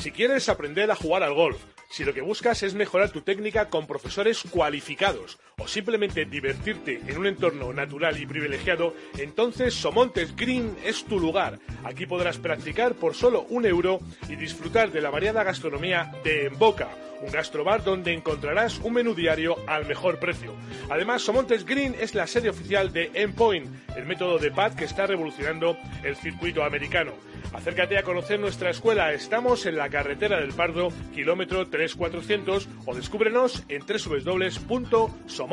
Si 0.00 0.12
quieres 0.12 0.48
aprender 0.48 0.90
a 0.90 0.96
jugar 0.96 1.22
al 1.22 1.34
golf, 1.34 1.58
si 1.90 2.04
lo 2.04 2.14
que 2.14 2.22
buscas 2.22 2.62
es 2.62 2.72
mejorar 2.72 3.10
tu 3.10 3.20
técnica 3.20 3.68
con 3.68 3.86
profesores 3.86 4.42
cualificados 4.50 5.38
o 5.60 5.68
simplemente 5.68 6.24
divertirte 6.24 7.00
en 7.06 7.18
un 7.18 7.26
entorno 7.26 7.72
natural 7.72 8.20
y 8.20 8.26
privilegiado, 8.26 8.94
entonces 9.18 9.74
Somontes 9.74 10.34
Green 10.34 10.76
es 10.84 11.04
tu 11.04 11.20
lugar. 11.20 11.58
Aquí 11.84 12.06
podrás 12.06 12.38
practicar 12.38 12.94
por 12.94 13.14
solo 13.14 13.46
un 13.50 13.66
euro 13.66 14.00
y 14.28 14.36
disfrutar 14.36 14.90
de 14.90 15.00
la 15.00 15.10
variada 15.10 15.44
gastronomía 15.44 16.12
de 16.24 16.46
En 16.46 16.58
Boca, 16.58 16.88
un 17.22 17.30
gastrobar 17.30 17.84
donde 17.84 18.12
encontrarás 18.12 18.78
un 18.78 18.94
menú 18.94 19.14
diario 19.14 19.56
al 19.66 19.86
mejor 19.86 20.18
precio. 20.18 20.54
Además, 20.88 21.22
Somontes 21.22 21.64
Green 21.64 21.94
es 22.00 22.14
la 22.14 22.26
sede 22.26 22.50
oficial 22.50 22.92
de 22.92 23.10
Endpoint, 23.14 23.68
el 23.96 24.06
método 24.06 24.38
de 24.38 24.50
pad 24.50 24.74
que 24.74 24.84
está 24.84 25.06
revolucionando 25.06 25.76
el 26.02 26.16
circuito 26.16 26.64
americano. 26.64 27.12
Acércate 27.52 27.98
a 27.98 28.02
conocer 28.04 28.38
nuestra 28.38 28.70
escuela. 28.70 29.12
Estamos 29.12 29.66
en 29.66 29.76
la 29.76 29.88
carretera 29.88 30.40
del 30.40 30.52
Pardo, 30.52 30.92
kilómetro 31.12 31.68
3400, 31.68 32.68
o 32.86 32.94
descúbrenos 32.94 33.64
en 33.68 33.82
www.somontesgreen.com. 33.82 35.49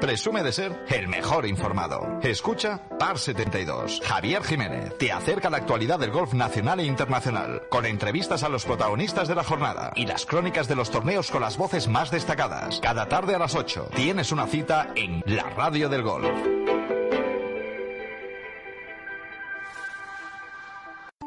Presume 0.00 0.42
de 0.42 0.50
ser 0.52 0.84
el 0.88 1.06
mejor 1.06 1.46
informado. 1.46 2.18
Escucha 2.22 2.80
Par 2.98 3.18
72. 3.18 4.00
Javier 4.04 4.42
Jiménez 4.42 4.98
te 4.98 5.12
acerca 5.12 5.46
a 5.48 5.50
la 5.52 5.58
actualidad 5.58 5.98
del 6.00 6.10
golf 6.10 6.34
nacional 6.34 6.80
e 6.80 6.84
internacional, 6.84 7.62
con 7.70 7.86
entrevistas 7.86 8.42
a 8.42 8.48
los 8.48 8.64
protagonistas 8.64 9.28
de 9.28 9.34
la 9.36 9.44
jornada 9.44 9.92
y 9.94 10.06
las 10.06 10.26
crónicas 10.26 10.66
de 10.66 10.74
los 10.74 10.90
torneos 10.90 11.30
con 11.30 11.40
las 11.40 11.56
voces 11.56 11.86
más 11.88 12.10
destacadas. 12.10 12.80
Cada 12.80 13.06
tarde 13.08 13.36
a 13.36 13.38
las 13.38 13.54
8 13.54 13.90
tienes 13.94 14.32
una 14.32 14.46
cita 14.46 14.90
en 14.96 15.22
la 15.26 15.44
radio 15.50 15.88
del 15.88 16.02
golf. 16.02 16.28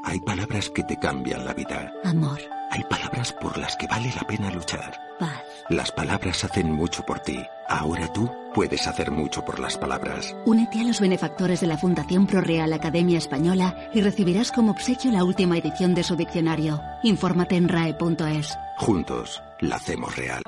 Hay 0.04 0.20
palabras 0.22 0.70
que 0.70 0.84
te 0.84 0.98
cambian 1.00 1.46
la 1.46 1.54
vida. 1.54 1.94
Amor, 2.04 2.40
Hay 2.72 2.84
palabras 2.90 3.32
por 3.34 3.58
las 3.58 3.76
que 3.78 3.88
vale 3.88 4.12
la 4.16 4.22
pena 4.28 4.50
luchar. 4.52 4.98
paz, 5.20 5.44
Las 5.70 5.92
palabras 5.92 6.44
hacen 6.44 6.72
mucho 6.72 7.06
por 7.06 7.20
ti. 7.20 7.46
Ahora 7.68 8.12
tú 8.12 8.28
puedes 8.56 8.88
hacer 8.88 9.12
mucho 9.12 9.46
por 9.46 9.60
las 9.60 9.78
palabras. 9.78 10.36
Únete 10.46 10.80
a 10.80 10.84
los 10.84 11.00
benefactores 11.00 11.62
de 11.62 11.68
la 11.68 11.78
Fundación 11.78 12.26
ProReal 12.26 12.74
Academia 12.74 13.20
Española 13.20 13.92
y 13.94 14.02
recibirás 14.02 14.52
como 14.52 14.72
obsequio 14.72 15.12
la 15.12 15.24
última 15.24 15.60
edición 15.60 15.94
de 15.94 16.04
su 16.04 16.16
diccionario. 16.16 16.82
Infórmate 17.04 17.56
en 17.56 17.70
rae.es. 17.70 18.58
Juntos, 18.78 19.44
la 19.60 19.76
hacemos 19.76 20.16
real. 20.16 20.42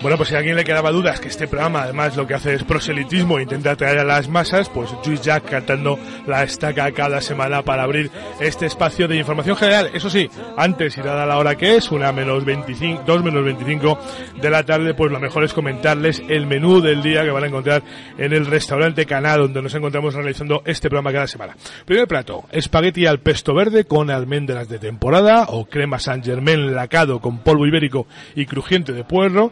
Bueno, 0.00 0.16
pues 0.16 0.28
si 0.28 0.34
a 0.34 0.38
alguien 0.38 0.56
le 0.56 0.64
quedaba 0.64 0.92
dudas 0.92 1.20
que 1.20 1.28
este 1.28 1.48
programa 1.48 1.82
además 1.82 2.16
lo 2.16 2.26
que 2.26 2.34
hace 2.34 2.54
es 2.54 2.64
proselitismo 2.64 3.38
e 3.38 3.42
intenta 3.42 3.72
atraer 3.72 3.98
a 3.98 4.04
las 4.04 4.28
masas, 4.28 4.68
pues 4.68 4.90
Juice 5.04 5.24
Jack 5.24 5.50
cantando 5.50 5.98
la 6.26 6.42
estaca 6.42 6.90
cada 6.92 7.20
semana 7.20 7.62
para 7.62 7.82
abrir 7.82 8.10
este 8.40 8.66
espacio 8.66 9.08
de 9.08 9.16
información 9.16 9.56
general. 9.56 9.90
Eso 9.92 10.08
sí, 10.08 10.30
antes 10.56 10.96
y 10.96 11.02
dada 11.02 11.26
la 11.26 11.38
hora 11.38 11.56
que 11.56 11.76
es, 11.76 11.90
una 11.90 12.12
menos 12.12 12.44
25, 12.44 13.02
2 13.06 13.24
menos 13.24 13.44
25 13.44 13.98
de 14.40 14.50
la 14.50 14.62
tarde, 14.64 14.94
pues 14.94 15.10
lo 15.10 15.18
mejor 15.18 15.44
es 15.44 15.52
comentarles 15.52 16.22
el 16.28 16.46
menú 16.46 16.80
del 16.80 17.02
día 17.02 17.24
que 17.24 17.30
van 17.30 17.44
a 17.44 17.48
encontrar 17.48 17.82
en 18.16 18.32
el 18.32 18.46
restaurante 18.46 19.06
Canal 19.06 19.40
donde 19.40 19.62
nos 19.62 19.74
encontramos 19.74 20.14
realizando 20.14 20.62
este 20.64 20.88
programa 20.88 21.12
cada 21.12 21.26
semana. 21.26 21.56
Primer 21.84 22.06
plato, 22.06 22.44
espagueti 22.52 23.06
al 23.06 23.20
pesto 23.20 23.54
verde 23.54 23.84
con 23.84 24.10
almendras 24.10 24.68
de 24.68 24.78
temporada 24.78 25.46
o 25.48 25.66
crema 25.66 25.98
San 25.98 26.22
Germain 26.22 26.74
lacado 26.74 27.20
con 27.20 27.38
polvo 27.38 27.66
ibérico 27.66 28.06
y 28.36 28.46
crujiente 28.46 28.92
de 28.92 29.02
puerro 29.02 29.50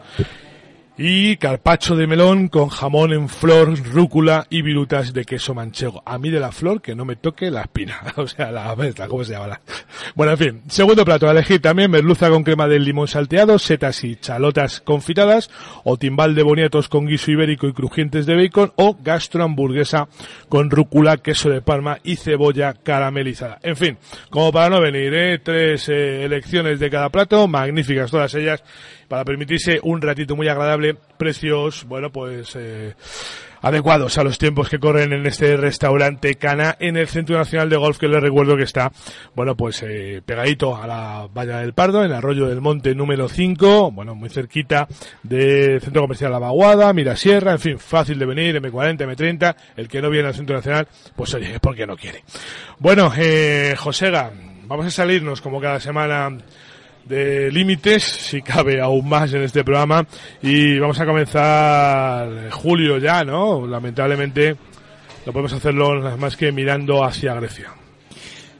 y 0.96 1.36
carpacho 1.38 1.96
de 1.96 2.06
melón 2.06 2.46
con 2.48 2.68
jamón 2.68 3.12
en 3.12 3.28
flor, 3.28 3.76
rúcula 3.92 4.46
y 4.48 4.62
virutas 4.62 5.12
de 5.12 5.24
queso 5.24 5.52
manchego. 5.52 6.02
A 6.06 6.18
mí 6.18 6.30
de 6.30 6.38
la 6.38 6.52
flor 6.52 6.80
que 6.80 6.94
no 6.94 7.04
me 7.04 7.16
toque 7.16 7.50
la 7.50 7.62
espina. 7.62 8.00
O 8.16 8.28
sea, 8.28 8.50
la 8.52 8.74
mezcla, 8.76 9.08
¿cómo 9.08 9.24
se 9.24 9.32
llama? 9.32 9.60
Bueno, 10.14 10.32
en 10.32 10.38
fin. 10.38 10.62
Segundo 10.68 11.04
plato, 11.04 11.28
a 11.28 11.32
elegir 11.32 11.60
también 11.60 11.90
merluza 11.90 12.30
con 12.30 12.44
crema 12.44 12.68
de 12.68 12.78
limón 12.78 13.08
salteado, 13.08 13.58
setas 13.58 14.04
y 14.04 14.16
chalotas 14.16 14.80
confitadas, 14.80 15.50
o 15.82 15.98
timbal 15.98 16.34
de 16.34 16.42
boniatos 16.42 16.88
con 16.88 17.06
guiso 17.06 17.32
ibérico 17.32 17.66
y 17.66 17.72
crujientes 17.72 18.24
de 18.24 18.36
bacon, 18.36 18.72
o 18.76 18.96
gastro 19.02 19.42
hamburguesa 19.44 20.08
con 20.48 20.70
rúcula, 20.70 21.18
queso 21.18 21.50
de 21.50 21.60
palma 21.60 21.98
y 22.04 22.16
cebolla 22.16 22.72
caramelizada. 22.72 23.58
En 23.62 23.76
fin, 23.76 23.98
como 24.30 24.52
para 24.52 24.70
no 24.70 24.80
venir, 24.80 25.12
¿eh? 25.12 25.38
Tres 25.40 25.88
eh, 25.88 26.24
elecciones 26.24 26.78
de 26.78 26.90
cada 26.90 27.10
plato, 27.10 27.48
magníficas 27.48 28.10
todas 28.10 28.34
ellas 28.34 28.62
para 29.08 29.24
permitirse 29.24 29.80
un 29.82 30.00
ratito 30.00 30.36
muy 30.36 30.48
agradable, 30.48 30.96
precios, 31.16 31.84
bueno, 31.84 32.10
pues 32.10 32.56
eh, 32.56 32.94
adecuados 33.64 34.18
a 34.18 34.24
los 34.24 34.36
tiempos 34.36 34.68
que 34.68 34.78
corren 34.78 35.14
en 35.14 35.26
este 35.26 35.56
restaurante 35.56 36.34
Cana 36.34 36.76
en 36.78 36.98
el 36.98 37.08
Centro 37.08 37.38
Nacional 37.38 37.70
de 37.70 37.76
Golf 37.76 37.98
que 37.98 38.08
les 38.08 38.20
recuerdo 38.20 38.58
que 38.58 38.64
está, 38.64 38.92
bueno, 39.34 39.56
pues 39.56 39.82
eh, 39.82 40.20
pegadito 40.24 40.76
a 40.76 40.86
la 40.86 41.28
Valla 41.32 41.60
del 41.60 41.72
Pardo, 41.72 42.04
en 42.04 42.12
Arroyo 42.12 42.46
del 42.46 42.60
Monte 42.60 42.94
número 42.94 43.26
5, 43.26 43.90
bueno, 43.90 44.14
muy 44.14 44.28
cerquita 44.28 44.86
del 45.22 45.80
Centro 45.80 46.02
Comercial 46.02 46.30
La 46.32 46.38
Vaguada, 46.38 46.92
Mirasierra, 46.92 47.52
en 47.52 47.58
fin, 47.58 47.78
fácil 47.78 48.18
de 48.18 48.26
venir, 48.26 48.60
M40, 48.60 48.98
M30, 48.98 49.56
el 49.76 49.88
que 49.88 50.02
no 50.02 50.10
viene 50.10 50.28
al 50.28 50.34
Centro 50.34 50.56
Nacional, 50.56 50.86
pues 51.16 51.32
oye, 51.34 51.54
es 51.54 51.60
porque 51.60 51.86
no 51.86 51.96
quiere. 51.96 52.22
Bueno, 52.78 53.12
eh, 53.16 53.74
Josega, 53.78 54.30
vamos 54.66 54.84
a 54.84 54.90
salirnos 54.90 55.40
como 55.40 55.58
cada 55.58 55.80
semana 55.80 56.36
de 57.06 57.50
límites, 57.50 58.02
si 58.02 58.42
cabe 58.42 58.80
aún 58.80 59.08
más 59.08 59.32
en 59.32 59.42
este 59.42 59.64
programa. 59.64 60.06
Y 60.42 60.78
vamos 60.78 60.98
a 61.00 61.06
comenzar 61.06 62.50
julio 62.50 62.98
ya, 62.98 63.24
¿no? 63.24 63.66
Lamentablemente 63.66 64.56
no 65.26 65.32
podemos 65.32 65.52
hacerlo 65.52 66.16
más 66.18 66.36
que 66.36 66.52
mirando 66.52 67.04
hacia 67.04 67.34
Grecia. 67.34 67.83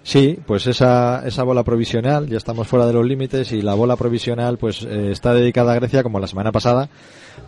Sí, 0.04 0.38
pues 0.46 0.66
esa, 0.66 1.26
esa 1.26 1.44
bola 1.44 1.64
provisional, 1.64 2.28
ya 2.28 2.36
estamos 2.36 2.68
fuera 2.68 2.86
de 2.86 2.92
los 2.92 3.06
límites 3.06 3.52
y 3.52 3.62
la 3.62 3.72
bola 3.72 3.96
provisional 3.96 4.58
pues 4.58 4.82
eh, 4.82 5.10
está 5.10 5.32
dedicada 5.32 5.72
a 5.72 5.76
Grecia 5.76 6.02
como 6.02 6.20
la 6.20 6.26
semana 6.26 6.52
pasada 6.52 6.90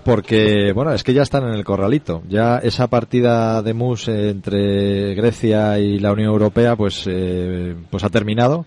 porque, 0.05 0.73
bueno, 0.73 0.93
es 0.93 1.05
que 1.05 1.13
ya 1.13 1.23
están 1.23 1.45
en 1.45 1.55
el 1.55 1.65
corralito. 1.65 2.23
Ya 2.29 2.57
esa 2.59 2.87
partida 2.87 3.61
de 3.61 3.75
MUS 3.75 4.09
entre 4.09 5.15
Grecia 5.15 5.79
y 5.79 5.99
la 5.99 6.13
Unión 6.13 6.29
Europea 6.29 6.77
pues, 6.77 7.05
eh, 7.07 7.77
pues 7.91 8.05
ha 8.05 8.09
terminado 8.09 8.65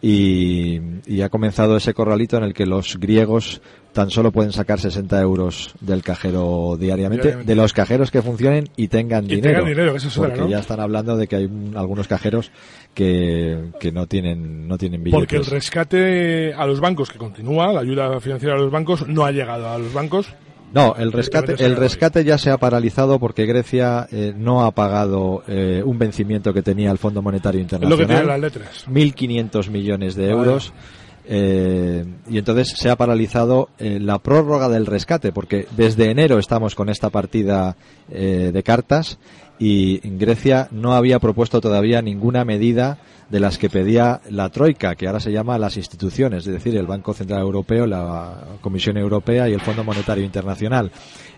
y, 0.00 0.80
ha 1.22 1.28
comenzado 1.28 1.76
ese 1.76 1.94
corralito 1.94 2.36
en 2.36 2.44
el 2.44 2.54
que 2.54 2.66
los 2.66 2.98
griegos 2.98 3.60
tan 3.98 4.10
solo 4.10 4.30
pueden 4.30 4.52
sacar 4.52 4.78
60 4.78 5.20
euros 5.20 5.74
del 5.80 6.04
cajero 6.04 6.76
diariamente, 6.78 7.34
de 7.34 7.54
los 7.56 7.72
cajeros 7.72 8.12
que 8.12 8.22
funcionen 8.22 8.68
y 8.76 8.86
tengan 8.86 9.26
dinero. 9.26 9.64
porque 10.14 10.48
ya 10.48 10.60
están 10.60 10.78
hablando 10.78 11.16
de 11.16 11.26
que 11.26 11.34
hay 11.34 11.50
algunos 11.74 12.06
cajeros 12.06 12.52
que, 12.94 13.72
que 13.80 13.90
no 13.90 14.06
tienen 14.06 14.68
no 14.68 14.78
tienen 14.78 15.02
billetes. 15.02 15.18
Porque 15.18 15.36
el 15.38 15.46
rescate 15.46 16.54
a 16.54 16.64
los 16.64 16.78
bancos 16.78 17.10
que 17.10 17.18
continúa, 17.18 17.72
la 17.72 17.80
ayuda 17.80 18.20
financiera 18.20 18.54
a 18.54 18.58
los 18.58 18.70
bancos 18.70 19.04
no 19.08 19.24
ha 19.24 19.32
llegado 19.32 19.68
a 19.68 19.78
los 19.78 19.92
bancos 19.92 20.32
no, 20.72 20.94
el 20.96 21.12
rescate, 21.12 21.64
el 21.64 21.76
rescate 21.76 22.24
ya 22.24 22.36
se 22.36 22.50
ha 22.50 22.58
paralizado 22.58 23.18
porque 23.18 23.46
Grecia 23.46 24.06
eh, 24.12 24.34
no 24.36 24.64
ha 24.64 24.70
pagado 24.72 25.42
eh, 25.48 25.82
un 25.84 25.98
vencimiento 25.98 26.52
que 26.52 26.62
tenía 26.62 26.90
el 26.90 26.98
Fondo 26.98 27.22
Monetario 27.22 27.60
Internacional. 27.60 27.98
lo 27.98 28.06
que 28.06 28.06
tienen 28.06 28.26
las 28.26 28.38
letras. 28.40 28.86
1.500 28.86 29.70
millones 29.70 30.14
de 30.14 30.28
euros. 30.28 30.72
Eh, 31.30 32.06
y 32.30 32.38
entonces 32.38 32.68
se 32.74 32.88
ha 32.88 32.96
paralizado 32.96 33.68
la 33.78 34.18
prórroga 34.18 34.70
del 34.70 34.86
rescate 34.86 35.30
porque 35.30 35.66
desde 35.76 36.10
enero 36.10 36.38
estamos 36.38 36.74
con 36.74 36.88
esta 36.88 37.10
partida 37.10 37.76
de 38.08 38.62
cartas 38.62 39.18
y 39.58 39.98
Grecia 40.16 40.68
no 40.70 40.94
había 40.94 41.18
propuesto 41.18 41.60
todavía 41.60 42.00
ninguna 42.00 42.44
medida 42.44 42.98
de 43.28 43.40
las 43.40 43.58
que 43.58 43.68
pedía 43.68 44.20
la 44.30 44.48
Troika, 44.48 44.94
que 44.94 45.06
ahora 45.06 45.20
se 45.20 45.32
llama 45.32 45.58
las 45.58 45.76
instituciones, 45.76 46.46
es 46.46 46.52
decir, 46.52 46.76
el 46.76 46.86
Banco 46.86 47.12
Central 47.12 47.42
Europeo, 47.42 47.86
la 47.86 48.36
Comisión 48.62 48.96
Europea 48.96 49.48
y 49.48 49.52
el 49.52 49.60
Fondo 49.60 49.84
Monetario 49.84 50.24
Internacional. 50.24 50.90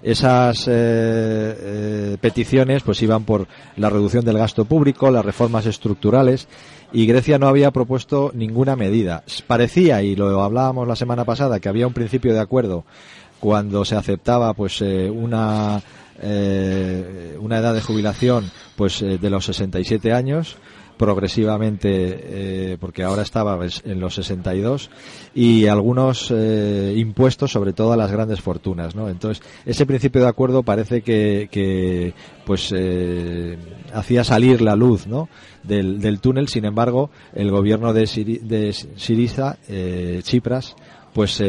Esas 0.03 0.69
eh, 0.69 0.71
eh, 0.73 2.17
peticiones 2.21 2.83
pues 2.83 3.03
iban 3.03 3.25
por 3.25 3.49
la 3.77 3.91
reducción 3.91 4.25
del 4.25 4.39
gasto 4.39 4.65
público, 4.65 5.11
las 5.11 5.25
reformas 5.25 5.67
estructurales 5.67 6.47
y 6.93 7.07
Grecia 7.07 7.39
no 7.39 7.49
había 7.49 7.71
propuesto 7.71 8.31
ninguna 8.35 8.77
medida. 8.77 9.25
Parecía, 9.47 10.03
y 10.03 10.17
lo 10.17 10.43
hablábamos 10.43 10.87
la 10.89 10.97
semana 10.97 11.25
pasada, 11.25 11.61
que 11.61 11.69
había 11.69 11.87
un 11.87 11.93
principio 11.93 12.33
de 12.33 12.41
acuerdo 12.41 12.85
cuando 13.39 13.85
se 13.85 13.97
aceptaba 13.97 14.53
pues 14.55 14.83
eh, 14.83 15.11
una 15.11 15.83
una 16.23 17.59
edad 17.59 17.73
de 17.73 17.81
jubilación 17.81 18.51
pues 18.77 19.01
de 19.01 19.31
los 19.31 19.47
67 19.47 20.13
años 20.13 20.59
progresivamente, 21.01 21.89
eh, 21.93 22.77
porque 22.79 23.05
ahora 23.05 23.23
estaba 23.23 23.59
en 23.85 24.01
los 24.01 24.17
62, 24.17 24.91
y 25.35 25.67
algunos 25.67 26.31
eh, 26.31 26.93
impuestos, 26.95 27.53
sobre 27.53 27.73
todo 27.73 27.95
a 27.95 27.97
las 27.97 28.13
grandes 28.13 28.43
fortunas, 28.43 28.95
¿no? 28.95 29.09
Entonces, 29.09 29.43
ese 29.65 29.87
principio 29.87 30.21
de 30.21 30.29
acuerdo 30.29 30.63
parece 30.63 31.01
que, 31.01 31.49
que 31.51 32.13
pues, 32.45 32.71
eh, 32.77 33.57
hacía 33.95 34.25
salir 34.25 34.61
la 34.61 34.77
luz, 34.77 35.07
¿no? 35.07 35.31
Del, 35.63 36.03
del 36.03 36.21
túnel, 36.21 36.49
sin 36.49 36.67
embargo, 36.67 37.09
el 37.33 37.51
gobierno 37.51 37.95
de, 37.95 38.03
de 38.43 38.75
Siriza, 38.97 39.57
Chipras, 40.23 40.77
pues, 41.15 41.43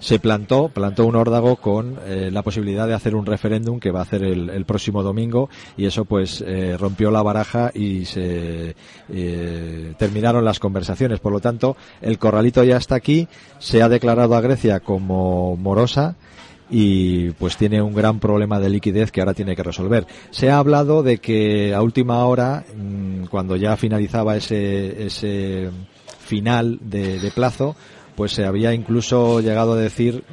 se 0.00 0.18
plantó, 0.18 0.68
plantó 0.68 1.04
un 1.04 1.14
órdago 1.14 1.56
con 1.56 1.98
eh, 2.06 2.30
la 2.32 2.42
posibilidad 2.42 2.88
de 2.88 2.94
hacer 2.94 3.14
un 3.14 3.26
referéndum 3.26 3.78
que 3.78 3.90
va 3.90 4.00
a 4.00 4.02
hacer 4.02 4.24
el, 4.24 4.64
próximo 4.64 5.02
domingo 5.02 5.50
y 5.76 5.86
eso 5.86 6.04
pues 6.04 6.42
eh, 6.46 6.76
rompió 6.78 7.10
la 7.10 7.22
baraja 7.22 7.70
y 7.74 8.06
se 8.06 8.74
eh, 9.10 9.94
terminaron 9.98 10.44
las 10.44 10.58
conversaciones. 10.58 11.20
Por 11.20 11.32
lo 11.32 11.40
tanto, 11.40 11.76
el 12.00 12.18
corralito 12.18 12.64
ya 12.64 12.78
está 12.78 12.94
aquí, 12.94 13.28
se 13.58 13.82
ha 13.82 13.88
declarado 13.88 14.34
a 14.34 14.40
Grecia 14.40 14.80
como 14.80 15.56
morosa 15.56 16.16
y 16.70 17.30
pues 17.32 17.56
tiene 17.56 17.82
un 17.82 17.94
gran 17.94 18.20
problema 18.20 18.58
de 18.58 18.70
liquidez 18.70 19.10
que 19.12 19.20
ahora 19.20 19.34
tiene 19.34 19.54
que 19.54 19.62
resolver. 19.62 20.06
Se 20.30 20.50
ha 20.50 20.58
hablado 20.58 21.02
de 21.02 21.18
que 21.18 21.74
a 21.74 21.82
última 21.82 22.24
hora, 22.24 22.64
mm, 22.74 23.24
cuando 23.24 23.56
ya 23.56 23.76
finalizaba 23.76 24.36
ese, 24.36 25.04
ese 25.04 25.70
final 26.20 26.78
de 26.80 27.32
plazo, 27.34 27.76
pues 28.20 28.32
se 28.32 28.44
había 28.44 28.74
incluso 28.74 29.40
llegado 29.40 29.72
a 29.72 29.76
decir 29.76 30.24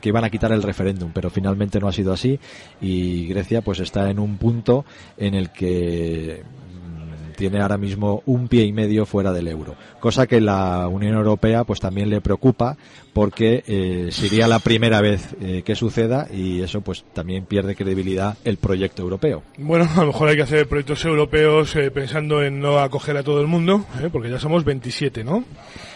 que 0.00 0.08
iban 0.08 0.24
a 0.24 0.30
quitar 0.30 0.50
el 0.52 0.62
referéndum, 0.62 1.10
pero 1.12 1.28
finalmente 1.28 1.78
no 1.78 1.88
ha 1.88 1.92
sido 1.92 2.10
así 2.10 2.40
y 2.80 3.26
Grecia 3.26 3.60
pues 3.60 3.80
está 3.80 4.08
en 4.08 4.18
un 4.18 4.38
punto 4.38 4.86
en 5.18 5.34
el 5.34 5.50
que 5.50 6.42
mm, 6.42 7.32
tiene 7.36 7.60
ahora 7.60 7.76
mismo 7.76 8.22
un 8.24 8.48
pie 8.48 8.64
y 8.64 8.72
medio 8.72 9.04
fuera 9.04 9.30
del 9.34 9.48
euro, 9.48 9.76
cosa 10.04 10.26
que 10.26 10.38
la 10.38 10.86
Unión 10.86 11.14
Europea 11.14 11.64
pues 11.64 11.80
también 11.80 12.10
le 12.10 12.20
preocupa 12.20 12.76
porque 13.14 13.64
eh, 13.66 14.08
sería 14.10 14.46
la 14.46 14.58
primera 14.58 15.00
vez 15.00 15.34
eh, 15.40 15.62
que 15.64 15.74
suceda 15.74 16.28
y 16.30 16.60
eso 16.60 16.82
pues 16.82 17.06
también 17.14 17.46
pierde 17.46 17.74
credibilidad 17.74 18.36
el 18.44 18.58
proyecto 18.58 19.00
europeo. 19.00 19.42
Bueno, 19.56 19.88
a 19.96 20.00
lo 20.00 20.08
mejor 20.08 20.28
hay 20.28 20.36
que 20.36 20.42
hacer 20.42 20.68
proyectos 20.68 21.02
europeos 21.06 21.74
eh, 21.76 21.90
pensando 21.90 22.42
en 22.42 22.60
no 22.60 22.80
acoger 22.80 23.16
a 23.16 23.22
todo 23.22 23.40
el 23.40 23.46
mundo, 23.46 23.86
porque 24.12 24.28
ya 24.28 24.38
somos 24.38 24.62
27, 24.62 25.24
¿no? 25.24 25.42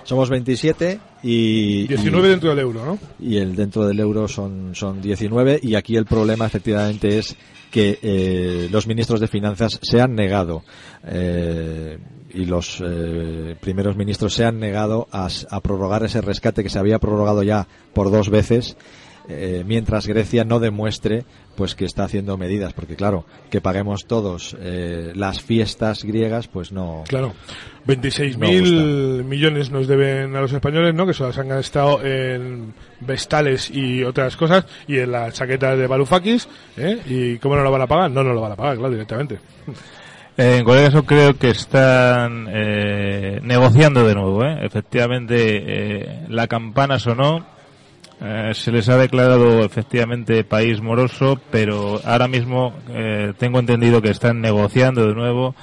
Somos 0.05 0.31
27 0.31 1.01
Y, 1.23 1.87
19 1.89 2.29
dentro 2.31 2.49
del 2.49 2.61
euro, 2.61 2.87
¿no? 2.87 2.99
Y 3.21 3.37
el 3.37 3.55
dentro 3.55 3.87
del 3.87 4.01
euro 4.01 4.27
son, 4.27 4.75
son 4.75 5.03
19 5.03 5.61
y 5.63 5.75
aquí 5.75 5.97
el 5.97 6.07
problema 6.07 6.47
efectivamente 6.47 7.19
es 7.19 7.37
que 7.71 7.99
eh, 8.01 8.69
los 8.71 8.87
ministros 8.87 9.21
de 9.21 9.29
finanzas 9.29 9.79
se 9.83 10.01
han 10.01 10.15
negado 10.15 10.65
eh, 11.07 11.99
y 12.31 12.45
los 12.45 12.83
eh, 12.85 13.57
primeros 13.61 13.97
ministros 13.97 14.35
se 14.35 14.45
han 14.45 14.59
negado 14.59 15.09
a, 15.13 15.29
a, 15.51 15.61
prorrogar 15.61 16.05
ese 16.05 16.21
rescate 16.21 16.63
que 16.63 16.71
se 16.71 16.79
había 16.79 16.99
prorrogado 16.99 17.43
ya 17.43 17.67
por 17.95 18.11
dos 18.11 18.31
veces 18.31 18.77
eh, 19.31 19.63
mientras 19.67 20.07
Grecia 20.07 20.45
no 20.45 20.59
demuestre 20.59 21.25
pues 21.55 21.75
que 21.75 21.85
está 21.85 22.05
haciendo 22.05 22.39
medidas. 22.39 22.73
Porque 22.73 22.97
claro 22.97 23.27
que 23.51 23.61
paguemos 23.61 24.07
todos 24.07 24.57
eh, 24.59 25.13
las 25.15 25.43
fiestas 25.43 26.03
griegas 26.05 26.49
pues 26.49 26.73
no. 26.73 27.05
Claro. 27.07 27.35
26.000 27.87 28.39
mil 28.39 29.25
millones 29.25 29.71
nos 29.71 29.87
deben 29.87 30.35
a 30.35 30.41
los 30.41 30.53
españoles 30.53 30.95
no 30.95 31.07
que 31.07 31.15
se 31.15 31.25
han 31.25 31.49
gastado 31.49 32.03
en 32.05 32.75
vestales 33.01 33.71
y 33.71 34.03
otras 34.03 34.37
cosas 34.37 34.67
y 34.87 34.99
en 34.99 35.13
la 35.13 35.31
chaqueta 35.33 35.75
de 35.75 35.87
Varoufakis 35.87 36.49
¿eh? 36.77 36.99
y 37.07 37.39
cómo 37.39 37.57
no 37.57 37.63
lo 37.63 37.71
van 37.71 37.83
a 37.83 37.87
pagar 37.87 38.11
no 38.11 38.23
no 38.23 38.35
lo 38.35 38.43
van 38.43 38.53
a 38.53 38.57
pagar 38.57 38.77
claro 38.77 38.91
directamente 38.91 39.39
en 40.39 40.65
cualquier 40.65 40.91
caso 40.91 41.05
creo 41.05 41.37
que 41.37 41.51
están 41.51 42.49
eh, 42.51 43.41
negociando 43.43 44.07
de 44.07 44.15
nuevo 44.15 44.45
¿eh? 44.45 44.59
efectivamente 44.63 45.35
eh, 45.37 46.25
la 46.29 46.47
campana 46.47 46.99
sonó 46.99 47.45
eh, 48.21 48.51
se 48.53 48.73
les 48.73 48.89
ha 48.89 48.97
declarado 48.97 49.65
efectivamente 49.65 50.43
país 50.43 50.81
moroso, 50.81 51.41
pero 51.53 52.01
ahora 52.05 52.27
mismo 52.27 52.75
eh, 52.89 53.33
tengo 53.39 53.61
entendido 53.61 54.03
que 54.03 54.11
están 54.11 54.41
negociando 54.41 55.07
de 55.07 55.15
nuevo 55.15 55.55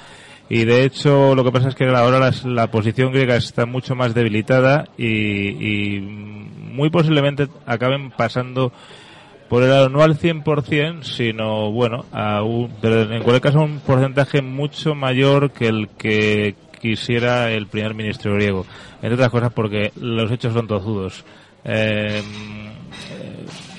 y 0.48 0.64
de 0.64 0.84
hecho 0.84 1.34
lo 1.34 1.44
que 1.44 1.52
pasa 1.52 1.68
es 1.68 1.74
que 1.74 1.84
ahora 1.84 2.32
la, 2.44 2.70
posición 2.70 3.12
griega 3.12 3.36
está 3.36 3.66
mucho 3.66 3.94
más 3.94 4.14
debilitada 4.14 4.88
y, 4.96 6.00
muy 6.00 6.88
posiblemente 6.88 7.48
acaben 7.66 8.10
pasando 8.10 8.72
por 9.48 9.62
el 9.62 9.70
lado 9.70 9.88
no 9.88 10.02
al 10.02 10.18
100%, 10.18 11.02
sino 11.02 11.70
bueno, 11.70 12.04
a 12.12 12.42
un, 12.42 12.70
pero 12.80 13.02
en 13.02 13.22
cualquier 13.22 13.40
caso 13.40 13.60
un 13.60 13.80
porcentaje 13.80 14.42
mucho 14.42 14.94
mayor 14.94 15.50
que 15.50 15.68
el 15.68 15.88
que 15.96 16.56
quisiera 16.80 17.50
el 17.50 17.66
primer 17.66 17.94
ministro 17.94 18.34
griego. 18.34 18.66
Entre 18.96 19.14
otras 19.14 19.30
cosas 19.30 19.52
porque 19.52 19.92
los 19.96 20.30
hechos 20.30 20.52
son 20.52 20.66
tozudos. 20.66 21.24
Eh, 21.64 22.22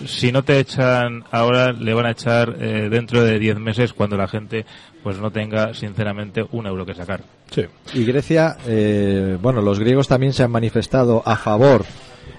si 0.05 0.31
no 0.31 0.43
te 0.43 0.59
echan 0.59 1.23
ahora, 1.31 1.71
le 1.71 1.93
van 1.93 2.05
a 2.05 2.11
echar 2.11 2.55
eh, 2.59 2.87
dentro 2.89 3.23
de 3.23 3.39
10 3.39 3.59
meses 3.59 3.93
cuando 3.93 4.17
la 4.17 4.27
gente 4.27 4.65
pues 5.03 5.19
no 5.19 5.31
tenga 5.31 5.73
sinceramente 5.73 6.45
un 6.51 6.67
euro 6.67 6.85
que 6.85 6.93
sacar. 6.93 7.21
Sí. 7.49 7.63
Y 7.93 8.03
Grecia, 8.03 8.57
eh, 8.67 9.37
bueno, 9.41 9.61
los 9.61 9.79
griegos 9.79 10.07
también 10.07 10.33
se 10.33 10.43
han 10.43 10.51
manifestado 10.51 11.23
a 11.25 11.37
favor 11.37 11.85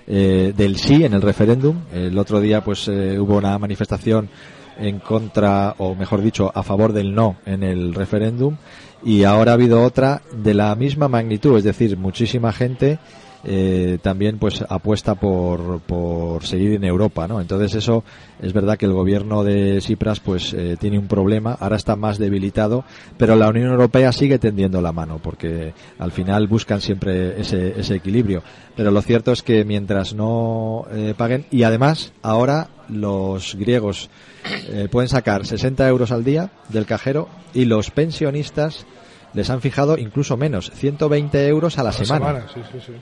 eh, 0.09 0.55
del 0.57 0.77
sí 0.77 1.05
en 1.05 1.13
el 1.13 1.23
referéndum. 1.23 1.77
El 1.93 2.19
otro 2.19 2.41
día 2.41 2.65
pues 2.65 2.89
eh, 2.89 3.19
hubo 3.21 3.37
una 3.37 3.59
manifestación 3.59 4.31
en 4.79 5.01
contra, 5.01 5.75
o 5.79 5.95
mejor 5.95 6.23
dicho, 6.23 6.51
a 6.55 6.63
favor 6.63 6.93
del 6.93 7.15
no 7.15 7.37
en 7.45 7.63
el 7.63 7.95
referéndum. 7.95 8.57
Y 9.05 9.25
ahora 9.25 9.53
ha 9.53 9.55
habido 9.55 9.83
otra 9.83 10.23
de 10.33 10.55
la 10.55 10.75
misma 10.75 11.09
magnitud, 11.09 11.59
es 11.59 11.65
decir, 11.65 11.97
muchísima 11.97 12.53
gente 12.53 12.99
eh, 13.45 13.99
también 14.03 14.39
pues 14.39 14.65
apuesta 14.69 15.15
por, 15.15 15.81
por 15.81 16.45
seguir 16.45 16.73
en 16.73 16.85
Europa, 16.85 17.29
¿no? 17.29 17.41
Entonces 17.41 17.75
eso 17.75 18.05
es 18.41 18.53
verdad 18.53 18.77
que 18.77 18.87
el 18.87 18.93
gobierno 18.93 19.45
de 19.45 19.81
Cipras 19.81 20.21
pues 20.21 20.53
eh, 20.55 20.77
tiene 20.79 20.99
un 20.99 21.07
problema, 21.07 21.57
ahora 21.59 21.77
está 21.77 21.97
más 21.97 22.19
debilitado, 22.19 22.85
pero 23.17 23.37
la 23.37 23.49
Unión 23.49 23.71
Europea 23.71 24.13
sigue 24.13 24.39
tendiendo 24.39 24.81
la 24.81 24.93
mano 24.93 25.21
porque 25.23 25.73
al 25.99 26.13
final 26.13 26.47
buscan 26.49 26.81
siempre 26.81 27.41
ese, 27.41 27.79
ese 27.79 27.95
equilibrio. 27.97 28.43
Pero 28.77 28.91
lo 28.91 29.03
cierto 29.03 29.33
es 29.33 29.43
que 29.43 29.65
mientras 29.65 30.15
no 30.15 30.87
eh, 30.93 31.15
paguen 31.17 31.47
y 31.51 31.63
además 31.63 32.13
ahora 32.23 32.69
los 32.89 33.55
griegos 33.57 34.09
eh, 34.69 34.89
pueden 34.91 35.09
sacar 35.09 35.47
60 35.47 35.87
euros 35.89 36.13
al 36.13 36.25
día 36.25 36.51
del 36.69 36.87
cajero 36.87 37.29
y 37.55 37.65
los 37.65 37.91
pensionistas 37.91 38.87
les 39.35 39.51
han 39.51 39.61
fijado 39.61 39.99
incluso 39.99 40.37
menos, 40.37 40.71
120 40.71 41.47
euros 41.49 41.79
a 41.79 41.83
la, 41.83 41.93
semana. 41.93 42.47
sí, 42.55 42.61
sí, 42.73 42.79
sí. 42.87 42.93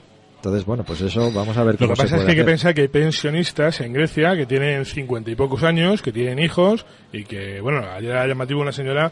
Entonces, 0.47 0.65
bueno, 0.65 0.85
pues 0.85 1.01
eso 1.01 1.29
vamos 1.29 1.57
a 1.57 1.63
ver 1.65 1.75
cómo 1.77 1.89
Lo 1.89 1.95
que 1.95 2.03
pasa 2.03 2.15
se 2.15 2.21
es 2.21 2.23
que 2.23 2.31
hay 2.31 2.37
que 2.37 2.43
pensar 2.45 2.73
que 2.73 2.81
hay 2.81 2.87
pensionistas 2.87 3.81
en 3.81 3.91
Grecia 3.91 4.33
que 4.37 4.45
tienen 4.45 4.85
cincuenta 4.85 5.29
y 5.29 5.35
pocos 5.35 5.61
años, 5.63 6.01
que 6.01 6.13
tienen 6.13 6.39
hijos 6.39 6.85
y 7.11 7.25
que, 7.25 7.59
bueno, 7.59 7.85
ayer 7.85 8.11
era 8.11 8.25
llamativo 8.25 8.61
una 8.61 8.71
señora 8.71 9.11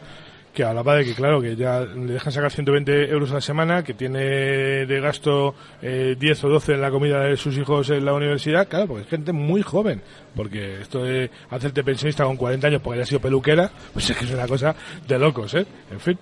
que 0.54 0.64
hablaba 0.64 0.94
de 0.94 1.04
que, 1.04 1.14
claro, 1.14 1.42
que 1.42 1.54
ya 1.54 1.80
le 1.80 2.14
dejan 2.14 2.32
sacar 2.32 2.50
120 2.50 3.10
euros 3.10 3.30
a 3.32 3.34
la 3.34 3.40
semana, 3.42 3.84
que 3.84 3.92
tiene 3.92 4.86
de 4.86 5.00
gasto 5.02 5.54
eh, 5.82 6.16
10 6.18 6.44
o 6.44 6.48
12 6.48 6.72
en 6.72 6.80
la 6.80 6.90
comida 6.90 7.20
de 7.20 7.36
sus 7.36 7.58
hijos 7.58 7.90
en 7.90 8.06
la 8.06 8.14
universidad, 8.14 8.66
claro, 8.66 8.86
porque 8.86 9.02
es 9.02 9.08
gente 9.10 9.32
muy 9.32 9.60
joven, 9.60 10.00
porque 10.34 10.80
esto 10.80 11.04
de 11.04 11.30
hacerte 11.50 11.84
pensionista 11.84 12.24
con 12.24 12.38
40 12.38 12.68
años 12.68 12.80
porque 12.80 13.00
haya 13.00 13.06
sido 13.06 13.20
peluquera, 13.20 13.70
pues 13.92 14.08
es 14.08 14.16
que 14.16 14.24
es 14.24 14.30
una 14.30 14.48
cosa 14.48 14.74
de 15.06 15.18
locos, 15.18 15.52
¿eh? 15.52 15.66
En 15.90 16.00
fin. 16.00 16.18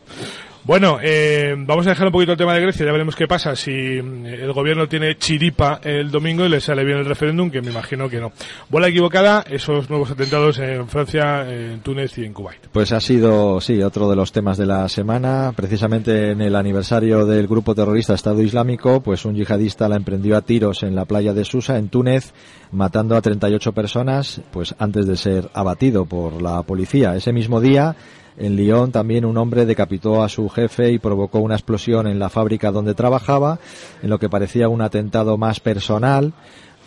Bueno, 0.66 0.96
eh, 1.02 1.54
vamos 1.58 1.86
a 1.86 1.90
dejar 1.90 2.06
un 2.06 2.12
poquito 2.12 2.32
el 2.32 2.38
tema 2.38 2.54
de 2.54 2.62
Grecia, 2.62 2.86
ya 2.86 2.92
veremos 2.92 3.14
qué 3.14 3.28
pasa 3.28 3.54
si 3.54 3.70
mm, 3.70 4.24
el 4.24 4.50
gobierno 4.54 4.88
tiene 4.88 5.18
chiripa 5.18 5.78
el 5.84 6.10
domingo 6.10 6.46
y 6.46 6.48
le 6.48 6.58
sale 6.58 6.84
bien 6.84 6.96
el 6.96 7.04
referéndum, 7.04 7.50
que 7.50 7.60
me 7.60 7.70
imagino 7.70 8.08
que 8.08 8.18
no. 8.18 8.32
Bola 8.70 8.88
equivocada, 8.88 9.44
esos 9.46 9.90
nuevos 9.90 10.10
atentados 10.10 10.58
en 10.60 10.88
Francia, 10.88 11.46
en 11.52 11.80
Túnez 11.80 12.16
y 12.16 12.24
en 12.24 12.32
Kuwait. 12.32 12.68
Pues 12.72 12.92
ha 12.92 13.00
sido, 13.02 13.60
sí, 13.60 13.82
otro 13.82 14.08
de 14.08 14.16
los 14.16 14.32
temas 14.32 14.56
de 14.56 14.64
la 14.64 14.88
semana. 14.88 15.52
Precisamente 15.54 16.30
en 16.30 16.40
el 16.40 16.56
aniversario 16.56 17.26
del 17.26 17.46
grupo 17.46 17.74
terrorista 17.74 18.14
Estado 18.14 18.40
Islámico, 18.40 19.02
pues 19.02 19.26
un 19.26 19.34
yihadista 19.34 19.86
la 19.86 19.96
emprendió 19.96 20.34
a 20.34 20.40
tiros 20.40 20.82
en 20.82 20.94
la 20.94 21.04
playa 21.04 21.34
de 21.34 21.44
Susa, 21.44 21.76
en 21.76 21.90
Túnez, 21.90 22.32
matando 22.72 23.16
a 23.16 23.20
38 23.20 23.72
personas, 23.72 24.40
pues 24.50 24.74
antes 24.78 25.06
de 25.06 25.18
ser 25.18 25.50
abatido 25.52 26.06
por 26.06 26.40
la 26.40 26.62
policía. 26.62 27.14
Ese 27.14 27.34
mismo 27.34 27.60
día, 27.60 27.96
en 28.36 28.56
Lyon 28.56 28.90
también 28.90 29.24
un 29.24 29.36
hombre 29.36 29.66
decapitó 29.66 30.22
a 30.22 30.28
su 30.28 30.48
jefe 30.48 30.90
y 30.90 30.98
provocó 30.98 31.38
una 31.38 31.54
explosión 31.54 32.06
en 32.06 32.18
la 32.18 32.30
fábrica 32.30 32.72
donde 32.72 32.94
trabajaba, 32.94 33.58
en 34.02 34.10
lo 34.10 34.18
que 34.18 34.28
parecía 34.28 34.68
un 34.68 34.82
atentado 34.82 35.38
más 35.38 35.60
personal, 35.60 36.32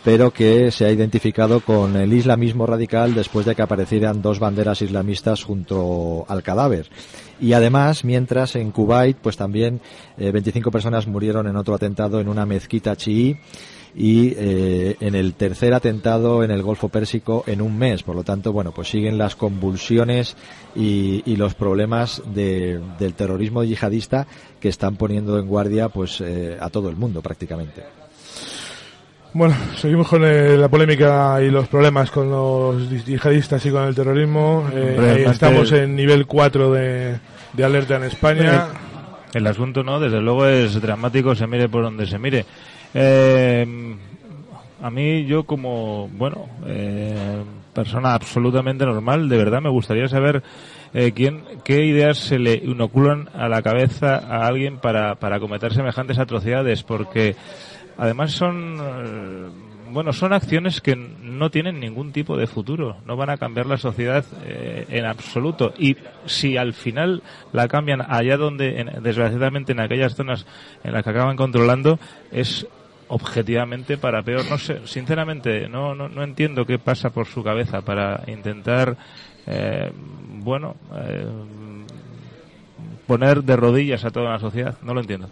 pero 0.04 0.30
que 0.30 0.70
se 0.70 0.84
ha 0.84 0.92
identificado 0.92 1.60
con 1.60 1.96
el 1.96 2.12
islamismo 2.12 2.66
radical 2.66 3.14
después 3.14 3.46
de 3.46 3.54
que 3.54 3.62
aparecieran 3.62 4.22
dos 4.22 4.38
banderas 4.38 4.82
islamistas 4.82 5.42
junto 5.42 6.24
al 6.28 6.42
cadáver. 6.42 6.88
Y 7.40 7.52
además, 7.52 8.04
mientras 8.04 8.56
en 8.56 8.70
Kuwait, 8.70 9.16
pues 9.16 9.36
también 9.36 9.80
eh, 10.16 10.30
25 10.30 10.70
personas 10.70 11.06
murieron 11.06 11.46
en 11.46 11.56
otro 11.56 11.74
atentado 11.74 12.20
en 12.20 12.28
una 12.28 12.46
mezquita 12.46 12.96
chií 12.96 13.36
y 14.00 14.32
eh, 14.36 14.96
en 15.00 15.16
el 15.16 15.34
tercer 15.34 15.74
atentado 15.74 16.44
en 16.44 16.52
el 16.52 16.62
Golfo 16.62 16.88
Pérsico 16.88 17.42
en 17.48 17.60
un 17.60 17.76
mes. 17.76 18.04
Por 18.04 18.14
lo 18.14 18.22
tanto, 18.22 18.52
bueno, 18.52 18.70
pues 18.70 18.88
siguen 18.88 19.18
las 19.18 19.34
convulsiones 19.34 20.36
y, 20.76 21.22
y 21.26 21.34
los 21.34 21.54
problemas 21.54 22.22
de, 22.32 22.80
del 23.00 23.14
terrorismo 23.14 23.64
yihadista 23.64 24.28
que 24.60 24.68
están 24.68 24.94
poniendo 24.94 25.36
en 25.40 25.48
guardia 25.48 25.88
pues 25.88 26.20
eh, 26.20 26.56
a 26.60 26.70
todo 26.70 26.88
el 26.88 26.94
mundo 26.94 27.22
prácticamente. 27.22 27.82
Bueno, 29.34 29.56
seguimos 29.76 30.06
con 30.06 30.24
eh, 30.24 30.56
la 30.56 30.68
polémica 30.68 31.42
y 31.42 31.50
los 31.50 31.66
problemas 31.66 32.12
con 32.12 32.30
los 32.30 33.04
yihadistas 33.04 33.66
y 33.66 33.70
con 33.70 33.82
el 33.82 33.96
terrorismo. 33.96 34.68
Eh, 34.72 35.24
estamos 35.28 35.72
en 35.72 35.96
nivel 35.96 36.24
4 36.24 36.72
de, 36.72 37.18
de 37.52 37.64
alerta 37.64 37.96
en 37.96 38.04
España. 38.04 38.68
El 39.34 39.46
asunto, 39.46 39.82
¿no? 39.82 40.00
Desde 40.00 40.20
luego 40.20 40.46
es 40.46 40.80
dramático, 40.80 41.34
se 41.34 41.46
mire 41.46 41.68
por 41.68 41.82
donde 41.82 42.06
se 42.06 42.18
mire. 42.18 42.46
Eh, 42.94 43.94
a 44.82 44.90
mí, 44.90 45.24
yo 45.26 45.44
como, 45.44 46.08
bueno, 46.12 46.46
eh, 46.66 47.42
persona 47.74 48.14
absolutamente 48.14 48.84
normal, 48.84 49.28
de 49.28 49.36
verdad 49.36 49.60
me 49.60 49.70
gustaría 49.70 50.08
saber 50.08 50.42
eh, 50.94 51.12
quién, 51.14 51.42
qué 51.64 51.84
ideas 51.84 52.18
se 52.18 52.38
le 52.38 52.54
inoculan 52.54 53.28
a 53.34 53.48
la 53.48 53.62
cabeza 53.62 54.16
a 54.16 54.46
alguien 54.46 54.78
para, 54.78 55.16
para 55.16 55.40
cometer 55.40 55.72
semejantes 55.74 56.18
atrocidades, 56.18 56.82
porque 56.82 57.34
además 57.98 58.32
son, 58.32 58.76
eh, 58.80 59.46
bueno, 59.90 60.12
son 60.12 60.32
acciones 60.32 60.80
que 60.80 60.94
no 60.96 61.50
tienen 61.50 61.80
ningún 61.80 62.12
tipo 62.12 62.36
de 62.36 62.46
futuro, 62.46 62.96
no 63.04 63.16
van 63.16 63.30
a 63.30 63.36
cambiar 63.36 63.66
la 63.66 63.78
sociedad 63.78 64.24
eh, 64.44 64.86
en 64.90 65.04
absoluto. 65.06 65.74
Y 65.78 65.96
si 66.26 66.56
al 66.56 66.72
final 66.72 67.22
la 67.52 67.66
cambian 67.68 68.00
allá 68.08 68.36
donde, 68.36 68.80
en- 68.80 69.02
desgraciadamente 69.02 69.72
en 69.72 69.80
aquellas 69.80 70.14
zonas 70.14 70.46
en 70.84 70.92
las 70.92 71.02
que 71.02 71.10
acaban 71.10 71.36
controlando, 71.36 71.98
es 72.30 72.66
objetivamente 73.08 73.98
para 73.98 74.22
peor. 74.22 74.44
No 74.48 74.58
sé, 74.58 74.86
sinceramente, 74.86 75.68
no, 75.68 75.94
no, 75.94 76.08
no 76.08 76.22
entiendo 76.22 76.64
qué 76.64 76.78
pasa 76.78 77.10
por 77.10 77.26
su 77.26 77.42
cabeza 77.42 77.82
para 77.82 78.22
intentar, 78.26 78.96
eh, 79.46 79.90
bueno, 79.94 80.76
eh, 80.94 81.26
poner 83.06 83.42
de 83.42 83.56
rodillas 83.56 84.04
a 84.04 84.10
toda 84.10 84.32
la 84.32 84.38
sociedad. 84.38 84.76
No 84.82 84.94
lo 84.94 85.00
entiendo. 85.00 85.28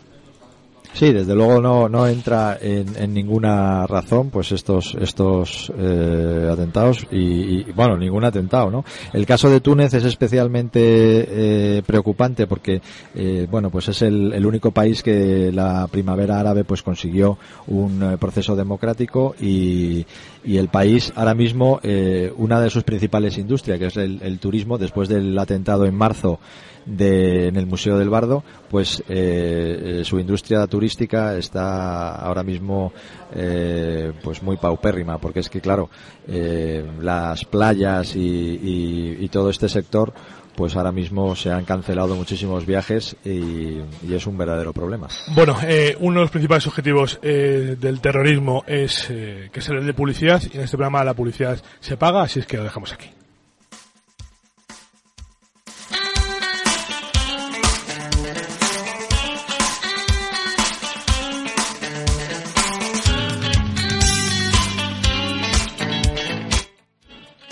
Sí, 0.96 1.12
desde 1.12 1.34
luego 1.34 1.60
no, 1.60 1.90
no 1.90 2.06
entra 2.06 2.56
en, 2.58 2.96
en 2.96 3.12
ninguna 3.12 3.86
razón 3.86 4.30
pues 4.30 4.50
estos 4.52 4.96
estos 4.98 5.70
eh, 5.76 6.48
atentados 6.50 7.06
y, 7.10 7.18
y, 7.18 7.64
bueno 7.74 7.98
ningún 7.98 8.24
atentado, 8.24 8.70
¿no? 8.70 8.82
El 9.12 9.26
caso 9.26 9.50
de 9.50 9.60
Túnez 9.60 9.92
es 9.92 10.04
especialmente 10.04 10.80
eh, 10.80 11.82
preocupante 11.84 12.46
porque 12.46 12.80
eh, 13.14 13.46
bueno 13.50 13.68
pues 13.68 13.88
es 13.88 14.00
el, 14.00 14.32
el, 14.32 14.46
único 14.46 14.70
país 14.70 15.02
que 15.02 15.52
la 15.52 15.86
primavera 15.86 16.40
árabe 16.40 16.64
pues 16.64 16.82
consiguió 16.82 17.36
un 17.66 18.02
eh, 18.02 18.16
proceso 18.16 18.56
democrático 18.56 19.34
y, 19.38 20.06
y, 20.46 20.56
el 20.58 20.68
país 20.68 21.12
ahora 21.16 21.34
mismo 21.34 21.80
eh, 21.82 22.32
una 22.36 22.60
de 22.60 22.70
sus 22.70 22.84
principales 22.84 23.36
industrias 23.38 23.78
que 23.78 23.86
es 23.86 23.96
el, 23.96 24.38
turismo 24.38 24.78
después 24.78 25.08
del 25.08 25.38
atentado 25.38 25.84
en 25.84 25.94
marzo 25.94 26.38
de, 26.86 27.48
en 27.48 27.56
el 27.56 27.66
Museo 27.66 27.98
del 27.98 28.08
Bardo, 28.08 28.44
pues 28.70 29.02
eh, 29.08 30.02
su 30.04 30.20
industria 30.20 30.66
turística 30.66 31.36
está 31.36 32.14
ahora 32.14 32.44
mismo 32.44 32.92
eh, 33.34 34.12
pues 34.22 34.42
muy 34.42 34.56
paupérrima, 34.56 35.18
porque 35.18 35.40
es 35.40 35.50
que 35.50 35.60
claro, 35.60 35.90
eh, 36.28 36.84
las 37.00 37.44
playas 37.44 38.14
y, 38.14 38.20
y, 38.20 39.16
y, 39.20 39.28
todo 39.28 39.50
este 39.50 39.68
sector 39.68 40.12
pues 40.56 40.74
ahora 40.74 40.90
mismo 40.90 41.36
se 41.36 41.52
han 41.52 41.64
cancelado 41.64 42.16
muchísimos 42.16 42.66
viajes 42.66 43.16
y, 43.24 43.80
es 44.10 44.26
un 44.26 44.38
verdadero 44.38 44.72
problema. 44.72 45.08
Bueno, 45.34 45.56
eh, 45.62 45.96
uno 46.00 46.20
de 46.20 46.24
los 46.24 46.30
principales 46.30 46.66
objetivos 46.66 47.18
eh, 47.22 47.76
del 47.78 48.00
terrorismo 48.00 48.64
es 48.66 49.08
eh, 49.10 49.50
que 49.52 49.60
se 49.60 49.74
le 49.74 49.82
dé 49.82 49.92
publicidad 49.92 50.42
y 50.50 50.56
en 50.56 50.64
este 50.64 50.76
programa 50.76 51.04
la 51.04 51.14
publicidad 51.14 51.62
se 51.80 51.96
paga, 51.96 52.22
así 52.22 52.40
es 52.40 52.46
que 52.46 52.56
lo 52.56 52.64
dejamos 52.64 52.92
aquí. 52.92 53.10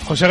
José 0.06 0.28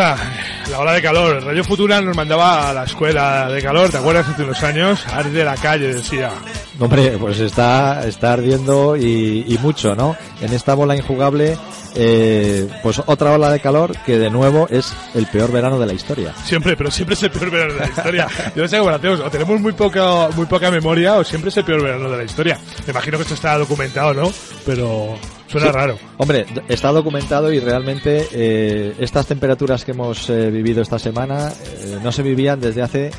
la 0.69 0.79
hora 0.79 0.93
de 0.93 1.01
calor. 1.01 1.43
Radio 1.43 1.63
Futura 1.63 2.01
nos 2.01 2.15
mandaba 2.15 2.69
a 2.69 2.73
la 2.73 2.83
escuela 2.83 3.49
de 3.49 3.61
calor, 3.61 3.89
¿te 3.89 3.97
acuerdas? 3.97 4.27
Hace 4.27 4.43
unos 4.43 4.63
años, 4.63 5.05
arde 5.07 5.43
la 5.43 5.55
calle, 5.55 5.93
decía. 5.93 6.31
Hombre, 6.79 7.17
pues 7.19 7.39
está, 7.39 8.05
está 8.07 8.33
ardiendo 8.33 8.95
y, 8.95 9.45
y 9.47 9.57
mucho, 9.59 9.95
¿no? 9.95 10.15
En 10.41 10.53
esta 10.53 10.73
bola 10.73 10.95
injugable, 10.95 11.57
eh, 11.95 12.67
pues 12.81 13.01
otra 13.05 13.33
ola 13.33 13.51
de 13.51 13.59
calor 13.59 13.95
que 14.05 14.17
de 14.17 14.29
nuevo 14.29 14.67
es 14.69 14.93
el 15.13 15.27
peor 15.27 15.51
verano 15.51 15.79
de 15.79 15.85
la 15.85 15.93
historia. 15.93 16.33
Siempre, 16.43 16.75
pero 16.75 16.89
siempre 16.89 17.13
es 17.13 17.23
el 17.23 17.31
peor 17.31 17.51
verano 17.51 17.73
de 17.73 17.79
la 17.79 17.87
historia. 17.87 18.27
Yo 18.55 18.63
no 18.63 18.67
sé 18.67 18.77
cómo 18.79 18.89
hacemos, 18.89 19.19
o 19.19 19.29
tenemos 19.29 19.61
muy 19.61 19.73
poca, 19.73 20.29
muy 20.35 20.45
poca 20.45 20.71
memoria 20.71 21.15
o 21.15 21.23
siempre 21.23 21.49
es 21.49 21.57
el 21.57 21.65
peor 21.65 21.83
verano 21.83 22.09
de 22.09 22.17
la 22.17 22.23
historia. 22.23 22.59
Me 22.85 22.91
imagino 22.91 23.17
que 23.17 23.23
esto 23.23 23.35
está 23.35 23.57
documentado, 23.57 24.13
¿no? 24.13 24.31
Pero 24.65 25.17
Suena 25.53 25.67
sí. 25.67 25.73
raro. 25.73 25.97
Hombre, 26.17 26.45
está 26.67 26.91
documentado 26.91 27.53
y 27.53 27.59
realmente 27.59 28.27
eh, 28.33 28.95
estas 28.99 29.25
temperaturas 29.27 29.85
que 29.85 29.91
hemos 29.91 30.29
eh, 30.29 30.51
vivido 30.51 30.81
esta 30.81 30.99
semana 30.99 31.49
eh, 31.49 31.99
no 32.03 32.11
se 32.11 32.23
vivían 32.23 32.59
desde 32.59 32.81
hace 32.81 33.11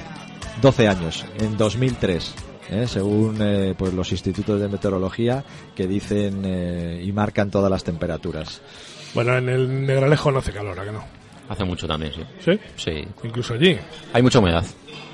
12 0.61 0.89
años, 0.89 1.25
en 1.39 1.57
2003. 1.57 2.35
¿eh? 2.71 2.87
según 2.87 3.39
eh, 3.41 3.75
pues 3.77 3.93
los 3.93 4.11
institutos 4.13 4.61
de 4.61 4.69
meteorología 4.69 5.45
que 5.75 5.87
dicen 5.87 6.43
eh, 6.45 7.03
y 7.05 7.13
marcan 7.13 7.51
todas 7.51 7.71
las 7.71 7.85
temperaturas. 7.85 8.61
Bueno, 9.15 9.37
en 9.37 9.49
el 9.49 9.87
Negralejo 9.87 10.31
no 10.31 10.39
hace 10.39 10.53
calor, 10.53 10.79
¿a 10.79 10.85
que 10.85 10.93
no? 10.93 11.05
Hace 11.49 11.65
mucho 11.65 11.87
también, 11.87 12.13
sí. 12.13 12.25
¿Sí? 12.41 12.61
Sí. 12.77 13.05
Incluso 13.23 13.55
allí. 13.55 13.77
Hay 14.13 14.23
mucha 14.23 14.39
humedad. 14.39 14.65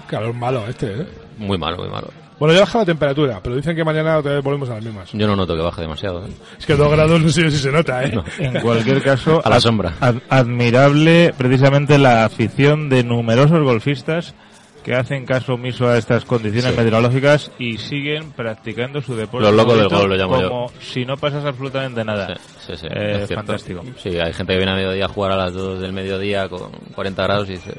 Calor 0.07 0.33
malo 0.33 0.67
este, 0.69 1.03
¿eh? 1.03 1.07
Muy 1.39 1.59
malo, 1.59 1.79
muy 1.79 1.89
malo. 1.89 2.09
Bueno, 2.41 2.55
ya 2.55 2.61
baja 2.61 2.79
la 2.79 2.87
temperatura, 2.87 3.41
pero 3.43 3.55
dicen 3.55 3.77
que 3.77 3.85
mañana 3.85 4.17
otra 4.17 4.33
vez 4.33 4.43
volvemos 4.43 4.71
a 4.71 4.77
las 4.77 4.83
mismas. 4.83 5.13
Yo 5.13 5.27
no 5.27 5.37
noto 5.37 5.55
que 5.55 5.61
baje 5.61 5.83
demasiado. 5.83 6.25
¿eh? 6.25 6.31
Es 6.59 6.65
que 6.65 6.75
dos 6.75 6.91
grados 6.91 7.21
no 7.21 7.29
sé 7.29 7.51
si 7.51 7.59
se 7.59 7.71
nota, 7.71 8.03
¿eh? 8.03 8.13
No. 8.15 8.25
En 8.39 8.59
cualquier 8.63 9.03
caso, 9.03 9.43
a 9.45 9.51
la 9.51 9.61
sombra. 9.61 9.93
Ad 10.01 10.17
admirable 10.31 11.35
precisamente 11.37 11.99
la 11.99 12.25
afición 12.25 12.89
de 12.89 13.05
numerosos 13.05 13.63
golfistas 13.63 14.35
que 14.83 14.95
hacen 14.95 15.27
caso 15.27 15.53
omiso 15.53 15.87
a 15.87 15.99
estas 15.99 16.25
condiciones 16.25 16.71
sí. 16.71 16.79
meteorológicas 16.79 17.51
y 17.59 17.77
siguen 17.77 18.33
practicando 18.33 19.03
su 19.03 19.15
deporte. 19.15 19.47
Los 19.47 19.55
locos 19.55 19.77
del 19.77 19.89
gol 19.89 20.09
lo 20.09 20.17
llamo 20.17 20.35
como 20.37 20.69
yo. 20.69 20.81
si 20.81 21.05
no 21.05 21.19
pasas 21.19 21.45
absolutamente 21.45 22.03
nada. 22.07 22.37
Sí, 22.59 22.73
sí, 22.75 22.77
sí 22.77 22.87
eh, 22.91 23.27
fantástico. 23.35 23.83
Sí, 23.99 24.19
hay 24.19 24.33
gente 24.33 24.55
que 24.55 24.57
viene 24.57 24.73
a 24.73 24.77
mediodía 24.77 25.05
a 25.05 25.09
jugar 25.09 25.33
a 25.33 25.37
las 25.37 25.53
2 25.53 25.81
del 25.81 25.93
mediodía 25.93 26.49
con 26.49 26.71
40 26.95 27.23
grados 27.23 27.51
y 27.51 27.53
dice... 27.53 27.75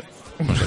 No 0.48 0.56
sé. 0.56 0.66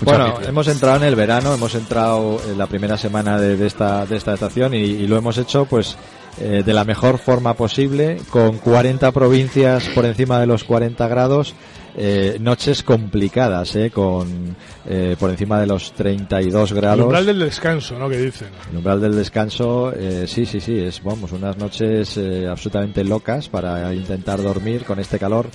bueno, 0.04 0.38
hemos 0.46 0.68
entrado 0.68 0.96
en 0.96 1.04
el 1.04 1.16
verano, 1.16 1.52
hemos 1.54 1.74
entrado 1.74 2.40
en 2.48 2.58
la 2.58 2.66
primera 2.66 2.96
semana 2.96 3.38
de, 3.38 3.56
de 3.56 3.66
esta, 3.66 4.06
de 4.06 4.16
esta 4.16 4.34
estación 4.34 4.74
y, 4.74 4.78
y 4.78 5.06
lo 5.06 5.16
hemos 5.16 5.38
hecho 5.38 5.66
pues 5.66 5.96
eh, 6.40 6.62
de 6.64 6.72
la 6.72 6.84
mejor 6.84 7.18
forma 7.18 7.54
posible, 7.54 8.18
con 8.30 8.58
40 8.58 9.12
provincias 9.12 9.88
por 9.88 10.06
encima 10.06 10.40
de 10.40 10.46
los 10.46 10.64
40 10.64 11.06
grados, 11.06 11.54
eh, 11.94 12.38
noches 12.40 12.82
complicadas, 12.82 13.76
eh, 13.76 13.90
con 13.90 14.56
eh, 14.86 15.14
por 15.18 15.30
encima 15.30 15.60
de 15.60 15.66
los 15.66 15.92
32 15.92 16.72
grados. 16.72 16.98
El 16.98 17.04
umbral 17.04 17.26
del 17.26 17.38
descanso, 17.38 17.98
¿no? 17.98 18.08
Que 18.08 18.18
dicen. 18.18 18.48
El 18.70 18.78
umbral 18.78 19.00
del 19.00 19.14
descanso, 19.14 19.92
eh, 19.94 20.24
sí, 20.26 20.46
sí, 20.46 20.60
sí, 20.60 20.78
es, 20.78 21.02
vamos, 21.02 21.32
unas 21.32 21.58
noches 21.58 22.16
eh, 22.16 22.46
absolutamente 22.48 23.04
locas 23.04 23.48
para 23.48 23.92
intentar 23.94 24.42
dormir 24.42 24.84
con 24.84 24.98
este 24.98 25.18
calor 25.18 25.50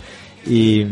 y 0.50 0.86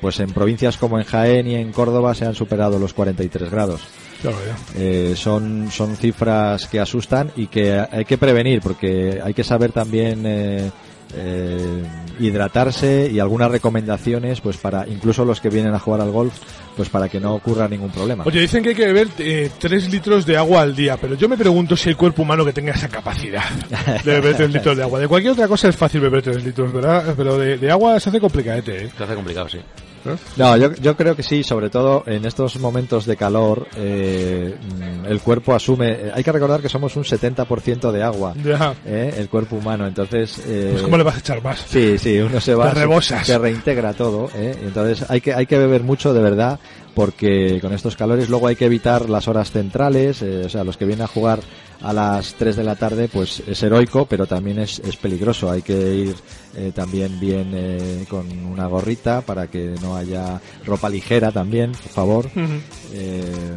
pues 0.00 0.20
en 0.20 0.30
provincias 0.30 0.76
como 0.76 0.98
en 0.98 1.04
Jaén 1.04 1.46
y 1.46 1.54
en 1.54 1.72
Córdoba 1.72 2.14
se 2.14 2.26
han 2.26 2.34
superado 2.34 2.78
los 2.78 2.94
43 2.94 3.50
grados. 3.50 3.82
Claro, 4.22 4.36
eh, 4.76 5.14
son, 5.16 5.70
son 5.70 5.96
cifras 5.96 6.66
que 6.66 6.78
asustan 6.78 7.32
y 7.36 7.46
que 7.46 7.72
hay 7.90 8.04
que 8.04 8.18
prevenir 8.18 8.60
porque 8.60 9.20
hay 9.22 9.32
que 9.32 9.44
saber 9.44 9.72
también 9.72 10.24
eh, 10.26 10.70
eh, 11.14 11.82
hidratarse 12.18 13.10
y 13.10 13.18
algunas 13.18 13.50
recomendaciones 13.50 14.40
pues 14.42 14.58
para 14.58 14.86
incluso 14.86 15.24
los 15.24 15.40
que 15.40 15.48
vienen 15.48 15.74
a 15.74 15.78
jugar 15.78 16.02
al 16.02 16.10
golf 16.10 16.34
pues 16.76 16.88
para 16.88 17.08
que 17.08 17.20
no 17.20 17.34
ocurra 17.34 17.68
ningún 17.68 17.90
problema. 17.90 18.24
Oye, 18.26 18.40
dicen 18.40 18.62
que 18.62 18.70
hay 18.70 18.74
que 18.74 18.86
beber 18.86 19.08
eh, 19.18 19.50
3 19.58 19.90
litros 19.90 20.26
de 20.26 20.36
agua 20.36 20.62
al 20.62 20.74
día, 20.74 20.96
pero 20.96 21.14
yo 21.14 21.28
me 21.28 21.36
pregunto 21.36 21.76
si 21.76 21.88
el 21.90 21.96
cuerpo 21.96 22.22
humano 22.22 22.44
que 22.44 22.52
tenga 22.52 22.72
esa 22.72 22.88
capacidad 22.88 23.44
de 24.04 24.12
beber 24.12 24.36
3 24.36 24.52
litros 24.52 24.76
de 24.76 24.82
agua. 24.82 24.98
De 25.00 25.08
cualquier 25.08 25.32
otra 25.32 25.48
cosa 25.48 25.68
es 25.68 25.76
fácil 25.76 26.00
beber 26.00 26.22
3 26.22 26.44
litros, 26.44 26.72
¿verdad? 26.72 27.14
Pero 27.16 27.38
de, 27.38 27.58
de 27.58 27.70
agua 27.70 27.98
se 28.00 28.08
hace 28.10 28.20
complicadete, 28.20 28.84
¿eh? 28.84 28.90
Se 28.96 29.04
hace 29.04 29.14
complicado, 29.14 29.48
sí. 29.48 29.58
No, 30.36 30.56
yo, 30.56 30.72
yo 30.74 30.96
creo 30.96 31.16
que 31.16 31.22
sí, 31.22 31.42
sobre 31.42 31.70
todo 31.70 32.04
en 32.06 32.24
estos 32.24 32.58
momentos 32.58 33.06
de 33.06 33.16
calor, 33.16 33.66
eh, 33.76 34.56
el 35.06 35.20
cuerpo 35.20 35.54
asume. 35.54 36.10
Hay 36.14 36.22
que 36.22 36.32
recordar 36.32 36.60
que 36.60 36.68
somos 36.68 36.96
un 36.96 37.04
70% 37.04 37.90
de 37.90 38.02
agua, 38.02 38.34
eh, 38.86 39.14
el 39.16 39.28
cuerpo 39.28 39.56
humano. 39.56 39.86
Entonces, 39.86 40.40
eh, 40.46 40.70
pues 40.72 40.82
¿cómo 40.82 40.96
le 40.96 41.02
vas 41.02 41.16
a 41.16 41.18
echar 41.18 41.42
más? 41.42 41.64
Sí, 41.68 41.98
sí, 41.98 42.18
uno 42.18 42.40
se 42.40 42.54
va, 42.54 42.74
se, 42.74 43.24
se, 43.24 43.38
reintegra 43.38 43.92
todo. 43.92 44.30
Eh, 44.34 44.56
entonces, 44.62 45.08
hay 45.10 45.20
que 45.20 45.34
hay 45.34 45.46
que 45.46 45.58
beber 45.58 45.82
mucho 45.82 46.14
de 46.14 46.22
verdad, 46.22 46.58
porque 47.00 47.60
con 47.62 47.72
estos 47.72 47.96
calores 47.96 48.28
luego 48.28 48.46
hay 48.46 48.56
que 48.56 48.66
evitar 48.66 49.08
las 49.08 49.26
horas 49.26 49.50
centrales. 49.50 50.20
Eh, 50.20 50.42
o 50.44 50.48
sea, 50.50 50.64
los 50.64 50.76
que 50.76 50.84
vienen 50.84 51.04
a 51.04 51.06
jugar 51.06 51.40
a 51.80 51.94
las 51.94 52.34
3 52.34 52.56
de 52.56 52.62
la 52.62 52.76
tarde 52.76 53.08
pues 53.08 53.42
es 53.46 53.62
heroico 53.62 54.04
pero 54.04 54.26
también 54.26 54.58
es, 54.58 54.80
es 54.80 54.96
peligroso 54.96 55.50
hay 55.50 55.62
que 55.62 55.94
ir 55.94 56.14
eh, 56.54 56.72
también 56.74 57.18
bien 57.18 57.52
eh, 57.54 58.04
con 58.06 58.30
una 58.44 58.66
gorrita 58.66 59.22
para 59.22 59.46
que 59.46 59.76
no 59.80 59.96
haya 59.96 60.42
ropa 60.66 60.90
ligera 60.90 61.32
también 61.32 61.72
por 61.72 61.90
favor 61.90 62.26
uh 62.26 62.38
-huh. 62.38 62.60
eh, 62.92 63.56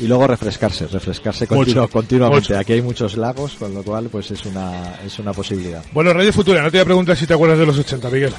y 0.00 0.08
luego 0.08 0.26
refrescarse 0.26 0.88
refrescarse 0.88 1.46
continu 1.46 1.86
continuamente 1.86 2.54
mucho. 2.54 2.58
aquí 2.58 2.72
hay 2.72 2.82
muchos 2.82 3.16
lagos 3.16 3.54
con 3.54 3.72
lo 3.72 3.84
cual 3.84 4.08
pues 4.10 4.32
es 4.32 4.44
una 4.46 4.96
es 5.06 5.16
una 5.20 5.32
posibilidad 5.32 5.84
bueno 5.92 6.12
Radio 6.12 6.32
Futura 6.32 6.60
no 6.60 6.72
te 6.72 6.78
voy 6.78 6.82
a 6.82 6.86
preguntar 6.86 7.16
si 7.16 7.24
te 7.24 7.34
acuerdas 7.34 7.60
de 7.60 7.66
los 7.66 7.78
80 7.78 8.10
Miguel 8.10 8.32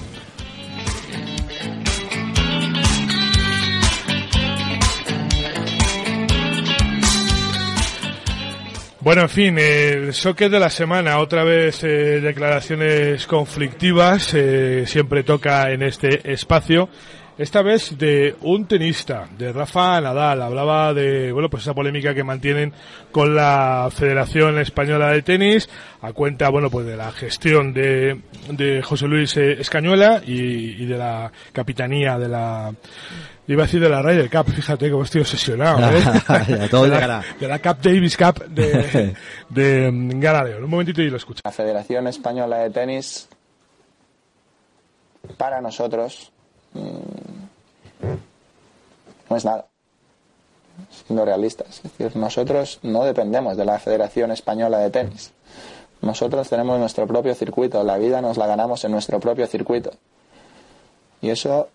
Bueno, 9.06 9.22
en 9.22 9.30
fin, 9.30 9.60
el 9.60 10.16
socket 10.16 10.52
de 10.52 10.60
la 10.60 10.72
semana, 10.72 11.20
otra 11.20 11.44
vez 11.44 11.84
eh, 11.84 12.20
declaraciones 12.22 13.28
conflictivas, 13.28 14.34
eh, 14.34 14.86
siempre 14.88 15.22
toca 15.22 15.70
en 15.70 15.84
este 15.84 16.32
espacio. 16.34 16.90
Esta 17.38 17.62
vez 17.62 18.00
de 18.00 18.36
un 18.42 18.66
tenista, 18.66 19.30
de 19.38 19.54
Rafa 19.54 20.02
Nadal, 20.02 20.42
hablaba 20.42 20.92
de, 20.96 21.32
bueno, 21.32 21.52
pues 21.52 21.62
esa 21.62 21.76
polémica 21.76 22.16
que 22.16 22.24
mantienen 22.24 22.74
con 23.12 23.36
la 23.36 23.90
Federación 23.92 24.58
Española 24.58 25.12
de 25.12 25.22
Tenis, 25.22 25.70
a 26.02 26.12
cuenta, 26.12 26.50
bueno, 26.50 26.72
pues 26.72 26.88
de 26.88 26.98
la 26.98 27.12
gestión 27.12 27.74
de, 27.74 28.22
de 28.50 28.82
José 28.82 29.08
Luis 29.08 29.38
eh, 29.38 29.58
Escañuela 29.60 30.24
y, 30.26 30.82
y 30.82 30.86
de 30.88 30.98
la 30.98 31.32
capitanía 31.54 32.18
de 32.18 32.30
la, 32.30 32.74
Iba 33.48 33.64
a 33.64 33.66
decir 33.68 33.80
de 33.80 33.90
la 33.90 34.02
Ryder 34.02 34.30
Cup, 34.30 34.52
fíjate 34.52 34.90
cómo 34.90 35.04
estoy 35.04 35.22
obsesionado. 35.22 35.78
¿eh? 35.96 36.02
ya, 36.48 36.68
todo 36.70 36.84
de. 36.90 36.90
La, 36.90 37.24
de 37.40 37.48
la 37.48 37.60
Cup 37.60 37.78
Davis 37.82 38.18
Cup 38.18 38.44
de, 38.48 39.16
de 39.50 39.92
Galadeo. 40.16 40.64
Un 40.64 40.70
momentito 40.70 41.02
y 41.02 41.10
lo 41.10 41.18
escucho. 41.18 41.42
La 41.44 41.52
Federación 41.52 42.08
Española 42.08 42.58
de 42.58 42.72
Tenis, 42.72 43.28
para 45.38 45.62
nosotros, 45.62 46.32
mmm, 46.74 48.10
no 49.30 49.38
es 49.38 49.46
nada. 49.46 49.68
siendo 51.06 51.24
realistas. 51.24 51.82
Es 51.84 51.84
decir, 51.84 52.16
nosotros 52.16 52.80
no 52.82 53.04
dependemos 53.04 53.58
de 53.58 53.66
la 53.66 53.78
Federación 53.78 54.32
Española 54.32 54.80
de 54.80 54.90
Tenis. 54.90 55.32
Nosotros 56.02 56.50
tenemos 56.50 56.80
nuestro 56.80 57.06
propio 57.06 57.36
circuito, 57.36 57.84
la 57.84 57.98
vida 57.98 58.22
nos 58.22 58.38
la 58.38 58.48
ganamos 58.48 58.84
en 58.86 58.92
nuestro 58.92 59.20
propio 59.20 59.46
circuito. 59.46 59.92
Y 61.22 61.30
eso 61.30 61.70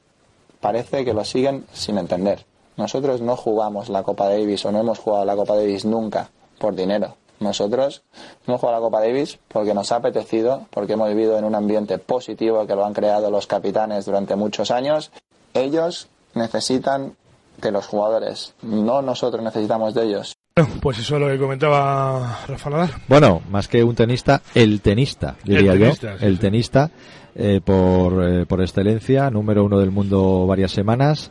parece 0.61 1.05
que 1.05 1.15
lo 1.15 1.25
siguen 1.25 1.65
sin 1.73 1.99
entender. 1.99 2.45
Nosotros 2.77 3.21
no 3.21 3.37
jugamos 3.37 3.89
la 3.89 4.03
Copa 4.03 4.29
Davis 4.29 4.65
o 4.65 4.73
no 4.73 4.81
hemos 4.81 4.99
jugado 4.99 5.25
la 5.25 5.37
Copa 5.37 5.57
Davis 5.57 5.85
nunca 5.85 6.31
por 6.59 6.75
dinero. 6.75 7.17
Nosotros 7.41 8.03
hemos 8.47 8.61
jugado 8.61 8.79
la 8.79 8.85
Copa 8.85 9.01
Davis 9.01 9.39
porque 9.49 9.75
nos 9.75 9.93
ha 9.93 9.97
apetecido, 9.97 10.67
porque 10.71 10.93
hemos 10.95 11.09
vivido 11.09 11.39
en 11.39 11.45
un 11.45 11.55
ambiente 11.55 11.99
positivo 11.99 12.67
que 12.67 12.75
lo 12.75 12.85
han 12.85 12.93
creado 12.95 13.31
los 13.31 13.47
capitanes 13.47 14.05
durante 14.05 14.37
muchos 14.37 14.71
años. 14.71 15.11
Ellos 15.55 16.09
necesitan 16.35 17.17
de 17.61 17.73
los 17.73 17.87
jugadores, 17.87 18.55
no 18.63 19.03
nosotros 19.03 19.43
necesitamos 19.43 19.95
de 19.95 20.05
ellos. 20.05 20.35
Pues 20.83 20.99
eso 20.99 21.17
es 21.17 21.21
lo 21.23 21.29
que 21.29 21.39
comentaba 21.39 22.41
Rafa 22.47 22.71
Nadal. 22.71 22.91
Bueno, 23.09 23.41
más 23.51 23.69
que 23.69 23.83
un 23.83 23.95
tenista, 23.95 24.43
el 24.55 24.81
tenista, 24.81 25.37
diría 25.45 25.73
El 25.73 25.79
tenista, 25.81 26.13
yo. 26.13 26.19
sí, 26.19 26.25
el 26.27 26.35
sí. 26.35 26.41
tenista 26.41 26.91
eh, 27.35 27.61
por, 27.65 28.23
eh, 28.23 28.47
por 28.47 28.61
excelencia, 28.61 29.31
número 29.31 29.65
uno 29.65 29.79
del 29.79 29.91
mundo 29.91 30.47
varias 30.47 30.73
semanas. 30.73 31.31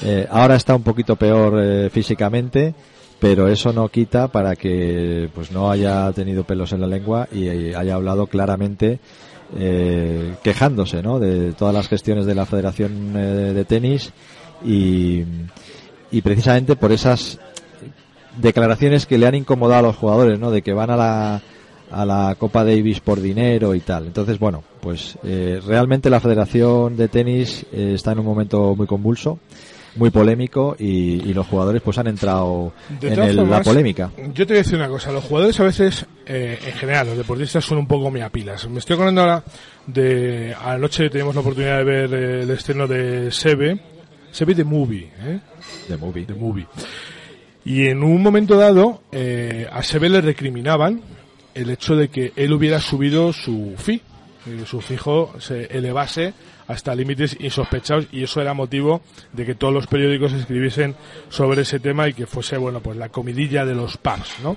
Eh, 0.00 0.26
ahora 0.30 0.56
está 0.56 0.74
un 0.74 0.82
poquito 0.82 1.16
peor 1.16 1.58
eh, 1.60 1.90
físicamente, 1.90 2.74
pero 3.18 3.48
eso 3.48 3.72
no 3.72 3.88
quita 3.88 4.28
para 4.28 4.54
que 4.54 5.28
pues 5.34 5.50
no 5.50 5.70
haya 5.70 6.12
tenido 6.12 6.44
pelos 6.44 6.72
en 6.72 6.80
la 6.80 6.86
lengua 6.86 7.28
y, 7.32 7.48
y 7.48 7.74
haya 7.74 7.94
hablado 7.94 8.26
claramente 8.28 9.00
eh, 9.56 10.34
quejándose 10.42 11.02
¿no? 11.02 11.18
de 11.18 11.52
todas 11.52 11.74
las 11.74 11.88
gestiones 11.88 12.26
de 12.26 12.34
la 12.34 12.46
Federación 12.46 13.14
eh, 13.16 13.52
de 13.54 13.64
Tenis 13.64 14.12
y, 14.64 15.24
y 16.10 16.22
precisamente 16.22 16.76
por 16.76 16.92
esas 16.92 17.38
declaraciones 18.36 19.06
que 19.06 19.18
le 19.18 19.26
han 19.26 19.34
incomodado 19.34 19.80
a 19.80 19.88
los 19.88 19.96
jugadores, 19.96 20.38
¿no? 20.38 20.50
De 20.50 20.62
que 20.62 20.72
van 20.72 20.90
a 20.90 20.96
la, 20.96 21.42
a 21.90 22.04
la 22.04 22.34
Copa 22.38 22.64
Davis 22.64 23.00
por 23.00 23.20
dinero 23.20 23.74
y 23.74 23.80
tal. 23.80 24.06
Entonces, 24.06 24.38
bueno, 24.38 24.62
pues 24.80 25.18
eh, 25.24 25.60
realmente 25.66 26.10
la 26.10 26.20
Federación 26.20 26.96
de 26.96 27.08
Tenis 27.08 27.64
eh, 27.72 27.92
está 27.94 28.12
en 28.12 28.20
un 28.20 28.26
momento 28.26 28.74
muy 28.76 28.86
convulso, 28.86 29.38
muy 29.96 30.10
polémico 30.10 30.76
y, 30.78 31.28
y 31.28 31.34
los 31.34 31.46
jugadores 31.46 31.82
pues 31.82 31.98
han 31.98 32.06
entrado 32.06 32.72
en 33.02 33.18
el- 33.20 33.48
la 33.50 33.62
polémica. 33.62 34.10
Yo 34.34 34.46
te 34.46 34.52
voy 34.52 34.56
a 34.56 34.62
decir 34.62 34.76
una 34.76 34.88
cosa, 34.88 35.10
los 35.10 35.24
jugadores 35.24 35.58
a 35.60 35.64
veces, 35.64 36.06
eh, 36.26 36.58
en 36.66 36.72
general, 36.74 37.08
los 37.08 37.16
deportistas 37.18 37.64
son 37.64 37.78
un 37.78 37.86
poco 37.88 38.10
miapilas. 38.10 38.68
Me 38.68 38.78
estoy 38.78 38.94
acordando 38.94 39.22
ahora 39.22 39.42
de, 39.86 40.54
anoche 40.64 41.08
teníamos 41.10 41.34
la 41.34 41.40
oportunidad 41.40 41.78
de 41.78 41.84
ver 41.84 42.14
eh, 42.14 42.42
el 42.42 42.50
estreno 42.50 42.86
de 42.86 43.32
Sebe, 43.32 43.80
Sebe 44.30 44.54
de 44.54 44.62
Movie, 44.64 45.10
¿eh? 45.24 45.40
De 45.88 45.96
movie. 45.96 46.26
De 46.26 46.34
Movie. 46.34 46.66
Y 47.64 47.86
en 47.86 48.02
un 48.02 48.22
momento 48.22 48.56
dado, 48.56 49.02
eh, 49.10 49.66
a 49.72 49.82
Sebe 49.82 50.08
le 50.08 50.20
recriminaban 50.20 51.00
el 51.54 51.70
hecho 51.70 51.96
de 51.96 52.08
que 52.08 52.32
él 52.36 52.52
hubiera 52.52 52.80
subido 52.80 53.32
su 53.32 53.74
fee, 53.76 54.02
que 54.44 54.66
su 54.66 54.80
fijo 54.80 55.34
se 55.40 55.66
elevase 55.66 56.34
hasta 56.68 56.94
límites 56.94 57.36
insospechados 57.40 58.06
y 58.12 58.22
eso 58.22 58.40
era 58.40 58.54
motivo 58.54 59.00
de 59.32 59.46
que 59.46 59.54
todos 59.54 59.72
los 59.72 59.86
periódicos 59.86 60.32
escribiesen 60.32 60.94
sobre 61.30 61.62
ese 61.62 61.80
tema 61.80 62.08
y 62.08 62.12
que 62.12 62.26
fuese, 62.26 62.58
bueno, 62.58 62.80
pues 62.80 62.96
la 62.96 63.08
comidilla 63.08 63.64
de 63.64 63.74
los 63.74 63.96
pubs, 63.96 64.36
¿no? 64.42 64.56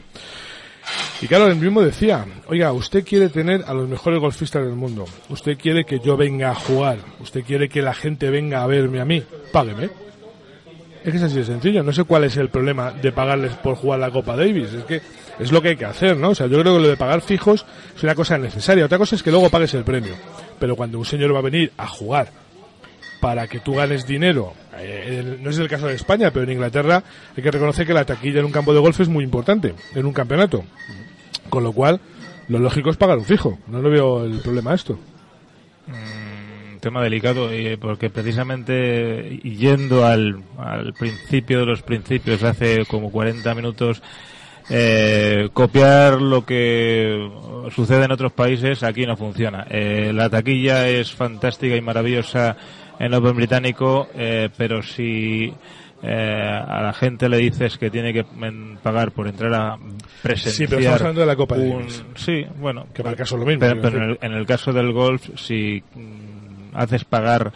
Y 1.22 1.28
claro, 1.28 1.48
él 1.48 1.56
mismo 1.56 1.82
decía, 1.82 2.26
oiga, 2.48 2.74
usted 2.74 3.06
quiere 3.06 3.30
tener 3.30 3.64
a 3.68 3.74
los 3.74 3.88
mejores 3.88 4.20
golfistas 4.20 4.66
del 4.66 4.76
mundo, 4.76 5.06
usted 5.30 5.58
quiere 5.58 5.86
que 5.86 6.00
yo 6.00 6.18
venga 6.18 6.52
a 6.52 6.56
jugar, 6.56 7.00
usted 7.20 7.44
quiere 7.44 7.70
que 7.70 7.82
la 7.82 7.94
gente 7.94 8.30
venga 8.30 8.64
a 8.64 8.68
verme 8.68 9.00
a 9.00 9.06
mí, 9.06 9.24
págueme. 9.52 10.11
Es 11.04 11.12
que 11.12 11.18
es 11.18 11.24
así 11.24 11.38
de 11.38 11.45
sencillo. 11.45 11.84
No 11.84 11.91
sé 11.91 12.04
cuál 12.04 12.26
es 12.26 12.38
el 12.38 12.49
problema 12.49 12.91
de 12.91 13.12
pagarles 13.12 13.54
por 13.56 13.76
jugar 13.76 13.99
la 13.99 14.12
Copa 14.12 14.36
Davis. 14.36 14.72
Es 14.74 14.84
que 14.84 15.02
es 15.39 15.52
lo 15.52 15.62
que 15.62 15.70
hay 15.70 15.76
que 15.76 15.86
hacer, 15.86 16.16
¿no? 16.16 16.30
O 16.30 16.36
sea, 16.36 16.47
yo 16.47 16.60
creo 16.60 16.76
que 16.76 16.82
lo 16.82 16.88
de 16.88 16.97
pagar 16.97 17.22
fijos 17.22 17.66
es 17.95 18.04
una 18.04 18.14
cosa 18.14 18.38
necesaria. 18.38 18.86
Otra 18.86 18.99
cosa 18.99 19.16
es 19.16 19.24
que 19.24 19.32
luego 19.32 19.49
pagues 19.49 19.74
el 19.74 19.84
premio. 19.84 20.14
Pero 20.60 20.76
cuando 20.76 20.99
un 20.99 21.06
señor 21.06 21.34
va 21.34 21.39
a 21.39 21.43
venir 21.43 21.72
a 21.78 21.88
jugar 21.88 22.30
para 23.20 23.47
que 23.47 23.60
tú 23.60 23.76
ganes 23.76 24.06
dinero, 24.06 24.54
eh, 24.78 25.38
no 25.39 25.49
es 25.49 25.58
el 25.58 25.68
caso 25.68 25.88
de 25.88 25.95
España, 25.95 26.32
pero 26.32 26.43
en 26.43 26.52
Inglaterra 26.52 27.04
hay 27.36 27.43
que 27.43 27.52
reconocer 27.52 27.88
que 27.88 27.93
la 27.93 28.06
taquilla 28.06 28.39
en 28.39 28.45
un 28.45 28.52
campo 28.52 28.74
de 28.74 28.80
golf 28.80 28.99
es 28.99 29.10
muy 29.10 29.24
importante, 29.24 29.74
en 29.95 30.06
un 30.06 30.14
campeonato. 30.14 30.64
Con 31.49 31.64
lo 31.64 31.72
cual, 31.72 31.99
lo 32.47 32.60
lógico 32.60 32.91
es 32.91 32.97
pagar 32.97 33.18
un 33.18 33.26
fijo. 33.26 33.58
No 33.68 33.82
le 33.82 33.89
veo 33.89 34.24
el 34.24 34.39
problema 34.39 34.72
a 34.72 34.76
esto. 34.76 34.99
un 35.88 36.20
tema 36.82 37.02
delicado 37.02 37.50
eh, 37.52 37.78
porque 37.80 38.10
precisamente 38.10 39.40
yendo 39.44 40.06
al, 40.06 40.44
al 40.58 40.94
principio 40.94 41.60
de 41.62 41.66
los 41.68 41.82
principios 41.84 42.44
hace 42.44 42.86
como 42.86 43.10
40 43.12 43.56
minutos 43.56 44.02
eh, 44.70 45.50
copiar 45.54 46.22
lo 46.22 46.46
que 46.46 47.30
sucede 47.74 48.06
en 48.06 48.12
otros 48.12 48.32
países 48.34 48.84
aquí 48.84 49.06
no 49.06 49.18
funciona. 49.18 49.66
Eh, 49.70 50.12
la 50.14 50.30
taquilla 50.30 50.88
es 50.88 51.12
fantástica 51.12 51.76
y 51.76 51.82
maravillosa 51.82 52.56
en 53.00 53.08
el 53.08 53.14
Open 53.16 53.36
británico 53.36 54.08
eh, 54.16 54.50
pero 54.58 54.82
si 54.84 55.52
eh, 56.04 56.60
a 56.68 56.82
la 56.82 56.94
gente 56.94 57.30
le 57.30 57.38
dices 57.38 57.78
que 57.78 57.90
tiene 57.92 58.12
que 58.14 58.26
pagar 58.82 59.12
por 59.12 59.28
entrar 59.28 59.54
a 59.54 59.78
presenciar 60.24 60.56
Sí, 60.56 60.66
pero 60.68 60.80
estamos 60.80 61.02
hablando 61.02 61.22
de 61.22 61.28
la 61.28 61.36
Copa 61.36 61.56
un- 61.56 61.88
sí 62.16 62.46
bueno 62.58 62.86
Que 62.94 63.04
para 63.04 63.12
el 63.12 63.18
caso 63.18 63.36
es 63.36 63.40
lo 63.42 63.46
mismo, 63.46 63.60
pero, 63.62 63.82
pero 63.82 63.98
en, 63.98 64.10
el, 64.12 64.20
en 64.22 64.32
el 64.34 64.46
caso 64.46 64.72
del 64.74 64.92
golf 64.94 65.28
si 65.36 65.84
haces 66.74 67.03
pagar 67.05 67.51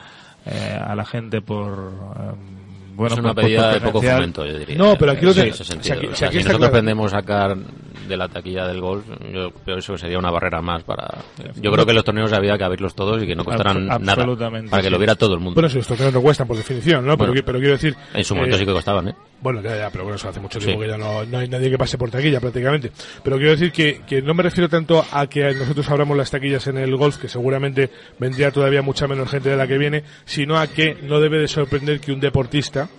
eh, 0.45 0.79
a 0.85 0.95
la 0.95 1.05
gente 1.05 1.41
por 1.41 1.73
em, 2.17 2.95
bueno 2.95 3.13
es 3.13 3.19
una 3.19 3.33
pedida 3.33 3.73
de 3.73 3.81
poco 3.81 4.01
fomento, 4.01 4.45
yo 4.45 4.57
diría. 4.57 4.77
No, 4.77 4.95
pero 4.97 5.11
aquí 5.13 5.25
lo 5.25 5.33
sentido. 5.33 5.55
si 5.81 5.91
aquí- 5.91 6.07
O 6.07 6.15
sea, 6.15 6.29
si 6.29 6.37
nosotros 6.37 6.57
claro. 6.59 6.71
pretendemos 6.71 7.11
sacar 7.11 7.57
de 7.57 8.17
la 8.17 8.27
taquilla 8.29 8.67
del 8.67 8.79
golf, 8.81 9.03
yo 9.33 9.49
creo 9.51 9.77
eso 9.79 9.93
que 9.93 9.99
sería 9.99 10.19
una 10.19 10.29
barrera 10.29 10.61
más 10.61 10.83
para... 10.83 11.07
Yo 11.55 11.71
creo 11.71 11.85
que 11.87 11.93
los 11.93 12.03
torneos 12.03 12.31
había 12.33 12.55
que 12.55 12.63
abrirlos 12.63 12.93
todos 12.93 13.21
y 13.23 13.25
que 13.25 13.35
no 13.35 13.43
costaran 13.43 13.89
Abs- 13.89 13.99
nada, 14.01 14.25
para 14.69 14.81
que 14.83 14.87
sí. 14.87 14.91
lo 14.91 14.97
viera 14.99 15.15
todo 15.15 15.33
el 15.33 15.39
mundo. 15.39 15.55
Bueno, 15.55 15.69
si 15.69 15.77
los 15.77 15.87
torneos 15.87 16.13
no 16.13 16.21
cuestan 16.21 16.45
por 16.47 16.55
definición, 16.55 17.03
¿no? 17.03 17.17
Pero, 17.17 17.31
Bueno, 17.31 17.41
pero 17.43 17.57
quiero 17.57 17.73
decir... 17.73 17.95
en 18.13 18.23
su 18.23 18.35
momento 18.35 18.57
eh, 18.57 18.59
sí 18.59 18.65
que 18.67 18.73
costaban, 18.73 19.07
¿eh? 19.07 19.15
Bueno, 19.41 19.61
ya, 19.61 19.77
ya, 19.77 19.89
pero 19.91 20.03
bueno, 20.05 20.15
eso 20.15 20.27
hace 20.29 20.39
mucho 20.39 20.57
tiempo 20.59 20.81
Sí. 20.81 20.85
que 20.85 20.91
ya 20.91 20.97
no, 20.97 21.23
no 21.25 21.37
hay 21.37 21.47
nadie 21.47 21.69
que 21.69 21.77
pase 21.77 21.97
por 21.97 22.09
taquilla 22.09 22.39
prácticamente. 22.39 22.91
Pero 23.23 23.35
quiero 23.37 23.51
decir 23.51 23.71
que, 23.71 24.01
que 24.07 24.21
no 24.21 24.33
me 24.33 24.41
refiero 24.43 24.69
tanto 24.69 25.05
a 25.11 25.27
que 25.27 25.53
nosotros 25.53 25.87
abramos 25.89 26.17
las 26.17 26.31
taquillas 26.31 26.65
en 26.67 26.77
el 26.77 26.95
golf, 26.95 27.17
que 27.17 27.27
seguramente 27.29 27.91
vendría 28.17 28.49
todavía 28.51 28.81
mucha 28.81 29.07
menos 29.07 29.29
gente 29.29 29.49
de 29.49 29.57
la 29.57 29.67
que 29.67 29.77
viene, 29.77 30.03
sino 30.25 30.57
a 30.57 30.67
que 30.67 30.95
no 31.03 31.19
debe 31.19 31.37
de 31.37 31.47
sorprender 31.47 31.99
que 31.99 32.11
un 32.11 32.19
deportista 32.19 32.89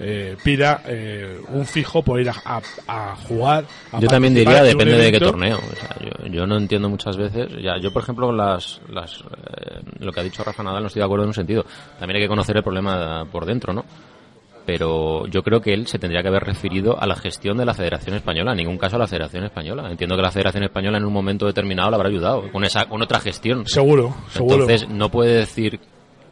eh, 0.00 0.36
pida 0.44 0.82
eh, 0.86 1.40
un 1.48 1.66
fijo 1.66 2.04
por 2.04 2.20
ir 2.20 2.28
a, 2.28 2.34
a- 2.44 2.62
a 2.86 3.16
jugar. 3.16 3.64
a 3.90 3.98
Yo 3.98 4.06
también 4.06 4.32
diría, 4.34 4.62
depende 4.62 4.96
de 4.96 5.10
qué 5.10 5.18
torneo. 5.18 5.56
O 5.58 5.74
sea, 5.74 5.96
yo, 6.00 6.26
yo 6.28 6.46
no 6.46 6.56
entiendo 6.58 6.88
muchas 6.88 7.16
veces. 7.16 7.48
Ya, 7.60 7.78
yo, 7.82 7.92
por 7.92 8.02
ejemplo, 8.04 8.30
las, 8.30 8.80
las, 8.88 9.18
eh, 9.20 9.80
lo 9.98 10.12
que 10.12 10.20
ha 10.20 10.22
dicho 10.22 10.44
Rafa 10.44 10.62
Nadal 10.62 10.82
no 10.82 10.86
estoy 10.86 11.00
de 11.00 11.06
acuerdo 11.06 11.24
en 11.24 11.30
un 11.30 11.34
sentido. 11.34 11.64
También 11.98 12.18
hay 12.18 12.22
que 12.22 12.28
conocer 12.28 12.56
el 12.56 12.62
problema 12.62 13.24
por 13.24 13.44
dentro, 13.44 13.72
¿no? 13.72 13.84
Pero 14.68 15.26
yo 15.28 15.42
creo 15.42 15.62
que 15.62 15.72
él 15.72 15.86
se 15.86 15.98
tendría 15.98 16.20
que 16.20 16.28
haber 16.28 16.44
referido 16.44 17.00
a 17.00 17.06
la 17.06 17.16
gestión 17.16 17.56
de 17.56 17.64
la 17.64 17.72
Federación 17.72 18.14
Española, 18.16 18.50
en 18.50 18.58
ningún 18.58 18.76
caso 18.76 18.96
a 18.96 18.98
la 18.98 19.06
Federación 19.06 19.44
Española. 19.44 19.90
Entiendo 19.90 20.14
que 20.14 20.20
la 20.20 20.30
Federación 20.30 20.62
Española 20.62 20.98
en 20.98 21.06
un 21.06 21.12
momento 21.14 21.46
determinado 21.46 21.88
le 21.88 21.96
habrá 21.96 22.10
ayudado 22.10 22.52
con 22.52 22.64
esa, 22.64 22.84
con 22.84 23.00
otra 23.00 23.18
gestión. 23.18 23.66
Seguro, 23.66 24.14
seguro. 24.28 24.64
Entonces 24.64 24.86
no 24.86 25.08
puede 25.08 25.36
decir 25.36 25.80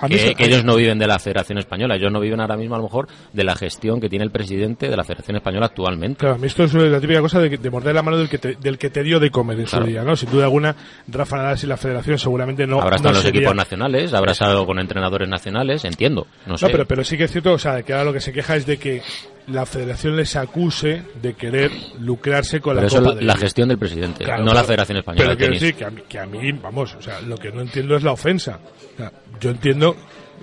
que, 0.08 0.18
se- 0.18 0.34
que 0.34 0.44
ellos 0.44 0.64
no 0.64 0.76
viven 0.76 0.98
de 0.98 1.06
la 1.06 1.18
Federación 1.18 1.58
Española. 1.58 1.96
Ellos 1.96 2.12
no 2.12 2.20
viven 2.20 2.40
ahora 2.40 2.56
mismo 2.56 2.74
a 2.74 2.78
lo 2.78 2.84
mejor 2.84 3.08
de 3.32 3.44
la 3.44 3.54
gestión 3.56 4.00
que 4.00 4.08
tiene 4.08 4.24
el 4.24 4.30
presidente 4.30 4.88
de 4.88 4.96
la 4.96 5.04
Federación 5.04 5.36
Española 5.36 5.66
actualmente. 5.66 6.18
Claro, 6.20 6.34
a 6.34 6.38
mí 6.38 6.46
esto 6.46 6.64
es 6.64 6.74
la 6.74 7.00
típica 7.00 7.20
cosa 7.20 7.40
de, 7.40 7.56
de 7.56 7.70
morder 7.70 7.94
la 7.94 8.02
mano 8.02 8.18
del 8.18 8.28
que 8.28 8.38
te, 8.38 8.54
del 8.56 8.78
que 8.78 8.90
te 8.90 9.02
dio 9.02 9.18
de 9.20 9.30
comer 9.30 9.58
en 9.60 9.66
Claro. 9.66 9.84
su 9.84 9.90
día, 9.90 10.02
¿no? 10.02 10.16
Sin 10.16 10.30
duda 10.30 10.44
alguna, 10.44 10.74
Rafa 11.08 11.36
Nadal 11.36 11.58
y 11.62 11.66
la 11.66 11.76
federación 11.76 12.18
seguramente 12.18 12.66
no 12.66 12.76
habrá 12.80 12.90
no 12.90 12.96
estado 12.96 13.08
en 13.10 13.14
los 13.16 13.22
sería- 13.24 13.40
equipos 13.40 13.56
nacionales, 13.56 14.12
habrá 14.14 14.32
estado 14.32 14.66
con 14.66 14.78
entrenadores 14.78 15.28
nacionales, 15.28 15.84
entiendo. 15.84 16.26
No 16.46 16.58
sé. 16.58 16.66
No, 16.66 16.72
pero, 16.72 16.86
pero 16.86 17.04
sí 17.04 17.16
que 17.16 17.24
es 17.24 17.32
cierto, 17.32 17.52
o 17.52 17.58
sea, 17.58 17.82
que 17.82 17.92
ahora 17.92 18.04
lo 18.04 18.12
que 18.12 18.20
se 18.20 18.32
queja 18.32 18.56
es 18.56 18.66
de 18.66 18.76
que 18.78 19.02
la 19.48 19.64
federación 19.66 20.16
les 20.16 20.34
acuse 20.36 21.02
de 21.22 21.34
querer 21.34 21.70
lucrarse 22.00 22.60
con 22.60 22.74
Pero 22.74 22.80
la 22.82 22.86
eso 22.88 22.98
Copa 22.98 23.10
es 23.10 23.20
la 23.24 23.32
Davis. 23.32 23.42
gestión 23.42 23.68
del 23.68 23.78
presidente, 23.78 24.24
Claro, 24.24 24.44
no 24.44 24.52
la 24.52 24.64
Federación 24.64 24.98
Española 24.98 25.24
Pero 25.24 25.38
quiero 25.38 25.52
decir 25.54 25.74
que 25.74 25.84
a, 25.84 25.90
mí, 25.90 26.02
que 26.08 26.18
a 26.18 26.26
mí, 26.26 26.52
vamos, 26.52 26.94
o 26.96 27.02
sea, 27.02 27.20
lo 27.20 27.36
que 27.36 27.52
no 27.52 27.60
entiendo 27.60 27.96
es 27.96 28.02
la 28.02 28.12
ofensa. 28.12 28.58
O 28.94 28.96
sea, 28.96 29.12
yo 29.40 29.50
entiendo, 29.50 29.94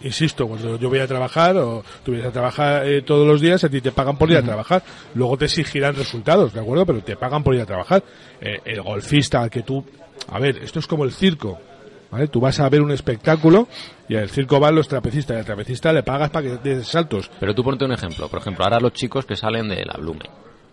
insisto, 0.03 0.47
cuando 0.47 0.79
yo 0.79 0.89
voy 0.89 0.99
a 0.99 1.07
trabajar 1.07 1.57
o 1.57 1.83
tú 2.05 2.11
vienes 2.11 2.29
a 2.29 2.31
trabajar 2.31 2.85
eh, 2.87 3.01
todos 3.01 3.27
los 3.27 3.41
días, 3.41 3.63
a 3.63 3.69
ti 3.69 3.81
te 3.81 3.91
pagan 3.91 4.17
por 4.17 4.31
ir 4.31 4.37
a 4.37 4.41
trabajar. 4.41 4.83
Luego 5.15 5.37
te 5.37 5.45
exigirán 5.45 5.95
resultados, 5.95 6.53
¿de 6.53 6.61
acuerdo? 6.61 6.85
Pero 6.85 7.01
te 7.03 7.15
pagan 7.17 7.43
por 7.43 7.55
ir 7.55 7.61
a 7.61 7.65
trabajar. 7.65 8.03
Eh, 8.39 8.59
el 8.65 8.81
golfista 8.81 9.41
al 9.41 9.49
que 9.49 9.63
tú... 9.63 9.83
A 10.29 10.39
ver, 10.39 10.57
esto 10.63 10.79
es 10.79 10.87
como 10.87 11.03
el 11.03 11.11
circo. 11.11 11.59
¿Vale? 12.13 12.27
Tú 12.27 12.39
vas 12.39 12.59
a 12.59 12.69
ver 12.69 12.81
un 12.81 12.91
espectáculo 12.91 13.67
y 14.07 14.15
al 14.15 14.29
circo 14.29 14.59
van 14.59 14.75
los 14.75 14.87
trapecistas 14.87 15.35
y 15.35 15.39
al 15.39 15.45
trapecista 15.45 15.91
le 15.91 16.03
pagas 16.03 16.29
para 16.29 16.47
que 16.47 16.57
des 16.57 16.87
saltos. 16.87 17.31
Pero 17.39 17.55
tú 17.55 17.63
ponte 17.63 17.83
un 17.85 17.91
ejemplo. 17.91 18.27
Por 18.29 18.39
ejemplo, 18.39 18.63
ahora 18.63 18.79
los 18.79 18.93
chicos 18.93 19.25
que 19.25 19.35
salen 19.35 19.67
de 19.67 19.83
la 19.83 19.93
Blume. 19.97 20.29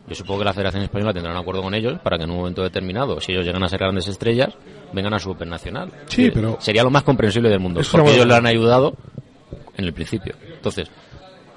Yo 0.07 0.15
supongo 0.15 0.41
que 0.41 0.45
la 0.45 0.53
Federación 0.53 0.83
Española 0.83 1.15
tendrá 1.15 1.33
un 1.33 1.39
acuerdo 1.39 1.63
con 1.63 1.73
ellos 1.75 1.99
para 2.01 2.19
que 2.19 2.25
en 2.25 2.31
un 2.31 2.37
momento 2.37 2.63
determinado, 2.63 3.21
si 3.23 3.33
ellos 3.33 3.47
llegan 3.47 3.63
a 3.63 3.69
ser 3.69 3.79
grandes 3.79 4.07
estrellas, 4.09 4.51
vengan 4.93 5.15
a 5.15 5.19
su 5.19 5.31
Open 5.31 5.49
Nacional. 5.49 5.91
Sí, 6.09 6.31
pero- 6.31 6.59
Sería 6.61 6.83
lo 6.83 6.91
más 6.91 7.05
comprensible 7.05 7.49
del 7.49 7.61
mundo. 7.61 7.81
Porque 7.91 8.13
ellos 8.15 8.27
le 8.27 8.35
han 8.35 8.47
ayudado 8.47 8.95
en 9.79 9.85
el 9.87 9.95
principio. 9.95 10.35
Entonces, 10.53 10.91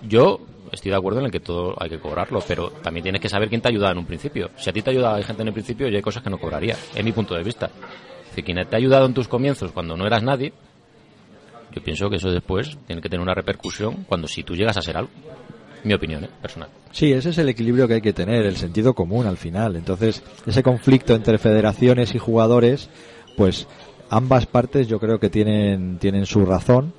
yo 0.01 0.39
estoy 0.71 0.91
de 0.91 0.97
acuerdo 0.97 1.19
en 1.19 1.25
el 1.25 1.31
que 1.31 1.39
todo 1.41 1.75
hay 1.77 1.89
que 1.89 1.99
cobrarlo, 1.99 2.41
pero 2.47 2.69
también 2.81 3.03
tienes 3.03 3.21
que 3.21 3.27
saber 3.27 3.49
quién 3.49 3.59
te 3.61 3.67
ayuda 3.67 3.91
en 3.91 3.97
un 3.97 4.05
principio. 4.05 4.49
Si 4.55 4.69
a 4.69 4.73
ti 4.73 4.81
te 4.81 4.91
ayuda 4.91 5.15
hay 5.15 5.23
gente 5.23 5.41
en 5.41 5.49
el 5.49 5.53
principio, 5.53 5.87
yo 5.89 5.95
hay 5.97 6.01
cosas 6.01 6.23
que 6.23 6.29
no 6.29 6.37
cobraría, 6.37 6.77
es 6.95 7.03
mi 7.03 7.11
punto 7.11 7.35
de 7.35 7.43
vista. 7.43 7.69
Si 8.35 8.43
quien 8.43 8.57
te 8.67 8.75
ha 8.75 8.77
ayudado 8.77 9.05
en 9.05 9.13
tus 9.13 9.27
comienzos 9.27 9.71
cuando 9.71 9.95
no 9.95 10.07
eras 10.07 10.23
nadie, 10.23 10.53
yo 11.73 11.83
pienso 11.83 12.09
que 12.09 12.17
eso 12.17 12.31
después 12.31 12.77
tiene 12.87 13.01
que 13.01 13.09
tener 13.09 13.21
una 13.21 13.33
repercusión 13.33 14.05
cuando 14.07 14.27
si 14.27 14.43
tú 14.43 14.55
llegas 14.55 14.77
a 14.77 14.81
ser 14.81 14.97
algo. 14.97 15.11
Mi 15.83 15.93
opinión, 15.93 16.23
¿eh? 16.23 16.29
personal. 16.41 16.69
Sí, 16.91 17.11
ese 17.11 17.31
es 17.31 17.37
el 17.37 17.49
equilibrio 17.49 17.87
que 17.87 17.95
hay 17.95 18.01
que 18.01 18.13
tener, 18.13 18.45
el 18.45 18.55
sentido 18.55 18.93
común 18.93 19.25
al 19.25 19.35
final. 19.35 19.75
Entonces, 19.75 20.23
ese 20.45 20.63
conflicto 20.63 21.13
entre 21.13 21.37
federaciones 21.37 22.15
y 22.15 22.19
jugadores, 22.19 22.89
pues 23.35 23.67
ambas 24.09 24.45
partes 24.45 24.87
yo 24.87 24.99
creo 24.99 25.19
que 25.19 25.29
tienen, 25.29 25.97
tienen 25.97 26.25
su 26.25 26.45
razón, 26.45 26.93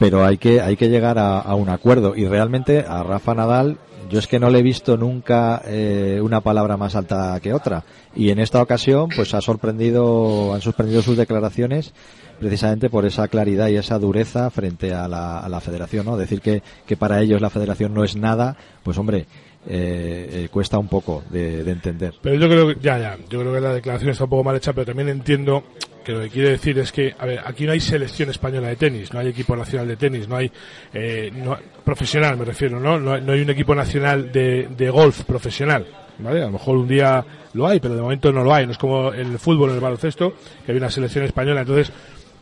pero 0.00 0.24
hay 0.24 0.38
que, 0.38 0.60
hay 0.60 0.76
que 0.76 0.88
llegar 0.88 1.16
a, 1.18 1.38
a 1.38 1.54
un 1.54 1.68
acuerdo. 1.68 2.16
Y 2.16 2.26
realmente 2.26 2.84
a 2.86 3.04
Rafa 3.04 3.34
Nadal, 3.34 3.78
yo 4.08 4.18
es 4.18 4.26
que 4.26 4.38
no 4.38 4.50
le 4.50 4.58
he 4.58 4.62
visto 4.62 4.96
nunca 4.96 5.62
eh, 5.66 6.20
una 6.22 6.40
palabra 6.40 6.76
más 6.76 6.94
alta 6.96 7.38
que 7.40 7.52
otra. 7.52 7.84
Y 8.14 8.30
en 8.30 8.38
esta 8.38 8.62
ocasión, 8.62 9.08
pues 9.14 9.34
ha 9.34 9.40
sorprendido, 9.40 10.54
han 10.54 10.60
sorprendido 10.60 11.02
sus 11.02 11.16
declaraciones 11.16 11.92
precisamente 12.38 12.90
por 12.90 13.04
esa 13.06 13.28
claridad 13.28 13.68
y 13.68 13.76
esa 13.76 13.98
dureza 13.98 14.50
frente 14.50 14.92
a 14.92 15.08
la, 15.08 15.60
federación, 15.60 16.06
¿no? 16.06 16.16
Decir 16.16 16.40
que, 16.40 16.62
que 16.86 16.96
para 16.96 17.20
ellos 17.20 17.40
la 17.40 17.50
federación 17.50 17.94
no 17.94 18.04
es 18.04 18.16
nada, 18.16 18.56
pues 18.82 18.98
hombre, 18.98 19.26
eh, 19.66 20.28
eh, 20.30 20.48
cuesta 20.50 20.78
un 20.78 20.88
poco 20.88 21.22
de, 21.30 21.64
de 21.64 21.72
entender. 21.72 22.14
Pero 22.20 22.36
yo 22.36 22.48
creo 22.48 22.68
que, 22.68 22.76
ya, 22.80 22.98
ya, 22.98 23.16
yo 23.30 23.40
creo 23.40 23.54
que 23.54 23.60
la 23.60 23.72
declaración 23.72 24.10
está 24.10 24.24
un 24.24 24.30
poco 24.30 24.44
mal 24.44 24.56
hecha, 24.56 24.72
pero 24.72 24.86
también 24.86 25.08
entiendo 25.08 25.64
que 26.04 26.12
lo 26.12 26.20
que 26.20 26.28
quiere 26.30 26.50
decir 26.50 26.78
es 26.78 26.92
que, 26.92 27.14
a 27.18 27.26
ver, 27.26 27.40
aquí 27.44 27.64
no 27.66 27.72
hay 27.72 27.80
selección 27.80 28.30
española 28.30 28.68
de 28.68 28.76
tenis, 28.76 29.12
no 29.12 29.20
hay 29.20 29.28
equipo 29.28 29.56
nacional 29.56 29.88
de 29.88 29.96
tenis, 29.96 30.28
no 30.28 30.36
hay, 30.36 30.50
eh, 30.92 31.32
no- 31.34 31.58
profesional 31.84 32.36
me 32.36 32.44
refiero, 32.44 32.78
¿no? 32.78 33.00
No 33.00 33.18
no 33.20 33.32
hay 33.32 33.40
un 33.40 33.50
equipo 33.50 33.74
nacional 33.74 34.30
de, 34.30 34.68
de 34.76 34.90
golf 34.90 35.22
profesional, 35.24 35.86
¿vale? 36.18 36.42
A 36.42 36.46
lo 36.46 36.52
mejor 36.52 36.76
un 36.76 36.86
día 36.88 37.24
lo 37.54 37.66
hay, 37.66 37.80
pero 37.80 37.94
de 37.94 38.02
momento 38.02 38.32
no 38.32 38.44
lo 38.44 38.54
hay, 38.54 38.66
no 38.66 38.72
es 38.72 38.78
como 38.78 39.12
el 39.12 39.38
fútbol, 39.38 39.70
en 39.70 39.76
el 39.76 39.80
baloncesto, 39.80 40.34
que 40.64 40.72
hay 40.72 40.78
una 40.78 40.90
selección 40.90 41.24
española, 41.24 41.62
entonces, 41.62 41.90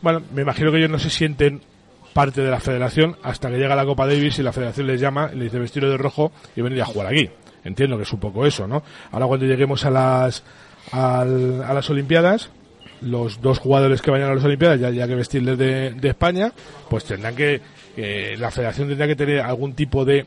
bueno, 0.01 0.21
me 0.33 0.41
imagino 0.41 0.71
que 0.71 0.77
ellos 0.77 0.89
no 0.89 0.99
se 0.99 1.09
sienten 1.09 1.61
parte 2.13 2.41
de 2.41 2.51
la 2.51 2.59
federación 2.59 3.15
hasta 3.23 3.49
que 3.49 3.57
llega 3.57 3.75
la 3.75 3.85
Copa 3.85 4.05
Davis 4.05 4.37
y 4.37 4.43
la 4.43 4.53
federación 4.53 4.85
les 4.87 5.01
llama 5.01 5.29
y 5.33 5.35
les 5.37 5.45
dice 5.45 5.59
vestido 5.59 5.89
de 5.89 5.97
rojo 5.97 6.31
y 6.55 6.61
venir 6.61 6.81
a 6.81 6.85
jugar 6.85 7.07
aquí. 7.07 7.29
Entiendo 7.63 7.97
que 7.97 8.03
es 8.03 8.13
un 8.13 8.19
poco 8.19 8.45
eso, 8.45 8.67
¿no? 8.67 8.83
Ahora 9.11 9.25
cuando 9.25 9.45
lleguemos 9.45 9.83
a 9.85 9.89
las 9.89 10.43
al- 10.91 11.63
a 11.63 11.73
las 11.73 11.89
Olimpiadas, 11.89 12.49
los 13.03 13.41
dos 13.41 13.59
jugadores 13.59 14.01
que 14.01 14.11
vayan 14.11 14.29
a 14.29 14.35
las 14.35 14.43
Olimpiadas, 14.43 14.79
ya, 14.79 14.89
ya 14.89 15.07
que 15.07 15.15
vestirles 15.15 15.57
de, 15.57 15.91
de 15.91 16.09
España, 16.09 16.51
pues 16.89 17.05
tendrán 17.05 17.35
que, 17.35 17.61
eh, 17.95 18.35
la 18.39 18.51
federación 18.51 18.87
tendrá 18.87 19.07
que 19.07 19.15
tener 19.15 19.39
algún 19.41 19.73
tipo 19.73 20.05
de 20.05 20.25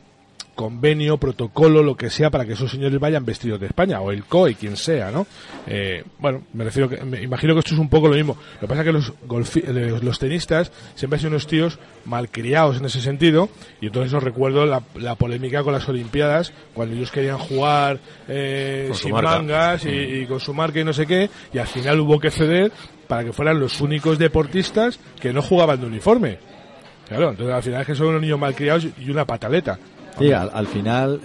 convenio, 0.57 1.17
protocolo, 1.17 1.83
lo 1.83 1.95
que 1.95 2.09
sea, 2.09 2.29
para 2.31 2.45
que 2.45 2.53
esos 2.53 2.71
señores 2.71 2.99
vayan 2.99 3.23
vestidos 3.23 3.59
de 3.61 3.67
España, 3.67 4.01
o 4.01 4.11
el 4.11 4.25
COE, 4.25 4.55
quien 4.55 4.75
sea, 4.75 5.11
¿no? 5.11 5.25
Eh, 5.67 6.03
bueno, 6.19 6.41
me 6.53 6.63
refiero 6.65 6.89
que, 6.89 6.97
me 7.05 7.21
imagino 7.21 7.53
que 7.53 7.59
esto 7.59 7.75
es 7.75 7.79
un 7.79 7.87
poco 7.89 8.07
lo 8.09 8.15
mismo. 8.15 8.35
Lo 8.55 8.59
que 8.61 8.67
pasa 8.67 8.81
es 8.81 8.85
que 8.87 8.91
los, 8.91 9.13
golfi- 9.27 9.63
eh, 9.65 9.99
los 10.01 10.17
tenistas 10.19 10.71
siempre 10.95 11.15
han 11.15 11.19
sido 11.21 11.29
unos 11.29 11.45
tíos 11.47 11.77
malcriados 12.05 12.77
en 12.79 12.85
ese 12.85 12.99
sentido, 13.01 13.49
y 13.79 13.85
entonces 13.85 14.11
os 14.13 14.23
recuerdo 14.23 14.65
la, 14.65 14.81
la 14.95 15.13
polémica 15.15 15.63
con 15.63 15.73
las 15.73 15.87
Olimpiadas, 15.87 16.51
cuando 16.73 16.95
ellos 16.95 17.11
querían 17.11 17.37
jugar 17.37 17.99
eh, 18.27 18.89
sin 18.95 19.11
marca. 19.11 19.29
mangas 19.37 19.85
y, 19.85 19.89
y 19.89 20.25
con 20.25 20.39
su 20.39 20.53
marca 20.53 20.79
y 20.79 20.83
no 20.83 20.91
sé 20.93 21.05
qué, 21.05 21.29
y 21.53 21.59
al 21.59 21.67
final 21.67 21.99
hubo 21.99 22.19
que 22.19 22.31
ceder 22.31 22.71
para 23.07 23.23
que 23.23 23.31
fueran 23.31 23.59
los 23.59 23.79
únicos 23.79 24.17
deportistas 24.17 24.99
que 25.21 25.31
no 25.31 25.41
jugaban 25.43 25.79
de 25.79 25.85
uniforme. 25.85 26.39
Claro, 27.07 27.29
entonces 27.29 27.55
al 27.55 27.63
final 27.63 27.81
es 27.81 27.87
que 27.87 27.95
son 27.95 28.07
unos 28.07 28.21
niños 28.21 28.37
malcriados 28.39 28.87
y 28.99 29.09
una 29.09 29.23
pataleta. 29.23 29.79
Sí, 30.19 30.31
al, 30.31 30.51
al 30.53 30.67
final 30.67 31.19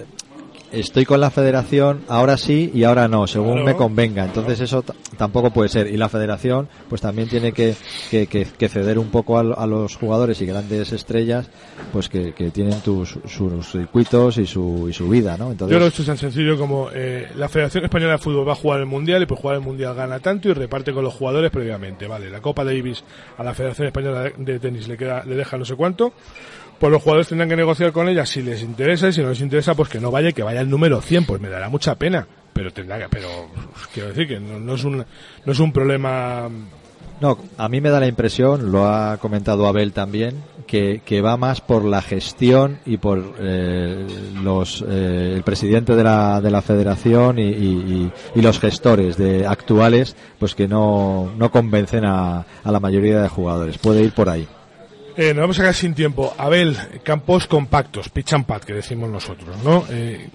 estoy 0.73 1.05
con 1.05 1.21
la 1.21 1.31
federación 1.31 2.01
ahora 2.09 2.39
sí 2.39 2.71
y 2.73 2.85
ahora 2.85 3.07
no, 3.07 3.27
según 3.27 3.51
Claro. 3.57 3.67
me 3.67 3.77
convenga. 3.77 4.25
Entonces 4.25 4.59
eso 4.61 4.83
tampoco 5.19 5.51
puede 5.51 5.69
ser. 5.69 5.87
Y 5.89 5.99
la 5.99 6.09
federación 6.09 6.67
pues 6.89 7.03
también 7.03 7.29
tiene 7.29 7.53
que, 7.53 7.75
que, 8.11 8.27
que- 8.27 8.47
que 8.47 8.69
ceder 8.71 8.99
un 8.99 9.09
poco 9.11 9.39
a, 9.39 9.43
lo- 9.43 9.59
a 9.59 9.67
los 9.67 9.97
jugadores 9.97 10.41
y 10.41 10.47
grandes 10.47 10.91
estrellas 10.93 11.51
pues 11.93 12.09
que, 12.09 12.33
tienen 12.55 12.81
tus, 12.81 13.19
sus 13.29 13.71
circuitos 13.71 14.39
y 14.39 14.47
su, 14.47 14.87
y 14.89 14.95
su 14.95 15.11
vida, 15.11 15.37
¿no? 15.37 15.47
Yo 15.47 15.53
Entonces, 15.53 15.77
creo 15.77 15.81
que 15.81 15.89
esto 15.89 16.03
es 16.03 16.07
tan 16.09 16.17
sencillo 16.17 16.57
como 16.59 16.89
eh, 16.95 17.29
la 17.37 17.51
Federación 17.51 17.85
Española 17.85 18.13
de 18.13 18.19
Fútbol 18.19 18.49
va 18.49 18.53
a 18.53 18.57
jugar 18.57 18.81
el 18.81 18.87
Mundial 18.87 19.23
y 19.23 19.27
por 19.27 19.37
jugar 19.37 19.57
el 19.57 19.63
Mundial 19.63 19.95
gana 19.95 20.21
tanto 20.21 20.49
y 20.49 20.55
reparte 20.55 20.95
con 20.95 21.05
los 21.05 21.13
jugadores 21.13 21.51
previamente. 21.51 22.07
Vale, 22.07 22.31
la 22.31 22.41
Copa 22.41 22.65
Davis 22.65 23.05
a 23.37 23.45
la 23.45 23.53
Federación 23.53 23.89
Española 23.89 24.23
de- 24.23 24.35
de 24.39 24.59
Tenis 24.59 24.89
le 24.89 24.97
queda 24.97 25.23
le 25.27 25.35
deja 25.37 25.59
no 25.59 25.67
sé 25.67 25.75
cuánto. 25.77 26.15
Pues 26.83 26.91
los 26.91 27.01
jugadores 27.01 27.29
tendrán 27.29 27.49
que 27.49 27.55
negociar 27.55 27.93
con 27.93 28.09
ella 28.09 28.27
si 28.27 28.43
les 28.43 28.61
interesa 28.61 29.07
y 29.07 29.13
si 29.13 29.23
no 29.23 29.29
les 29.29 29.41
interesa 29.41 29.77
pues 29.77 29.89
que 29.89 30.01
no 30.01 30.11
vaya 30.11 30.33
que 30.33 30.43
vaya 30.43 30.63
el 30.63 30.69
número 30.69 31.01
100. 31.01 31.27
Pues 31.27 31.41
me 31.41 31.49
dará 31.49 31.69
mucha 31.69 31.95
pena. 31.95 32.27
Pero 32.53 32.73
tendrá 32.73 32.99
que, 32.99 33.09
pero 33.09 33.29
quiero 33.95 34.09
decir 34.09 34.27
que 34.27 34.41
no, 34.41 34.75
es 34.75 34.83
un 34.83 34.97
no 34.97 35.53
es 35.53 35.61
un 35.61 35.73
problema 35.73 36.49
No, 37.21 37.39
a 37.57 37.69
mí 37.69 37.81
me 37.81 37.89
da 37.91 38.01
la 38.01 38.09
impresión, 38.09 38.73
lo 38.73 38.85
ha 38.89 39.17
comentado 39.19 39.69
Abel 39.69 39.93
también, 39.93 40.43
que, 40.67 41.03
que 41.05 41.21
va 41.21 41.37
más 41.37 41.61
por 41.61 41.85
la 41.85 42.03
gestión 42.03 42.81
y 42.85 42.97
por 42.97 43.37
eh, 43.39 44.05
los 44.43 44.85
eh, 44.89 45.35
el 45.37 45.45
presidente 45.45 45.95
de 45.95 46.03
la, 46.03 46.41
de 46.41 46.51
la 46.51 46.63
federación 46.63 47.39
y, 47.39 47.43
y- 47.45 48.13
los 48.43 48.59
gestores 48.59 49.17
de 49.17 49.47
actuales, 49.47 50.17
pues 50.41 50.57
que 50.57 50.67
no, 50.67 51.31
no 51.39 51.49
convencen 51.53 52.05
a 52.05 52.45
la 52.65 52.81
mayoría 52.81 53.23
de 53.23 53.29
jugadores. 53.29 53.79
Puede 53.79 54.03
ir 54.03 54.13
por 54.15 54.29
ahí. 54.29 54.49
Eh, 55.17 55.35
nos 55.35 55.43
vamos 55.43 55.59
a 55.59 55.63
quedar 55.63 55.75
sin 55.75 55.95
tiempo. 55.95 56.33
Abel, 56.39 56.77
campos 57.03 57.47
compactos, 57.47 58.09
pitch 58.09 58.33
and 58.33 58.47
pad, 58.47 58.63
que 58.63 58.73
decimos 58.73 59.11
nosotros, 59.11 59.63
¿no? 59.63 59.85
Eh, 59.91 60.29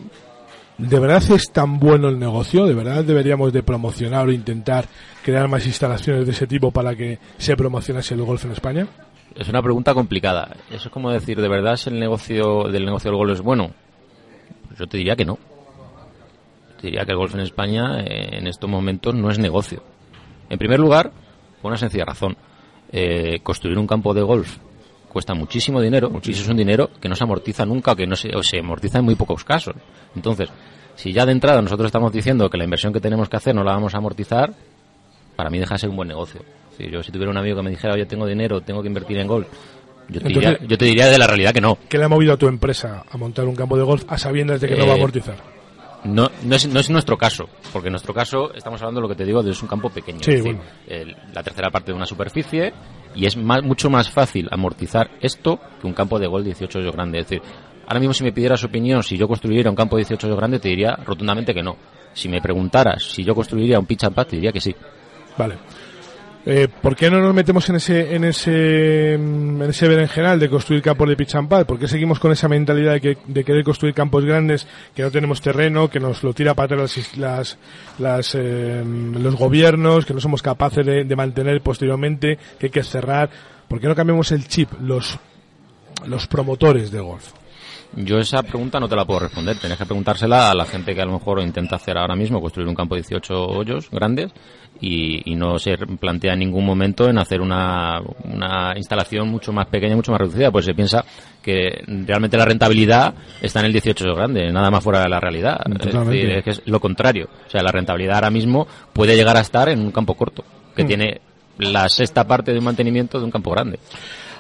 ¿De 0.78 1.00
verdad 1.00 1.24
es 1.32 1.52
tan 1.52 1.80
bueno 1.80 2.10
el 2.10 2.20
negocio? 2.20 2.68
¿De 2.68 2.76
verdad 2.76 3.04
deberíamos 3.04 3.52
de 3.52 3.64
promocionar 3.64 4.28
o 4.28 4.32
intentar 4.32 4.86
crear 5.24 5.48
más 5.48 5.66
instalaciones 5.66 6.26
de 6.28 6.32
ese 6.32 6.46
tipo 6.46 6.70
para 6.70 6.96
que 6.96 7.18
se 7.40 7.58
promocionase 7.58 8.14
el 8.14 8.22
golf 8.22 8.46
en 8.46 8.52
España? 8.52 8.88
Es 9.36 9.50
una 9.50 9.64
pregunta 9.64 9.96
complicada. 9.96 10.56
Eso 10.70 10.90
es 10.90 10.92
como 10.92 11.10
decir, 11.10 11.42
¿de 11.42 11.48
verdad 11.48 11.74
es 11.74 11.88
el 11.88 12.00
negocio 12.00 12.66
del 12.66 12.86
negocio 12.86 13.10
del 13.10 13.18
golf 13.18 13.32
es 13.32 13.42
bueno? 13.42 13.72
Yo 14.78 14.86
te 14.86 14.98
diría 14.98 15.16
que 15.16 15.26
no. 15.26 15.40
Te 16.80 16.88
diría 16.88 17.06
que 17.06 17.12
el 17.12 17.18
golf 17.18 17.34
en 17.34 17.42
España 17.42 18.00
eh, 18.02 18.38
en 18.38 18.46
estos 18.46 18.70
momentos 18.70 19.16
no 19.16 19.32
es 19.32 19.40
negocio. 19.40 19.82
En 20.48 20.60
primer 20.60 20.80
lugar, 20.80 21.12
por 21.64 21.70
una 21.70 21.78
sencilla 21.78 22.06
razón. 22.06 22.38
Eh, 22.92 23.40
construir 23.42 23.80
un 23.80 23.88
campo 23.88 24.14
de 24.14 24.22
golf 24.22 24.58
cuesta 25.18 25.34
muchísimo 25.34 25.82
dinero 25.82 26.12
y 26.24 26.30
eso 26.32 26.44
es 26.44 26.48
un 26.48 26.58
dinero 26.58 26.92
que 27.02 27.10
no 27.10 27.16
se 27.16 27.24
amortiza 27.24 27.66
nunca 27.66 27.96
que 27.96 28.06
no 28.06 28.16
se, 28.16 28.30
o 28.36 28.44
se 28.44 28.60
amortiza 28.60 29.00
en 29.00 29.06
muy 29.06 29.16
pocos 29.16 29.44
casos. 29.44 29.74
Entonces, 30.16 30.48
si 30.94 31.12
ya 31.12 31.26
de 31.26 31.32
entrada 31.32 31.60
nosotros 31.60 31.88
estamos 31.88 32.12
diciendo 32.14 32.48
que 32.52 32.58
la 32.60 32.66
inversión 32.66 32.94
que 32.94 33.00
tenemos 33.00 33.28
que 33.28 33.36
hacer 33.38 33.56
no 33.56 33.64
la 33.64 33.72
vamos 33.74 33.96
a 33.96 33.98
amortizar, 33.98 34.54
para 35.36 35.50
mí 35.50 35.58
deja 35.58 35.74
de 35.74 35.80
ser 35.80 35.90
un 35.90 35.96
buen 35.96 36.08
negocio. 36.08 36.42
Si 36.78 36.88
yo 36.92 37.02
si 37.02 37.12
tuviera 37.12 37.32
un 37.32 37.38
amigo 37.38 37.56
que 37.58 37.64
me 37.64 37.72
dijera, 37.72 37.96
oye, 37.96 38.06
tengo 38.06 38.28
dinero, 38.28 38.62
tengo 38.62 38.84
que 38.84 38.88
invertir 38.90 39.18
en 39.18 39.26
golf, 39.26 39.48
yo 40.08 40.22
te, 40.22 40.28
Entonces- 40.28 40.52
diría, 40.52 40.68
yo 40.70 40.78
te 40.78 40.86
diría 40.86 41.08
de 41.08 41.18
la 41.18 41.26
realidad 41.26 41.52
que 41.52 41.62
no. 41.62 41.80
¿Qué 41.90 41.98
le 41.98 42.04
ha 42.04 42.10
movido 42.10 42.34
a 42.34 42.38
tu 42.38 42.48
empresa 42.48 43.04
a 43.12 43.18
montar 43.18 43.46
un 43.46 43.56
campo 43.56 43.76
de 43.76 43.84
golf 43.84 44.04
a 44.08 44.20
sabiendas 44.20 44.62
de 44.62 44.68
que 44.68 44.76
no 44.78 44.86
va 44.86 44.92
a 44.94 44.96
Eh, 44.96 45.00
amortizar? 45.00 45.36
No, 46.04 46.30
no, 46.44 46.56
es, 46.56 46.68
no 46.72 46.80
es 46.80 46.90
nuestro 46.92 47.18
caso, 47.18 47.50
porque 47.74 47.88
en 47.88 47.94
nuestro 47.94 48.14
caso 48.14 48.54
estamos 48.54 48.80
hablando 48.82 49.02
de 49.02 49.08
lo 49.08 49.10
que 49.10 49.16
te 49.16 49.26
digo, 49.26 49.42
de 49.42 49.50
es 49.52 49.62
un 49.64 49.68
campo 49.68 49.90
pequeño. 49.90 50.20
Sí, 50.22 50.32
es 50.34 50.44
decir, 50.44 50.56
bueno. 50.56 50.70
el- 50.88 51.16
la 51.34 51.42
tercera 51.42 51.72
parte 51.72 51.92
de 51.92 51.98
una 51.98 52.06
superficie 52.06 52.72
y 53.18 53.26
es 53.26 53.36
más- 53.36 53.64
mucho 53.64 53.90
más 53.90 54.10
fácil 54.10 54.48
amortizar 54.52 55.10
esto 55.20 55.60
que 55.82 55.88
un 55.88 55.94
campo 55.94 56.20
de 56.20 56.28
gol 56.28 56.44
18 56.44 56.80
hoyos 56.80 56.94
grande. 56.94 57.20
Es 57.20 57.28
decir, 57.28 57.42
ahora 57.88 58.00
mismo 58.00 58.14
si 58.14 58.24
me 58.24 58.32
pidieras 58.32 58.64
opinión 58.64 59.02
si 59.04 59.18
yo 59.18 59.28
construiría 59.28 59.70
un 59.70 59.76
campo 59.76 59.96
de 59.98 60.02
18 60.04 60.28
hoyos 60.28 60.38
grande, 60.38 60.60
te 60.60 60.70
diría 60.70 60.96
rotundamente 61.06 61.54
que 61.54 61.64
no. 61.64 61.76
Si 62.14 62.30
me 62.30 62.42
preguntaras 62.42 63.04
si 63.04 63.24
yo 63.24 63.34
construiría 63.36 63.80
un 63.80 63.86
pitch 63.86 64.04
and 64.06 64.16
pad, 64.16 64.28
te 64.28 64.36
diría 64.38 64.52
que 64.52 64.62
sí. 64.62 64.74
Vale. 65.38 65.56
Eh, 66.50 66.70
¿Por 66.70 66.96
qué 66.96 67.12
no 67.12 67.20
nos 67.20 67.36
metemos 67.36 67.68
en 67.68 67.76
ese, 67.76 68.16
en 68.16 68.24
ese, 68.24 69.18
mm, 69.20 69.64
en 69.64 69.70
ese 69.70 69.86
berenjenal 69.86 70.40
de 70.40 70.50
construir 70.50 70.82
campos 70.82 71.10
de 71.10 71.18
pitch 71.18 71.36
and 71.36 71.50
pad? 71.50 71.66
¿Por 71.66 71.78
qué 71.78 71.90
seguimos 71.90 72.20
con 72.20 72.32
esa 72.32 72.48
mentalidad 72.48 72.94
de, 72.94 73.02
que, 73.02 73.18
de 73.28 73.44
querer 73.44 73.66
construir 73.66 73.94
campos 73.94 74.24
grandes, 74.24 74.66
que 74.96 75.02
no 75.02 75.12
tenemos 75.12 75.42
terreno, 75.42 75.90
que 75.90 76.00
nos 76.00 76.24
lo 76.24 76.32
tira 76.32 76.54
para 76.54 76.76
atrás 76.76 77.18
las, 77.18 77.58
las, 78.00 78.34
eh, 78.36 78.82
los 78.82 79.36
gobiernos, 79.36 80.06
que 80.06 80.14
no 80.14 80.22
somos 80.22 80.42
capaces 80.42 80.86
de, 80.86 81.04
de 81.04 81.16
mantener 81.18 81.60
posteriormente, 81.60 82.40
que 82.58 82.68
hay 82.68 82.72
que 82.72 82.84
cerrar? 82.84 83.30
¿Por 83.68 83.82
qué 83.82 83.88
no 83.90 83.96
cambiamos 83.96 84.32
el 84.32 84.48
chip, 84.48 84.70
los, 84.80 85.20
los 86.06 86.28
promotores 86.28 86.92
de 86.92 87.02
golf? 87.02 87.34
Yo 87.96 88.20
esa 88.20 88.44
pregunta 88.44 88.80
no 88.80 88.88
te 88.88 88.96
la 88.96 89.06
puedo 89.06 89.22
responder. 89.22 89.58
Tenés 89.60 89.78
que 89.78 89.86
preguntársela 89.86 90.52
a 90.52 90.54
la 90.54 90.66
gente 90.66 90.94
que 90.94 91.02
a 91.02 91.06
lo 91.06 91.14
mejor 91.14 91.42
intenta 91.42 91.78
hacer 91.78 91.98
ahora 91.98 92.16
mismo, 92.16 92.42
construir 92.42 92.68
un 92.68 92.76
campo 92.76 92.96
de 92.96 93.02
18 93.02 93.48
hoyos 93.48 93.90
grandes 93.90 94.32
y, 94.80 95.32
y 95.32 95.36
no 95.36 95.58
se 95.58 95.76
plantea 95.78 96.34
en 96.34 96.40
ningún 96.40 96.66
momento 96.66 97.10
en 97.10 97.18
hacer 97.18 97.42
una, 97.42 98.00
una 98.26 98.74
instalación 98.76 99.30
mucho 99.30 99.52
más 99.52 99.66
pequeña, 99.68 99.96
mucho 99.96 100.12
más 100.12 100.22
reducida. 100.22 100.52
Pues 100.52 100.66
se 100.66 100.76
piensa 100.76 101.04
que 101.42 101.84
realmente 102.06 102.38
la 102.38 102.46
rentabilidad 102.46 103.14
está 103.42 103.62
en 103.62 103.68
el 103.68 103.72
18 103.72 104.04
hoyos 104.04 104.18
grande, 104.18 104.52
nada 104.52 104.70
más 104.70 104.84
fuera 104.84 105.02
de 105.02 105.10
la 105.10 105.20
realidad. 105.20 105.60
Es, 105.66 105.94
decir, 106.06 106.30
es 106.30 106.44
que 106.44 106.50
es 106.52 106.62
lo 106.66 106.80
contrario. 106.80 107.30
O 107.48 107.50
sea, 107.50 107.64
la 107.64 107.72
rentabilidad 107.72 108.16
ahora 108.16 108.30
mismo 108.30 108.68
puede 108.94 109.16
llegar 109.16 109.38
a 109.38 109.42
estar 109.42 109.70
en 109.70 109.80
un 109.80 109.92
campo 109.92 110.14
corto, 110.14 110.44
que 110.76 110.84
Mm. 110.84 110.88
tiene 110.88 111.22
la 111.60 111.90
sexta 111.90 112.28
parte 112.28 112.52
de 112.52 112.60
un 112.60 112.66
mantenimiento 112.66 113.18
de 113.18 113.26
un 113.26 113.32
campo 113.32 113.50
grande. 113.52 113.80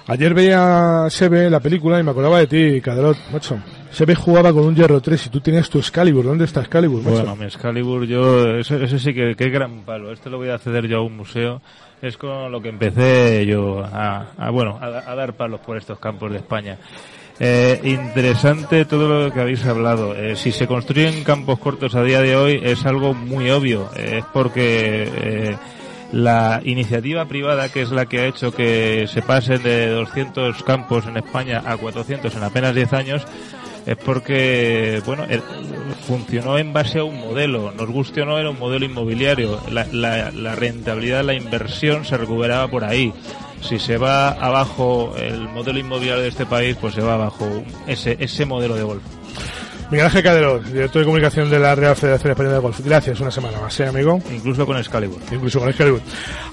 Ayer 0.07 0.33
veía 0.33 1.07
Sebe 1.09 1.49
la 1.49 1.59
película 1.59 1.99
y 1.99 2.03
me 2.03 2.11
acordaba 2.11 2.39
de 2.39 2.47
ti, 2.47 2.81
Caderot, 2.81 3.17
macho. 3.31 3.59
Sebe 3.91 4.15
jugaba 4.15 4.53
con 4.53 4.63
un 4.63 4.75
Hierro 4.75 5.01
3 5.01 5.25
y 5.25 5.29
tú 5.29 5.41
tenías 5.41 5.69
tu 5.69 5.79
Excalibur. 5.79 6.23
¿Dónde 6.23 6.45
está 6.45 6.61
Excalibur? 6.61 7.01
Bueno, 7.03 7.35
mi 7.35 7.45
Excalibur, 7.45 8.05
yo, 8.05 8.57
eso 8.57 8.99
sí 8.99 9.13
que, 9.13 9.35
que 9.35 9.49
gran 9.49 9.81
palo. 9.81 10.11
Este 10.13 10.29
lo 10.29 10.37
voy 10.37 10.49
a 10.49 10.59
ceder 10.59 10.87
yo 10.87 10.99
a 10.99 11.01
un 11.01 11.17
museo. 11.17 11.61
Es 12.01 12.15
con 12.15 12.51
lo 12.51 12.61
que 12.61 12.69
empecé 12.69 13.45
yo 13.45 13.83
a, 13.83 14.49
bueno, 14.51 14.77
a, 14.79 15.11
a 15.11 15.15
dar 15.15 15.33
palos 15.33 15.59
por 15.61 15.77
estos 15.77 15.99
campos 15.99 16.31
de 16.31 16.37
España. 16.37 16.77
Eh, 17.39 17.79
interesante 17.83 18.85
todo 18.85 19.25
lo 19.25 19.33
que 19.33 19.41
habéis 19.41 19.65
hablado. 19.65 20.15
Eh, 20.15 20.35
si 20.35 20.51
se 20.51 20.67
construyen 20.67 21.23
campos 21.23 21.59
cortos 21.59 21.95
a 21.95 22.03
día 22.03 22.21
de 22.21 22.35
hoy 22.35 22.61
es 22.63 22.85
algo 22.85 23.13
muy 23.13 23.49
obvio. 23.49 23.89
Eh, 23.95 24.19
es 24.19 24.25
porque 24.33 25.09
eh, 25.15 25.57
la 26.11 26.61
iniciativa 26.63 27.25
privada, 27.25 27.69
que 27.69 27.81
es 27.81 27.91
la 27.91 28.05
que 28.05 28.19
ha 28.19 28.25
hecho 28.27 28.51
que 28.51 29.07
se 29.07 29.21
pasen 29.21 29.63
de 29.63 29.89
200 29.89 30.63
campos 30.63 31.05
en 31.05 31.17
España 31.17 31.63
a 31.65 31.77
400 31.77 32.33
en 32.35 32.43
apenas 32.43 32.73
10 32.73 32.93
años, 32.93 33.25
es 33.85 33.95
porque, 33.97 35.01
bueno, 35.05 35.25
eh, 35.29 35.41
funcionó 36.05 36.57
en 36.57 36.73
base 36.73 36.99
a 36.99 37.03
un 37.03 37.19
modelo. 37.19 37.71
Nos 37.71 37.89
guste 37.89 38.21
o 38.21 38.25
no, 38.25 38.37
era 38.37 38.49
un 38.49 38.59
modelo 38.59 38.85
inmobiliario. 38.85 39.61
La, 39.71 39.85
la, 39.91 40.31
la 40.31 40.55
rentabilidad, 40.55 41.23
la 41.23 41.33
inversión 41.33 42.03
se 42.03 42.17
recuperaba 42.17 42.67
por 42.67 42.83
ahí 42.83 43.13
si 43.61 43.79
se 43.79 43.97
va 43.97 44.29
abajo 44.29 45.15
el 45.17 45.49
modelo 45.49 45.79
inmobiliario 45.79 46.21
de 46.23 46.29
este 46.29 46.45
país, 46.45 46.77
pues 46.79 46.93
se 46.93 47.01
va 47.01 47.15
abajo 47.15 47.63
ese, 47.87 48.17
ese 48.19 48.45
modelo 48.45 48.75
de 48.75 48.83
golf. 48.83 49.03
Miguel 49.89 50.05
Ángel 50.05 50.23
Cadero, 50.23 50.59
director 50.59 50.99
de 51.01 51.05
comunicación 51.05 51.49
de 51.49 51.59
la 51.59 51.73
Real 51.73 51.95
Federación 51.95 52.31
Española 52.31 52.55
de 52.55 52.61
Golf. 52.61 52.81
Gracias, 52.83 53.21
una 53.21 53.31
semana 53.31 53.59
más, 53.61 53.79
¿eh, 53.79 53.87
amigo? 53.87 54.19
Incluso 54.29 54.65
con 54.65 54.77
Excalibur. 54.77 55.21
Incluso 55.31 55.59
con 55.59 55.69
Excalibur. 55.69 56.01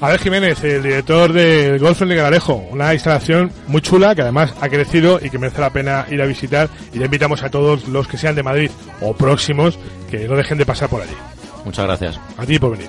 Abel 0.00 0.18
Jiménez, 0.20 0.62
el 0.62 0.82
director 0.84 1.32
del 1.32 1.80
Golf 1.80 2.00
en 2.02 2.10
Gararejo. 2.10 2.54
Una 2.70 2.94
instalación 2.94 3.50
muy 3.66 3.80
chula 3.80 4.14
que 4.14 4.22
además 4.22 4.54
ha 4.60 4.68
crecido 4.68 5.18
y 5.20 5.30
que 5.30 5.38
merece 5.38 5.60
la 5.60 5.70
pena 5.70 6.06
ir 6.10 6.22
a 6.22 6.26
visitar. 6.26 6.68
Y 6.92 6.98
le 6.98 7.06
invitamos 7.06 7.42
a 7.42 7.50
todos 7.50 7.88
los 7.88 8.06
que 8.06 8.16
sean 8.16 8.36
de 8.36 8.44
Madrid 8.44 8.70
o 9.00 9.14
próximos 9.14 9.78
que 10.08 10.28
no 10.28 10.36
dejen 10.36 10.58
de 10.58 10.66
pasar 10.66 10.88
por 10.88 11.02
allí. 11.02 11.16
Muchas 11.64 11.86
gracias. 11.86 12.20
A 12.38 12.46
ti 12.46 12.60
por 12.60 12.70
venir. 12.70 12.88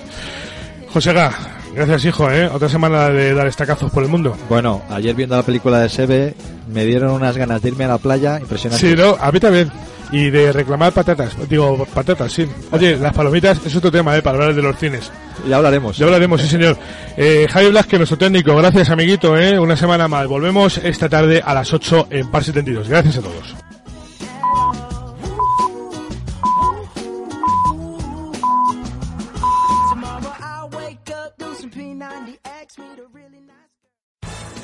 José 0.92 1.12
Gá, 1.12 1.32
gracias 1.76 2.06
hijo, 2.06 2.30
¿eh? 2.30 2.48
Otra 2.52 2.68
semana 2.68 3.08
de 3.10 3.34
dar 3.34 3.46
estacazos 3.46 3.90
por 3.92 4.02
el 4.02 4.08
mundo. 4.08 4.36
Bueno, 4.48 4.82
ayer 4.90 5.14
viendo 5.14 5.36
la 5.36 5.42
película 5.42 5.78
de 5.80 5.88
Sebe 5.88 6.34
me 6.72 6.84
dieron 6.84 7.10
unas 7.12 7.36
ganas 7.36 7.62
de 7.62 7.68
irme 7.68 7.84
a 7.84 7.88
la 7.88 7.98
playa 7.98 8.40
impresionante. 8.40 8.88
Sí, 8.88 8.96
no, 8.96 9.16
a 9.20 9.30
mí 9.30 9.38
también. 9.38 9.70
Y 10.12 10.30
de 10.30 10.52
reclamar 10.52 10.92
patatas, 10.92 11.36
digo, 11.48 11.84
patatas, 11.92 12.32
sí. 12.32 12.46
Oye, 12.70 12.96
las 12.96 13.12
palomitas 13.12 13.60
es 13.66 13.74
otro 13.76 13.90
tema, 13.90 14.16
¿eh? 14.16 14.22
Para 14.22 14.38
hablar 14.38 14.54
de 14.54 14.62
los 14.62 14.76
cines. 14.78 15.10
Ya 15.48 15.56
hablaremos. 15.56 15.96
Ya 15.98 16.06
hablaremos, 16.06 16.40
sí 16.40 16.48
señor. 16.48 16.78
Eh, 17.16 17.46
Javi 17.50 17.70
Blasque, 17.70 17.98
nuestro 17.98 18.16
técnico, 18.16 18.54
gracias 18.56 18.88
amiguito, 18.90 19.36
¿eh? 19.36 19.58
Una 19.58 19.76
semana 19.76 20.06
más. 20.08 20.26
Volvemos 20.28 20.78
esta 20.78 21.08
tarde 21.08 21.42
a 21.44 21.52
las 21.54 21.72
8 21.72 22.08
en 22.10 22.30
Par 22.30 22.44
72. 22.44 22.88
Gracias 22.88 23.18
a 23.18 23.20
todos. 23.20 23.56